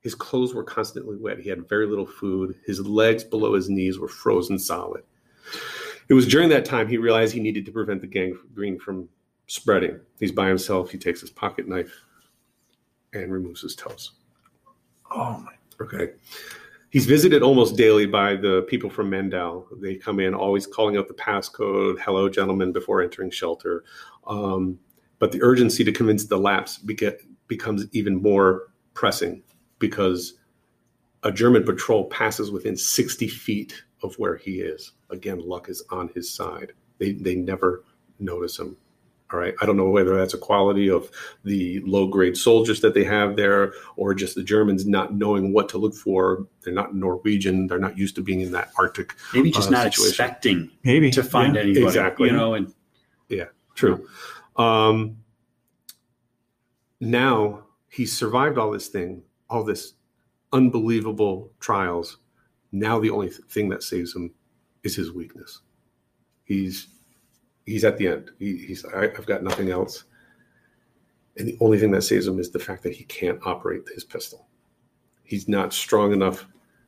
His 0.01 0.15
clothes 0.15 0.53
were 0.53 0.63
constantly 0.65 1.15
wet. 1.15 1.39
He 1.39 1.49
had 1.49 1.69
very 1.69 1.85
little 1.87 2.05
food. 2.05 2.55
His 2.65 2.81
legs 2.85 3.23
below 3.23 3.53
his 3.53 3.69
knees 3.69 3.97
were 3.99 4.09
frozen 4.09 4.59
solid. 4.59 5.03
It 6.09 6.13
was 6.13 6.27
during 6.27 6.49
that 6.49 6.65
time 6.65 6.87
he 6.87 6.97
realized 6.97 7.33
he 7.33 7.39
needed 7.39 7.65
to 7.65 7.71
prevent 7.71 8.01
the 8.01 8.07
gangrene 8.07 8.79
from 8.79 9.09
spreading. 9.47 9.99
He's 10.19 10.31
by 10.31 10.47
himself. 10.47 10.91
He 10.91 10.97
takes 10.97 11.21
his 11.21 11.29
pocket 11.29 11.67
knife 11.67 11.93
and 13.13 13.31
removes 13.31 13.61
his 13.61 13.75
toes. 13.75 14.13
Oh 15.11 15.43
my. 15.43 15.53
Okay. 15.81 16.13
He's 16.89 17.05
visited 17.05 17.43
almost 17.43 17.75
daily 17.75 18.05
by 18.05 18.35
the 18.35 18.65
people 18.69 18.89
from 18.89 19.09
Mendel. 19.09 19.67
They 19.81 19.95
come 19.95 20.19
in 20.19 20.33
always 20.33 20.65
calling 20.65 20.97
out 20.97 21.07
the 21.07 21.13
passcode, 21.13 21.99
hello, 21.99 22.29
gentlemen, 22.29 22.71
before 22.71 23.01
entering 23.01 23.29
shelter. 23.29 23.83
Um, 24.25 24.79
but 25.19 25.31
the 25.31 25.41
urgency 25.43 25.83
to 25.83 25.91
convince 25.91 26.25
the 26.25 26.37
Lapps 26.37 26.79
beca- 26.83 27.19
becomes 27.47 27.85
even 27.91 28.21
more 28.21 28.73
pressing 28.93 29.43
because 29.79 30.35
a 31.23 31.31
German 31.31 31.63
patrol 31.63 32.05
passes 32.05 32.51
within 32.51 32.77
60 32.77 33.27
feet 33.27 33.83
of 34.01 34.15
where 34.17 34.37
he 34.37 34.61
is. 34.61 34.93
Again, 35.09 35.39
luck 35.47 35.69
is 35.69 35.83
on 35.89 36.09
his 36.13 36.33
side. 36.33 36.73
They, 36.97 37.13
they 37.13 37.35
never 37.35 37.83
notice 38.19 38.59
him. 38.59 38.77
All 39.31 39.39
right. 39.39 39.53
I 39.61 39.65
don't 39.65 39.75
know 39.75 39.89
whether 39.89 40.15
that's 40.15 40.33
a 40.33 40.37
quality 40.37 40.89
of 40.89 41.11
the 41.43 41.81
low 41.81 42.07
grade 42.07 42.37
soldiers 42.37 42.79
that 42.79 42.93
they 42.93 43.03
have 43.03 43.35
there 43.35 43.73
or 43.97 44.13
just 44.13 44.35
the 44.35 44.43
Germans 44.43 44.85
not 44.85 45.13
knowing 45.15 45.51
what 45.51 45.67
to 45.69 45.77
look 45.77 45.93
for. 45.95 46.47
They're 46.63 46.73
not 46.73 46.95
Norwegian. 46.95 47.67
They're 47.67 47.77
not 47.77 47.97
used 47.97 48.15
to 48.15 48.21
being 48.21 48.39
in 48.39 48.51
that 48.53 48.69
Arctic. 48.79 49.13
Maybe 49.33 49.51
just 49.51 49.67
uh, 49.67 49.71
not 49.71 49.93
situation. 49.93 50.09
expecting 50.09 50.71
Maybe 50.83 51.11
to 51.11 51.23
find 51.23 51.55
Yeah. 51.55 51.61
anybody. 51.61 51.85
Exactly. 51.85 52.29
You 52.29 52.35
know, 52.37 52.53
and 52.53 52.73
yeah, 53.27 53.45
True. 53.75 54.07
Um, 54.55 55.17
now 56.99 57.63
he's 57.89 58.15
survived 58.15 58.57
all 58.57 58.71
this 58.71 58.87
thing, 58.87 59.23
all 59.49 59.63
this 59.63 59.93
unbelievable 60.53 61.51
trials. 61.59 62.17
Now 62.71 62.99
the 62.99 63.09
only 63.09 63.27
th- 63.29 63.41
thing 63.49 63.69
that 63.69 63.83
saves 63.83 64.15
him 64.15 64.31
is 64.87 64.95
his 64.95 65.11
weakness. 65.11 65.61
He's 66.45 66.87
he's 67.65 67.83
at 67.85 67.97
the 67.97 68.07
end. 68.07 68.31
He, 68.39 68.57
he's 68.57 68.83
I, 68.85 69.03
I've 69.03 69.27
got 69.27 69.43
nothing 69.43 69.69
else, 69.69 70.05
and 71.37 71.47
the 71.47 71.57
only 71.61 71.77
thing 71.77 71.91
that 71.91 72.01
saves 72.01 72.25
him 72.27 72.39
is 72.39 72.49
the 72.49 72.59
fact 72.59 72.81
that 72.83 72.93
he 72.93 73.03
can't 73.03 73.39
operate 73.45 73.83
his 73.93 74.03
pistol. 74.03 74.47
He's 75.23 75.47
not 75.47 75.73
strong 75.73 76.13
enough 76.13 76.47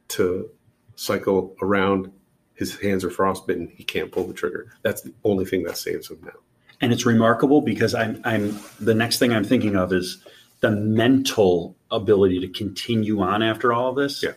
to 0.10 0.50
cycle 0.96 1.56
around. 1.62 2.12
His 2.56 2.78
hands 2.80 3.04
are 3.06 3.12
frostbitten. 3.12 3.72
He 3.74 3.84
can't 3.84 4.12
pull 4.12 4.26
the 4.28 4.34
trigger. 4.34 4.74
That's 4.82 5.02
the 5.02 5.14
only 5.24 5.46
thing 5.46 5.64
that 5.64 5.78
saves 5.78 6.10
him 6.10 6.20
now. 6.24 6.40
and 6.82 6.92
it's 6.94 7.06
remarkable 7.06 7.62
because 7.62 7.94
I'm 7.94 8.22
I'm 8.24 8.58
the 8.80 8.94
next 8.94 9.20
thing 9.20 9.34
I'm 9.34 9.44
thinking 9.44 9.76
of 9.76 9.92
is 9.94 10.24
the 10.62 10.72
mental 10.72 11.76
ability 11.92 12.40
to 12.42 12.48
continue 12.50 13.22
on 13.22 13.42
after 13.42 13.72
all 13.74 13.90
of 13.90 13.96
this. 13.96 14.22
Yeah. 14.24 14.34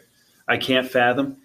I 0.49 0.57
can't 0.57 0.89
fathom, 0.91 1.37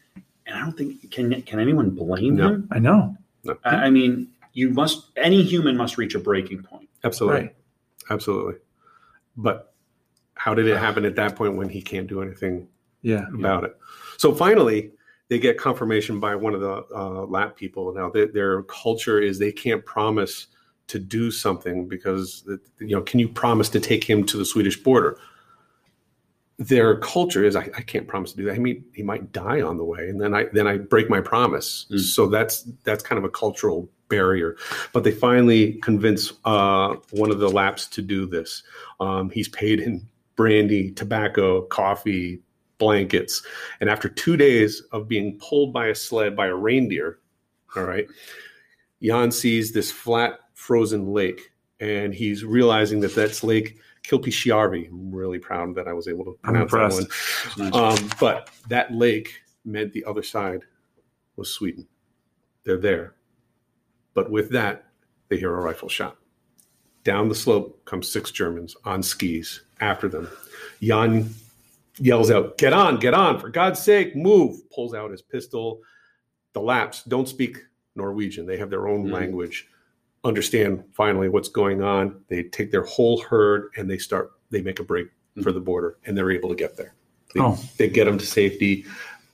and 0.48 0.56
I 0.58 0.62
don't 0.62 0.76
think 0.78 1.12
can 1.12 1.41
can 1.43 1.60
anyone 1.60 1.91
blame 1.91 2.36
No. 2.36 2.48
him. 2.50 2.68
I 2.72 2.80
know. 2.80 3.16
No. 3.43 3.58
I, 3.64 3.76
I 3.76 3.89
mean, 3.89 4.30
you 4.54 4.70
must 4.70 5.10
any 5.18 5.43
human 5.43 5.78
must 5.78 5.98
reach 5.98 6.16
a 6.16 6.20
breaking 6.20 6.64
point. 6.64 6.89
Absolutely. 7.04 7.41
Right. 7.41 7.56
Absolutely. 8.10 8.56
But 9.36 9.74
how 10.34 10.54
did 10.56 10.68
it 10.68 10.78
happen 10.78 11.06
at 11.06 11.16
that 11.16 11.36
point 11.36 11.56
when 11.56 11.70
he 11.70 11.82
can't 11.82 12.08
do 12.08 12.22
anything 12.22 12.68
Yeah. 13.02 13.26
about 13.34 13.64
it? 13.66 13.78
So 14.18 14.34
finally, 14.34 14.91
they 15.30 15.39
get 15.39 15.58
confirmation 15.58 16.20
by 16.20 16.36
one 16.36 16.56
of 16.56 16.62
the 16.62 16.86
uh, 16.95 17.26
Lapp 17.26 17.56
people. 17.58 17.93
Now, 17.93 18.10
their, 18.10 18.28
their 18.28 18.64
culture 18.64 19.20
is 19.20 19.38
they 19.39 19.52
can't 19.52 19.86
promise 19.86 20.48
to 20.88 21.00
do 21.00 21.30
something 21.32 21.86
because 21.88 22.48
you 22.80 22.95
know 22.95 23.02
can 23.02 23.20
you 23.20 23.28
promise 23.28 23.68
to 23.70 23.80
take 23.80 24.04
him 24.06 24.24
to 24.26 24.38
the 24.38 24.45
swedish 24.45 24.82
border 24.82 25.20
their 26.60 26.97
culture 26.97 27.43
is 27.43 27.55
I, 27.55 27.70
I 27.78 27.82
can't 27.82 28.08
promise 28.08 28.32
to 28.32 28.38
do 28.38 28.45
that. 28.45 28.55
I 28.55 28.60
mean 28.60 28.84
he 28.93 29.03
might 29.03 29.32
die 29.32 29.62
on 29.62 29.78
the 29.78 29.84
way 29.84 30.10
and 30.10 30.20
then 30.20 30.34
i 30.34 30.45
then 30.53 30.68
i 30.68 30.78
break 30.78 31.10
my 31.10 31.22
promise. 31.22 31.86
Mm. 31.91 31.99
so 31.99 32.28
that's 32.28 32.64
that's 32.84 33.03
kind 33.03 33.20
of 33.20 33.26
a 33.26 33.30
cultural 33.30 33.89
barrier. 34.10 34.55
But 34.93 35.03
they 35.03 35.12
finally 35.12 35.74
convince 35.82 36.34
uh, 36.45 36.95
one 37.12 37.30
of 37.30 37.39
the 37.39 37.49
Lapps 37.49 37.88
to 37.88 38.01
do 38.01 38.26
this. 38.26 38.64
Um, 39.01 39.30
he's 39.30 39.49
paid 39.49 39.82
in 39.82 40.08
brandy 40.38 40.91
tobacco 40.91 41.64
coffee 41.64 42.39
blankets. 42.78 43.43
And 43.82 43.89
after 43.89 44.08
two 44.08 44.38
days 44.38 44.82
of 44.91 45.08
being 45.08 45.38
pulled 45.39 45.74
by 45.74 45.88
a 45.88 45.95
sled 45.95 46.36
by 46.36 46.47
a 46.47 46.55
reindeer 46.55 47.20
all 47.76 47.84
right 47.84 48.08
jan 49.01 49.32
sees 49.32 49.72
this 49.72 49.91
flat 49.91 50.39
frozen 50.53 51.14
lake 51.14 51.51
and 51.80 52.14
he's 52.14 52.43
realizing 52.43 52.99
that 53.01 53.14
that's 53.14 53.43
lake 53.43 53.78
kilpisjärvi 54.10 54.88
i'm 54.89 55.14
really 55.14 55.39
proud 55.39 55.76
that 55.76 55.88
i 55.88 55.93
was 55.93 56.08
able 56.08 56.26
to 56.26 56.34
pronounce 56.43 56.72
that 56.72 56.78
impressed. 56.82 57.58
one 57.58 57.74
um, 57.74 58.10
but 58.20 58.49
that 58.70 58.91
lake 58.93 59.41
meant 59.66 59.91
the 59.93 60.05
other 60.05 60.24
side 60.24 60.62
was 61.36 61.49
Sweden. 61.53 61.86
They're 62.64 62.78
there. 62.80 63.14
But 64.14 64.32
with 64.32 64.49
that, 64.51 64.86
they 65.30 65.38
hear 65.38 65.53
a 65.55 65.62
rifle 65.62 65.89
shot. 65.89 66.18
Down 67.03 67.30
the 67.30 67.36
slope 67.36 67.80
come 67.86 68.01
six 68.01 68.32
Germans 68.32 68.76
on 68.86 69.03
skis 69.03 69.62
after 69.80 70.08
them. 70.10 70.28
Jan 70.82 71.30
yells 71.99 72.32
out, 72.32 72.58
Get 72.58 72.74
on, 72.74 72.97
get 72.97 73.14
on, 73.14 73.39
for 73.39 73.49
God's 73.49 73.80
sake, 73.82 74.16
move. 74.16 74.68
Pulls 74.72 74.93
out 74.93 75.12
his 75.12 75.22
pistol. 75.22 75.82
The 76.53 76.62
Lapps 76.62 77.03
don't 77.03 77.28
speak 77.30 77.60
Norwegian, 77.95 78.45
they 78.45 78.58
have 78.58 78.70
their 78.70 78.88
own 78.88 79.05
Mhm. 79.08 79.12
language. 79.12 79.68
Understand 80.28 80.84
finally 80.93 81.30
what's 81.30 81.49
going 81.49 81.82
on. 81.82 82.21
They 82.28 82.43
take 82.43 82.71
their 82.71 82.84
whole 82.84 83.21
herd 83.21 83.69
and 83.78 83.89
they 83.89 83.97
start, 83.97 84.32
they 84.49 84.61
make 84.61 84.80
a 84.80 84.84
break 84.84 85.07
mm-hmm. 85.07 85.41
for 85.41 85.51
the 85.51 85.59
border 85.61 85.97
and 86.05 86.17
they're 86.17 86.32
able 86.32 86.49
to 86.49 86.55
get 86.55 86.75
there. 86.78 86.93
They, 87.34 87.39
Oh. 87.41 87.57
they 87.78 87.88
get 87.89 88.05
them 88.05 88.17
to 88.17 88.25
safety. 88.25 88.86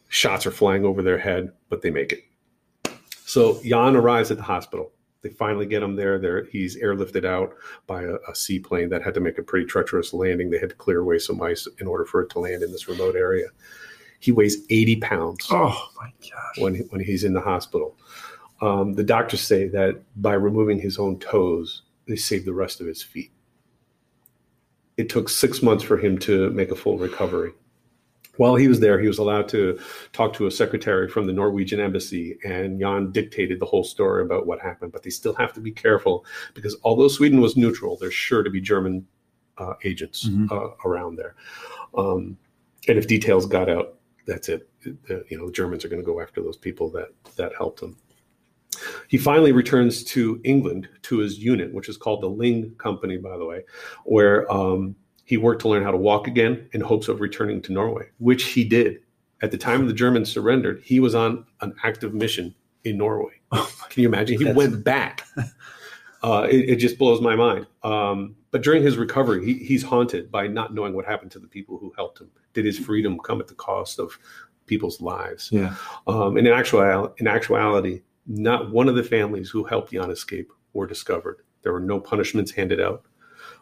Shots 0.10 0.46
are 0.46 0.52
flying 0.52 0.86
over 0.86 1.02
their 1.02 1.18
head, 1.18 1.52
but 1.70 1.82
they 1.82 1.90
make 1.90 2.12
it. 2.12 2.24
So 3.26 3.60
Jan 3.64 3.96
arrives 3.96 4.30
at 4.30 4.38
the 4.38 4.44
hospital. 4.44 4.92
They 5.24 5.30
finally 5.30 5.66
get 5.66 5.82
him 5.82 5.96
there. 5.96 6.20
There, 6.20 6.46
he's 6.46 6.78
airlifted 6.80 7.26
out 7.26 7.54
by 7.88 8.04
a, 8.04 8.16
a 8.30 8.36
seaplane 8.36 8.90
that 8.90 9.02
had 9.02 9.14
to 9.16 9.22
make 9.22 9.38
a 9.38 9.44
pretty 9.44 9.66
treacherous 9.66 10.14
landing. 10.14 10.50
They 10.52 10.60
had 10.60 10.70
to 10.70 10.76
clear 10.76 11.00
away 11.00 11.18
some 11.18 11.42
ice 11.42 11.68
in 11.80 11.88
order 11.88 12.06
for 12.06 12.22
it 12.22 12.30
to 12.32 12.40
land 12.40 12.62
in 12.62 12.72
this 12.72 12.88
remote 12.88 13.16
area. 13.16 13.48
He 14.20 14.32
weighs 14.32 14.58
80 14.70 14.98
pounds 14.98 15.48
Oh 15.50 15.90
my 15.98 16.12
gosh. 16.22 16.58
when 16.58 16.76
when 16.90 17.02
he's 17.02 17.24
in 17.24 17.34
the 17.34 17.42
hospital. 17.42 17.98
Um, 18.64 18.94
the 18.94 19.04
doctors 19.04 19.42
say 19.42 19.68
that 19.70 20.02
by 20.22 20.34
removing 20.36 20.80
his 20.80 20.98
own 20.98 21.20
toes, 21.20 21.82
they 22.08 22.16
saved 22.16 22.46
the 22.46 22.54
rest 22.54 22.80
of 22.80 22.88
his 22.88 23.04
feet. 23.04 23.32
It 24.96 25.10
took 25.10 25.28
six 25.28 25.62
months 25.62 25.84
for 25.84 25.98
him 25.98 26.18
to 26.20 26.50
make 26.52 26.72
a 26.72 26.76
full 26.76 26.98
recovery. 26.98 27.52
While 28.38 28.56
he 28.56 28.68
was 28.68 28.80
there, 28.80 29.00
he 29.00 29.08
was 29.08 29.18
allowed 29.20 29.48
to 29.50 29.80
talk 30.14 30.34
to 30.34 30.48
a 30.48 30.52
secretary 30.52 31.08
from 31.10 31.28
the 31.28 31.34
Norwegian 31.34 31.80
embassy, 31.80 32.38
and 32.46 32.80
Jan 32.80 33.12
dictated 33.12 33.60
the 33.60 33.66
whole 33.66 33.84
story 33.84 34.24
about 34.24 34.48
what 34.48 34.60
happened. 34.62 34.92
But 34.92 35.04
they 35.04 35.10
still 35.10 35.34
have 35.36 35.54
to 35.54 35.60
be 35.60 35.72
careful 35.72 36.26
because 36.54 36.76
although 36.84 37.10
Sweden 37.10 37.42
was 37.42 37.58
neutral, 37.58 37.98
there's 37.98 38.14
sure 38.14 38.44
to 38.44 38.50
be 38.50 38.62
German 38.62 39.06
uh, 39.58 39.74
agents 39.84 40.28
Mhm. 40.28 40.52
uh, 40.52 40.74
around 40.88 41.16
there. 41.18 41.36
Um, 41.96 42.38
and 42.88 42.98
if 42.98 43.08
details 43.08 43.46
got 43.46 43.70
out, 43.70 44.00
that's 44.26 44.50
it. 44.50 44.68
The, 44.82 45.24
you 45.30 45.38
know, 45.38 45.46
the 45.48 45.52
Germans 45.52 45.86
are 45.86 45.90
going 45.90 46.02
to 46.02 46.06
go 46.06 46.20
after 46.22 46.42
those 46.42 46.58
people 46.58 46.90
that 46.92 47.10
that 47.36 47.52
helped 47.56 47.82
him. 47.82 47.96
He 49.08 49.18
finally 49.18 49.52
returns 49.52 50.04
to 50.06 50.40
England 50.44 50.90
to 51.04 51.18
his 51.18 51.40
unit, 51.40 51.74
which 51.74 51.90
is 51.90 51.98
called 51.98 52.22
the 52.22 52.30
Linge 52.30 52.78
Company, 52.78 53.18
by 53.18 53.38
the 53.38 53.46
way, 53.46 53.64
where 54.06 54.52
um, 54.52 54.96
he 55.26 55.38
worked 55.38 55.62
to 55.62 55.70
learn 55.70 55.84
how 55.84 55.92
to 55.92 55.98
walk 55.98 56.28
again 56.28 56.70
in 56.74 56.82
hopes 56.82 57.08
of 57.08 57.22
returning 57.22 57.62
to 57.64 57.74
Norway, 57.74 58.10
which 58.18 58.44
he 58.44 58.64
did. 58.64 59.00
At 59.42 59.52
the 59.52 59.58
time 59.58 59.86
the 59.88 59.94
Germans 59.94 60.32
surrendered, 60.32 60.82
he 60.84 61.00
was 61.00 61.16
on 61.16 61.46
an 61.62 61.74
active 61.84 62.14
mission 62.14 62.56
in 62.84 62.98
Norway. 62.98 63.34
Can 63.52 64.02
you 64.02 64.08
imagine? 64.08 64.40
He 64.40 64.52
went 64.52 64.84
back. 64.84 65.26
Uh, 66.24 66.48
it, 66.50 66.70
it 66.70 66.76
just 66.78 66.98
blows 66.98 67.20
my 67.20 67.36
mind. 67.36 67.68
Um, 67.84 68.38
but 68.52 68.64
during 68.64 68.82
his 68.82 68.96
recovery, 68.96 69.46
he, 69.46 69.56
he's 69.56 69.84
haunted 69.84 70.32
by 70.32 70.48
not 70.48 70.74
knowing 70.74 70.94
what 70.94 71.06
happened 71.06 71.32
to 71.32 71.40
the 71.40 71.48
people 71.48 71.78
who 71.78 71.92
helped 71.98 72.22
him. 72.22 72.32
Did 72.54 72.64
his 72.64 72.80
freedom 72.80 73.20
come 73.20 73.42
at 73.42 73.50
the 73.50 73.56
cost 73.56 74.00
of 74.00 74.18
people's 74.66 75.02
lives? 75.02 75.50
Yeah. 75.52 75.76
Um, 76.08 76.38
and 76.38 76.48
in, 76.48 76.54
actual, 76.54 77.14
in 77.18 77.28
actuality, 77.28 78.04
not 78.26 78.72
one 78.72 78.90
of 78.90 78.96
the 78.96 79.04
families 79.04 79.50
who 79.50 79.64
helped 79.64 79.92
Jan 79.92 80.12
escape 80.12 80.52
were 80.74 80.88
discovered. 80.88 81.42
There 81.62 81.74
were 81.74 81.80
no 81.80 82.00
punishments 82.00 82.52
handed 82.52 82.80
out. 82.80 83.04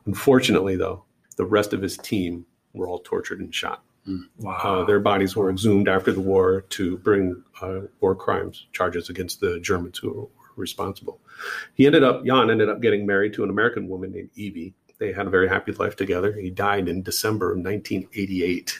Unfortunately, 0.05 0.75
though, 0.75 1.05
the 1.37 1.45
rest 1.45 1.73
of 1.73 1.81
his 1.81 1.97
team 1.97 2.45
were 2.73 2.87
all 2.87 2.99
tortured 2.99 3.39
and 3.39 3.53
shot. 3.53 3.83
Wow. 4.39 4.57
Uh, 4.63 4.85
their 4.85 4.99
bodies 4.99 5.35
were 5.35 5.49
exhumed 5.49 5.87
after 5.87 6.11
the 6.11 6.21
war 6.21 6.61
to 6.69 6.97
bring 6.97 7.43
uh, 7.61 7.81
war 7.99 8.15
crimes 8.15 8.65
charges 8.73 9.09
against 9.09 9.39
the 9.41 9.59
Germans 9.59 9.99
who 9.99 10.11
were 10.11 10.27
responsible. 10.55 11.19
He 11.75 11.85
ended 11.85 12.03
up, 12.03 12.25
Jan 12.25 12.49
ended 12.49 12.69
up 12.69 12.81
getting 12.81 13.05
married 13.05 13.33
to 13.33 13.43
an 13.43 13.49
American 13.49 13.87
woman 13.87 14.11
named 14.11 14.29
Evie. 14.35 14.73
They 14.97 15.13
had 15.13 15.27
a 15.27 15.29
very 15.29 15.47
happy 15.47 15.71
life 15.73 15.95
together. 15.95 16.33
He 16.33 16.49
died 16.49 16.87
in 16.87 17.03
December 17.03 17.51
of 17.51 17.57
1988. 17.57 18.79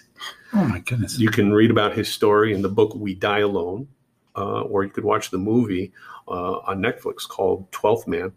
oh 0.53 0.65
my 0.65 0.79
goodness. 0.79 1.19
You 1.19 1.29
can 1.29 1.51
read 1.51 1.71
about 1.71 1.95
his 1.95 2.09
story 2.09 2.53
in 2.53 2.61
the 2.61 2.69
book 2.69 2.95
We 2.95 3.13
Die 3.15 3.39
Alone, 3.39 3.87
uh, 4.35 4.61
or 4.61 4.83
you 4.83 4.89
could 4.89 5.03
watch 5.03 5.29
the 5.29 5.37
movie 5.37 5.91
uh, 6.27 6.59
on 6.59 6.81
Netflix 6.81 7.27
called 7.27 7.71
Twelfth 7.71 8.07
Man. 8.07 8.31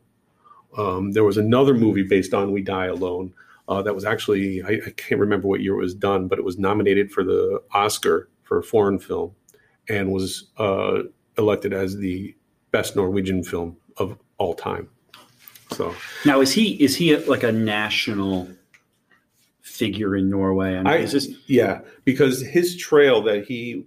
Um, 0.76 1.12
there 1.12 1.24
was 1.24 1.36
another 1.36 1.74
movie 1.74 2.02
based 2.02 2.34
on 2.34 2.50
We 2.50 2.62
Die 2.62 2.86
Alone 2.86 3.32
uh, 3.68 3.82
that 3.82 3.94
was 3.94 4.04
actually, 4.04 4.62
I, 4.62 4.80
I 4.86 4.90
can't 4.96 5.20
remember 5.20 5.48
what 5.48 5.60
year 5.60 5.74
it 5.74 5.82
was 5.82 5.94
done, 5.94 6.28
but 6.28 6.38
it 6.38 6.44
was 6.44 6.58
nominated 6.58 7.10
for 7.10 7.24
the 7.24 7.62
Oscar 7.72 8.28
for 8.42 8.58
a 8.58 8.62
foreign 8.62 8.98
film 8.98 9.34
and 9.88 10.12
was 10.12 10.48
uh, 10.58 11.02
elected 11.38 11.72
as 11.72 11.96
the 11.96 12.34
best 12.70 12.96
Norwegian 12.96 13.42
film 13.44 13.76
of 13.96 14.18
all 14.38 14.54
time. 14.54 14.88
So 15.70 15.94
Now, 16.24 16.40
is 16.40 16.52
he 16.52 16.72
is 16.82 16.96
he 16.96 17.16
like 17.16 17.42
a 17.42 17.52
national 17.52 18.48
figure 19.62 20.16
in 20.16 20.28
Norway? 20.28 20.74
I 20.74 20.78
mean, 20.78 20.86
I, 20.86 20.96
is 20.96 21.12
this 21.12 21.28
yeah, 21.46 21.80
because 22.04 22.42
his 22.42 22.76
trail 22.76 23.22
that 23.22 23.44
he, 23.44 23.86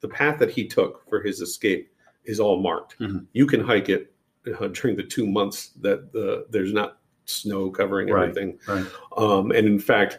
the 0.00 0.08
path 0.08 0.38
that 0.38 0.50
he 0.50 0.66
took 0.66 1.08
for 1.08 1.22
his 1.22 1.40
escape 1.40 1.90
is 2.24 2.40
all 2.40 2.60
marked. 2.60 2.98
Mhm. 2.98 3.26
You 3.32 3.46
can 3.46 3.60
hike 3.60 3.88
it 3.88 4.12
uh, 4.60 4.68
during 4.68 4.96
the 4.96 5.02
two 5.02 5.26
months 5.26 5.68
that 5.80 6.12
the 6.12 6.46
there's 6.50 6.72
not 6.72 6.98
snow 7.24 7.70
covering 7.70 8.08
Right, 8.08 8.28
everything. 8.28 8.58
right. 8.68 8.86
Um, 9.16 9.50
and 9.50 9.66
in 9.66 9.78
fact, 9.80 10.18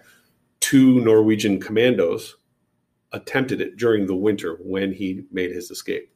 two 0.59 0.99
Norwegian 1.01 1.59
commandos 1.59 2.36
attempted 3.13 3.61
it 3.61 3.78
during 3.78 4.05
the 4.05 4.15
winter 4.15 4.55
when 4.61 4.91
he 4.91 5.23
made 5.32 5.51
his 5.51 5.71
escape. 5.71 6.11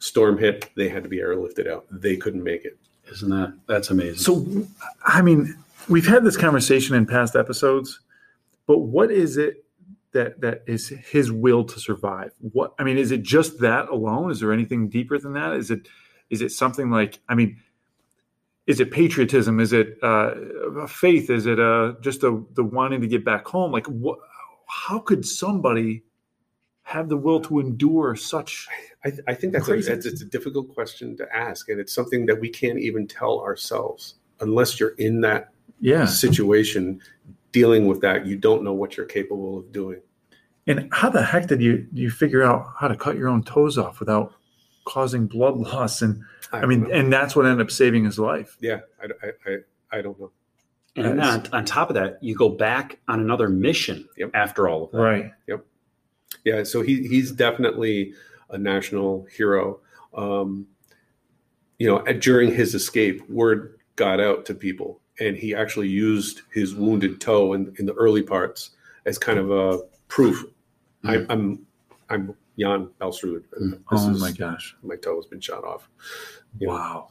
Storm 0.00 0.38
hit; 0.38 0.70
they 0.76 0.88
had 0.88 1.02
to 1.04 1.08
be 1.08 1.18
airlifted 1.18 1.68
out. 1.68 1.86
They 1.90 2.16
couldn't 2.16 2.42
make 2.42 2.64
it. 2.64 2.78
Isn't 3.12 3.30
that 3.30 3.54
that's 3.66 3.90
amazing? 3.90 4.16
So, 4.18 4.66
I 5.04 5.22
mean, 5.22 5.56
we've 5.88 6.06
had 6.06 6.24
this 6.24 6.36
conversation 6.36 6.94
in 6.96 7.06
past 7.06 7.36
episodes, 7.36 8.00
but 8.66 8.78
what 8.78 9.10
is 9.10 9.36
it 9.36 9.64
that 10.12 10.40
that 10.40 10.62
is 10.66 10.88
his 10.88 11.30
will 11.30 11.64
to 11.64 11.78
survive? 11.80 12.32
What 12.40 12.74
I 12.78 12.84
mean, 12.84 12.98
is 12.98 13.10
it 13.10 13.22
just 13.22 13.60
that 13.60 13.88
alone? 13.88 14.30
Is 14.30 14.40
there 14.40 14.52
anything 14.52 14.88
deeper 14.88 15.18
than 15.18 15.34
that? 15.34 15.54
Is 15.54 15.70
it 15.70 15.88
is 16.30 16.42
it 16.42 16.52
something 16.52 16.90
like 16.90 17.20
I 17.28 17.34
mean, 17.34 17.58
is 18.66 18.80
it 18.80 18.90
patriotism? 18.90 19.60
Is 19.60 19.72
it 19.72 19.98
uh, 20.02 20.34
faith? 20.86 21.30
Is 21.30 21.46
it 21.46 21.58
uh, 21.58 21.94
just 22.00 22.22
a, 22.22 22.42
the 22.54 22.64
wanting 22.64 23.00
to 23.00 23.06
get 23.06 23.24
back 23.24 23.46
home? 23.46 23.72
Like, 23.72 23.86
what? 23.86 24.18
How 24.66 24.98
could 24.98 25.24
somebody 25.24 26.02
have 26.82 27.08
the 27.08 27.16
will 27.16 27.40
to 27.40 27.60
endure 27.60 28.14
such? 28.16 28.66
I, 29.04 29.12
I 29.26 29.34
think 29.34 29.52
that's 29.52 29.68
a, 29.68 29.72
Crazy. 29.72 29.92
it's, 29.92 30.06
it's 30.06 30.22
a 30.22 30.26
difficult 30.26 30.68
question 30.74 31.16
to 31.18 31.36
ask, 31.36 31.68
and 31.68 31.80
it's 31.80 31.94
something 31.94 32.26
that 32.26 32.40
we 32.40 32.48
can't 32.50 32.78
even 32.78 33.06
tell 33.06 33.40
ourselves 33.40 34.16
unless 34.40 34.78
you're 34.78 34.94
in 34.98 35.20
that 35.22 35.50
Yeah, 35.80 36.04
situation 36.06 37.00
dealing 37.52 37.86
with 37.86 38.00
that. 38.02 38.26
You 38.26 38.36
don't 38.36 38.62
know 38.62 38.72
what 38.72 38.96
you're 38.96 39.06
capable 39.06 39.58
of 39.58 39.72
doing. 39.72 40.00
And 40.66 40.88
how 40.92 41.08
the 41.08 41.22
heck 41.22 41.46
did 41.46 41.62
you 41.62 41.86
you 41.92 42.10
figure 42.10 42.42
out 42.42 42.66
how 42.78 42.88
to 42.88 42.96
cut 42.96 43.16
your 43.16 43.28
own 43.28 43.42
toes 43.42 43.78
off 43.78 44.00
without 44.00 44.34
causing 44.84 45.26
blood 45.26 45.56
loss? 45.58 46.02
And 46.02 46.22
I 46.52 46.60
don't 46.60 46.68
mean, 46.68 46.82
know. 46.82 46.90
and 46.90 47.12
that's 47.12 47.34
what 47.34 47.46
ended 47.46 47.60
up 47.64 47.70
saving 47.70 48.04
his 48.04 48.18
life. 48.18 48.56
yeah, 48.60 48.80
I, 49.02 49.06
I, 49.26 49.52
I, 49.92 49.98
I 49.98 50.02
don't 50.02 50.18
know. 50.20 50.30
and 50.96 51.20
on, 51.20 51.46
on 51.52 51.64
top 51.64 51.88
of 51.90 51.94
that, 51.94 52.18
you 52.22 52.34
go 52.34 52.48
back 52.50 52.98
on 53.08 53.20
another 53.20 53.48
mission 53.48 54.06
Yep. 54.18 54.30
after 54.34 54.68
all 54.68 54.84
of 54.84 54.90
that. 54.92 54.98
Right. 54.98 55.30
Yep. 55.46 55.64
Yeah, 56.44 56.62
so 56.64 56.82
he 56.82 57.06
he's 57.08 57.32
definitely 57.32 58.12
a 58.50 58.58
national 58.58 59.26
hero. 59.34 59.80
Um, 60.14 60.66
you 61.78 61.86
know, 61.86 62.02
during 62.14 62.52
his 62.52 62.74
escape, 62.74 63.28
word 63.30 63.78
got 63.96 64.20
out 64.20 64.44
to 64.46 64.54
people, 64.54 65.00
and 65.20 65.36
he 65.36 65.54
actually 65.54 65.88
used 65.88 66.42
his 66.52 66.74
wounded 66.74 67.20
toe 67.20 67.52
in, 67.54 67.74
in 67.78 67.86
the 67.86 67.94
early 67.94 68.22
parts 68.22 68.70
as 69.06 69.18
kind 69.18 69.38
of 69.38 69.50
a 69.50 69.80
proof. 70.08 70.44
I, 71.04 71.24
I'm 71.28 71.66
I'm 72.10 72.34
Jan 72.58 72.88
Baalsrud. 73.00 73.44
Mm. 73.60 73.70
This 73.70 73.80
oh 73.92 74.10
is- 74.10 74.20
my 74.20 74.32
gosh! 74.32 74.76
my 74.82 74.96
toe 74.96 75.16
has 75.16 75.26
been 75.26 75.40
shot 75.40 75.64
off. 75.64 75.88
You 76.58 76.66
know, 76.68 76.72
Wow. 76.74 77.08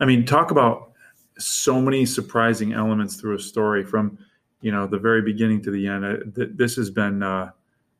I 0.00 0.04
mean, 0.04 0.26
talk 0.26 0.50
about 0.50 0.92
so 1.38 1.80
many 1.80 2.04
surprising 2.06 2.72
elements 2.72 3.16
through 3.16 3.36
a 3.36 3.40
story 3.40 3.84
from 3.84 4.18
you 4.60 4.72
know 4.72 4.86
the 4.86 4.98
very 4.98 5.22
beginning 5.22 5.62
to 5.62 5.70
the 5.70 5.86
end. 5.86 6.04
Uh, 6.04 6.16
th- 6.34 6.50
this 6.54 6.76
has 6.76 6.90
been 6.90 7.22
uh, 7.22 7.50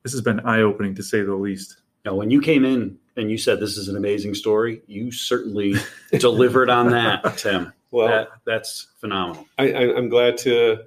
this 0.02 0.12
has 0.12 0.20
been 0.20 0.40
eye 0.40 0.60
opening 0.60 0.94
to 0.94 1.02
say 1.02 1.22
the 1.22 1.34
least. 1.34 1.78
Now, 2.04 2.14
when 2.14 2.30
you 2.30 2.40
came 2.40 2.64
in 2.64 2.98
and 3.16 3.30
you 3.30 3.36
said 3.38 3.58
this 3.58 3.76
is 3.76 3.88
an 3.88 3.96
amazing 3.96 4.34
story, 4.34 4.80
you 4.86 5.10
certainly 5.10 5.74
delivered 6.18 6.70
on 6.70 6.90
that, 6.90 7.36
Tim. 7.38 7.72
Well, 7.90 8.08
that, 8.08 8.28
that's 8.44 8.88
phenomenal. 9.00 9.46
I, 9.58 9.72
I, 9.72 9.96
I'm 9.96 10.08
glad 10.08 10.36
to 10.38 10.84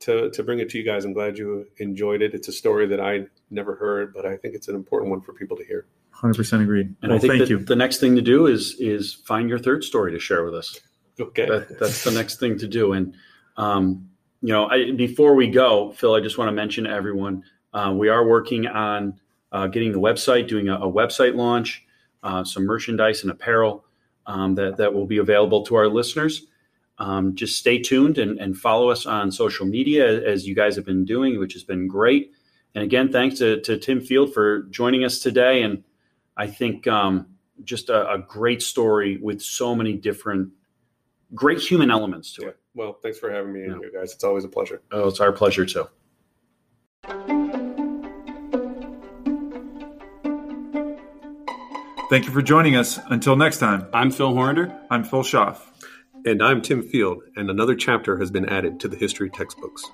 to 0.00 0.30
to 0.30 0.42
bring 0.42 0.60
it 0.60 0.68
to 0.70 0.78
you 0.78 0.84
guys. 0.84 1.04
I'm 1.04 1.12
glad 1.12 1.36
you 1.36 1.66
enjoyed 1.78 2.22
it. 2.22 2.34
It's 2.34 2.48
a 2.48 2.52
story 2.52 2.86
that 2.86 3.00
I 3.00 3.26
never 3.50 3.74
heard, 3.74 4.14
but 4.14 4.24
I 4.24 4.36
think 4.36 4.54
it's 4.54 4.68
an 4.68 4.74
important 4.74 5.10
one 5.10 5.20
for 5.20 5.32
people 5.32 5.56
to 5.56 5.64
hear. 5.64 5.86
Hundred 6.10 6.36
percent 6.36 6.62
agreed. 6.62 6.94
And 7.02 7.10
well, 7.10 7.14
I 7.14 7.18
think 7.18 7.32
thank 7.32 7.40
that 7.40 7.50
you. 7.50 7.58
the 7.58 7.76
next 7.76 7.98
thing 7.98 8.14
to 8.16 8.22
do 8.22 8.46
is 8.46 8.76
is 8.78 9.14
find 9.14 9.48
your 9.48 9.58
third 9.58 9.84
story 9.84 10.12
to 10.12 10.18
share 10.18 10.44
with 10.44 10.54
us. 10.54 10.78
Okay. 11.20 11.46
That, 11.46 11.78
that's 11.80 12.04
the 12.04 12.12
next 12.12 12.38
thing 12.38 12.58
to 12.58 12.68
do. 12.68 12.92
And 12.92 13.14
um, 13.56 14.08
you 14.40 14.52
know, 14.52 14.66
I, 14.66 14.92
before 14.92 15.34
we 15.34 15.48
go, 15.48 15.92
Phil, 15.92 16.14
I 16.14 16.20
just 16.20 16.38
want 16.38 16.48
to 16.48 16.52
mention 16.52 16.84
to 16.84 16.90
everyone 16.90 17.42
uh, 17.72 17.92
we 17.96 18.08
are 18.08 18.26
working 18.26 18.66
on 18.66 19.18
uh, 19.50 19.66
getting 19.66 19.90
the 19.92 20.00
website, 20.00 20.46
doing 20.46 20.68
a, 20.68 20.76
a 20.76 20.90
website 20.90 21.34
launch, 21.34 21.84
uh, 22.22 22.44
some 22.44 22.64
merchandise 22.64 23.22
and 23.22 23.32
apparel 23.32 23.84
um, 24.28 24.54
that 24.54 24.76
that 24.76 24.94
will 24.94 25.06
be 25.06 25.18
available 25.18 25.64
to 25.64 25.74
our 25.74 25.88
listeners. 25.88 26.46
Um, 26.98 27.34
just 27.34 27.58
stay 27.58 27.78
tuned 27.80 28.18
and, 28.18 28.38
and 28.38 28.56
follow 28.56 28.90
us 28.90 29.06
on 29.06 29.32
social 29.32 29.66
media 29.66 30.24
as 30.24 30.46
you 30.46 30.54
guys 30.54 30.76
have 30.76 30.84
been 30.84 31.04
doing, 31.04 31.38
which 31.40 31.52
has 31.54 31.64
been 31.64 31.88
great. 31.88 32.32
And 32.74 32.84
again, 32.84 33.10
thanks 33.10 33.38
to, 33.38 33.60
to 33.62 33.78
Tim 33.78 34.00
Field 34.00 34.32
for 34.34 34.62
joining 34.64 35.04
us 35.04 35.20
today. 35.20 35.62
And 35.62 35.82
I 36.36 36.46
think 36.48 36.86
um, 36.86 37.26
just 37.64 37.88
a, 37.88 38.10
a 38.12 38.18
great 38.18 38.62
story 38.62 39.16
with 39.16 39.40
so 39.40 39.74
many 39.74 39.94
different 39.94 40.50
great 41.34 41.60
human 41.60 41.90
elements 41.90 42.32
to 42.34 42.42
Yeah. 42.42 42.48
it. 42.48 42.56
Well, 42.74 42.98
thanks 43.02 43.18
for 43.18 43.30
having 43.30 43.52
me 43.52 43.64
in 43.64 43.70
Yeah. 43.70 43.78
here, 43.78 43.90
guys. 43.94 44.12
It's 44.12 44.24
always 44.24 44.44
a 44.44 44.48
pleasure. 44.48 44.82
Oh, 44.90 45.08
it's 45.08 45.20
our 45.20 45.32
pleasure 45.32 45.66
too. 45.66 45.88
Thank 52.08 52.24
you 52.24 52.32
for 52.32 52.40
joining 52.40 52.74
us. 52.74 52.98
Until 53.10 53.36
next 53.36 53.58
time, 53.58 53.86
I'm 53.92 54.10
Phil 54.10 54.32
Horner. 54.32 54.80
I'm 54.90 55.04
Phil 55.04 55.22
Schaff. 55.22 55.70
And 56.24 56.42
I'm 56.42 56.62
Tim 56.62 56.82
Field, 56.82 57.22
and 57.36 57.50
another 57.50 57.74
chapter 57.74 58.16
has 58.16 58.30
been 58.30 58.48
added 58.48 58.80
to 58.80 58.88
the 58.88 58.96
history 58.96 59.28
textbooks. 59.28 59.84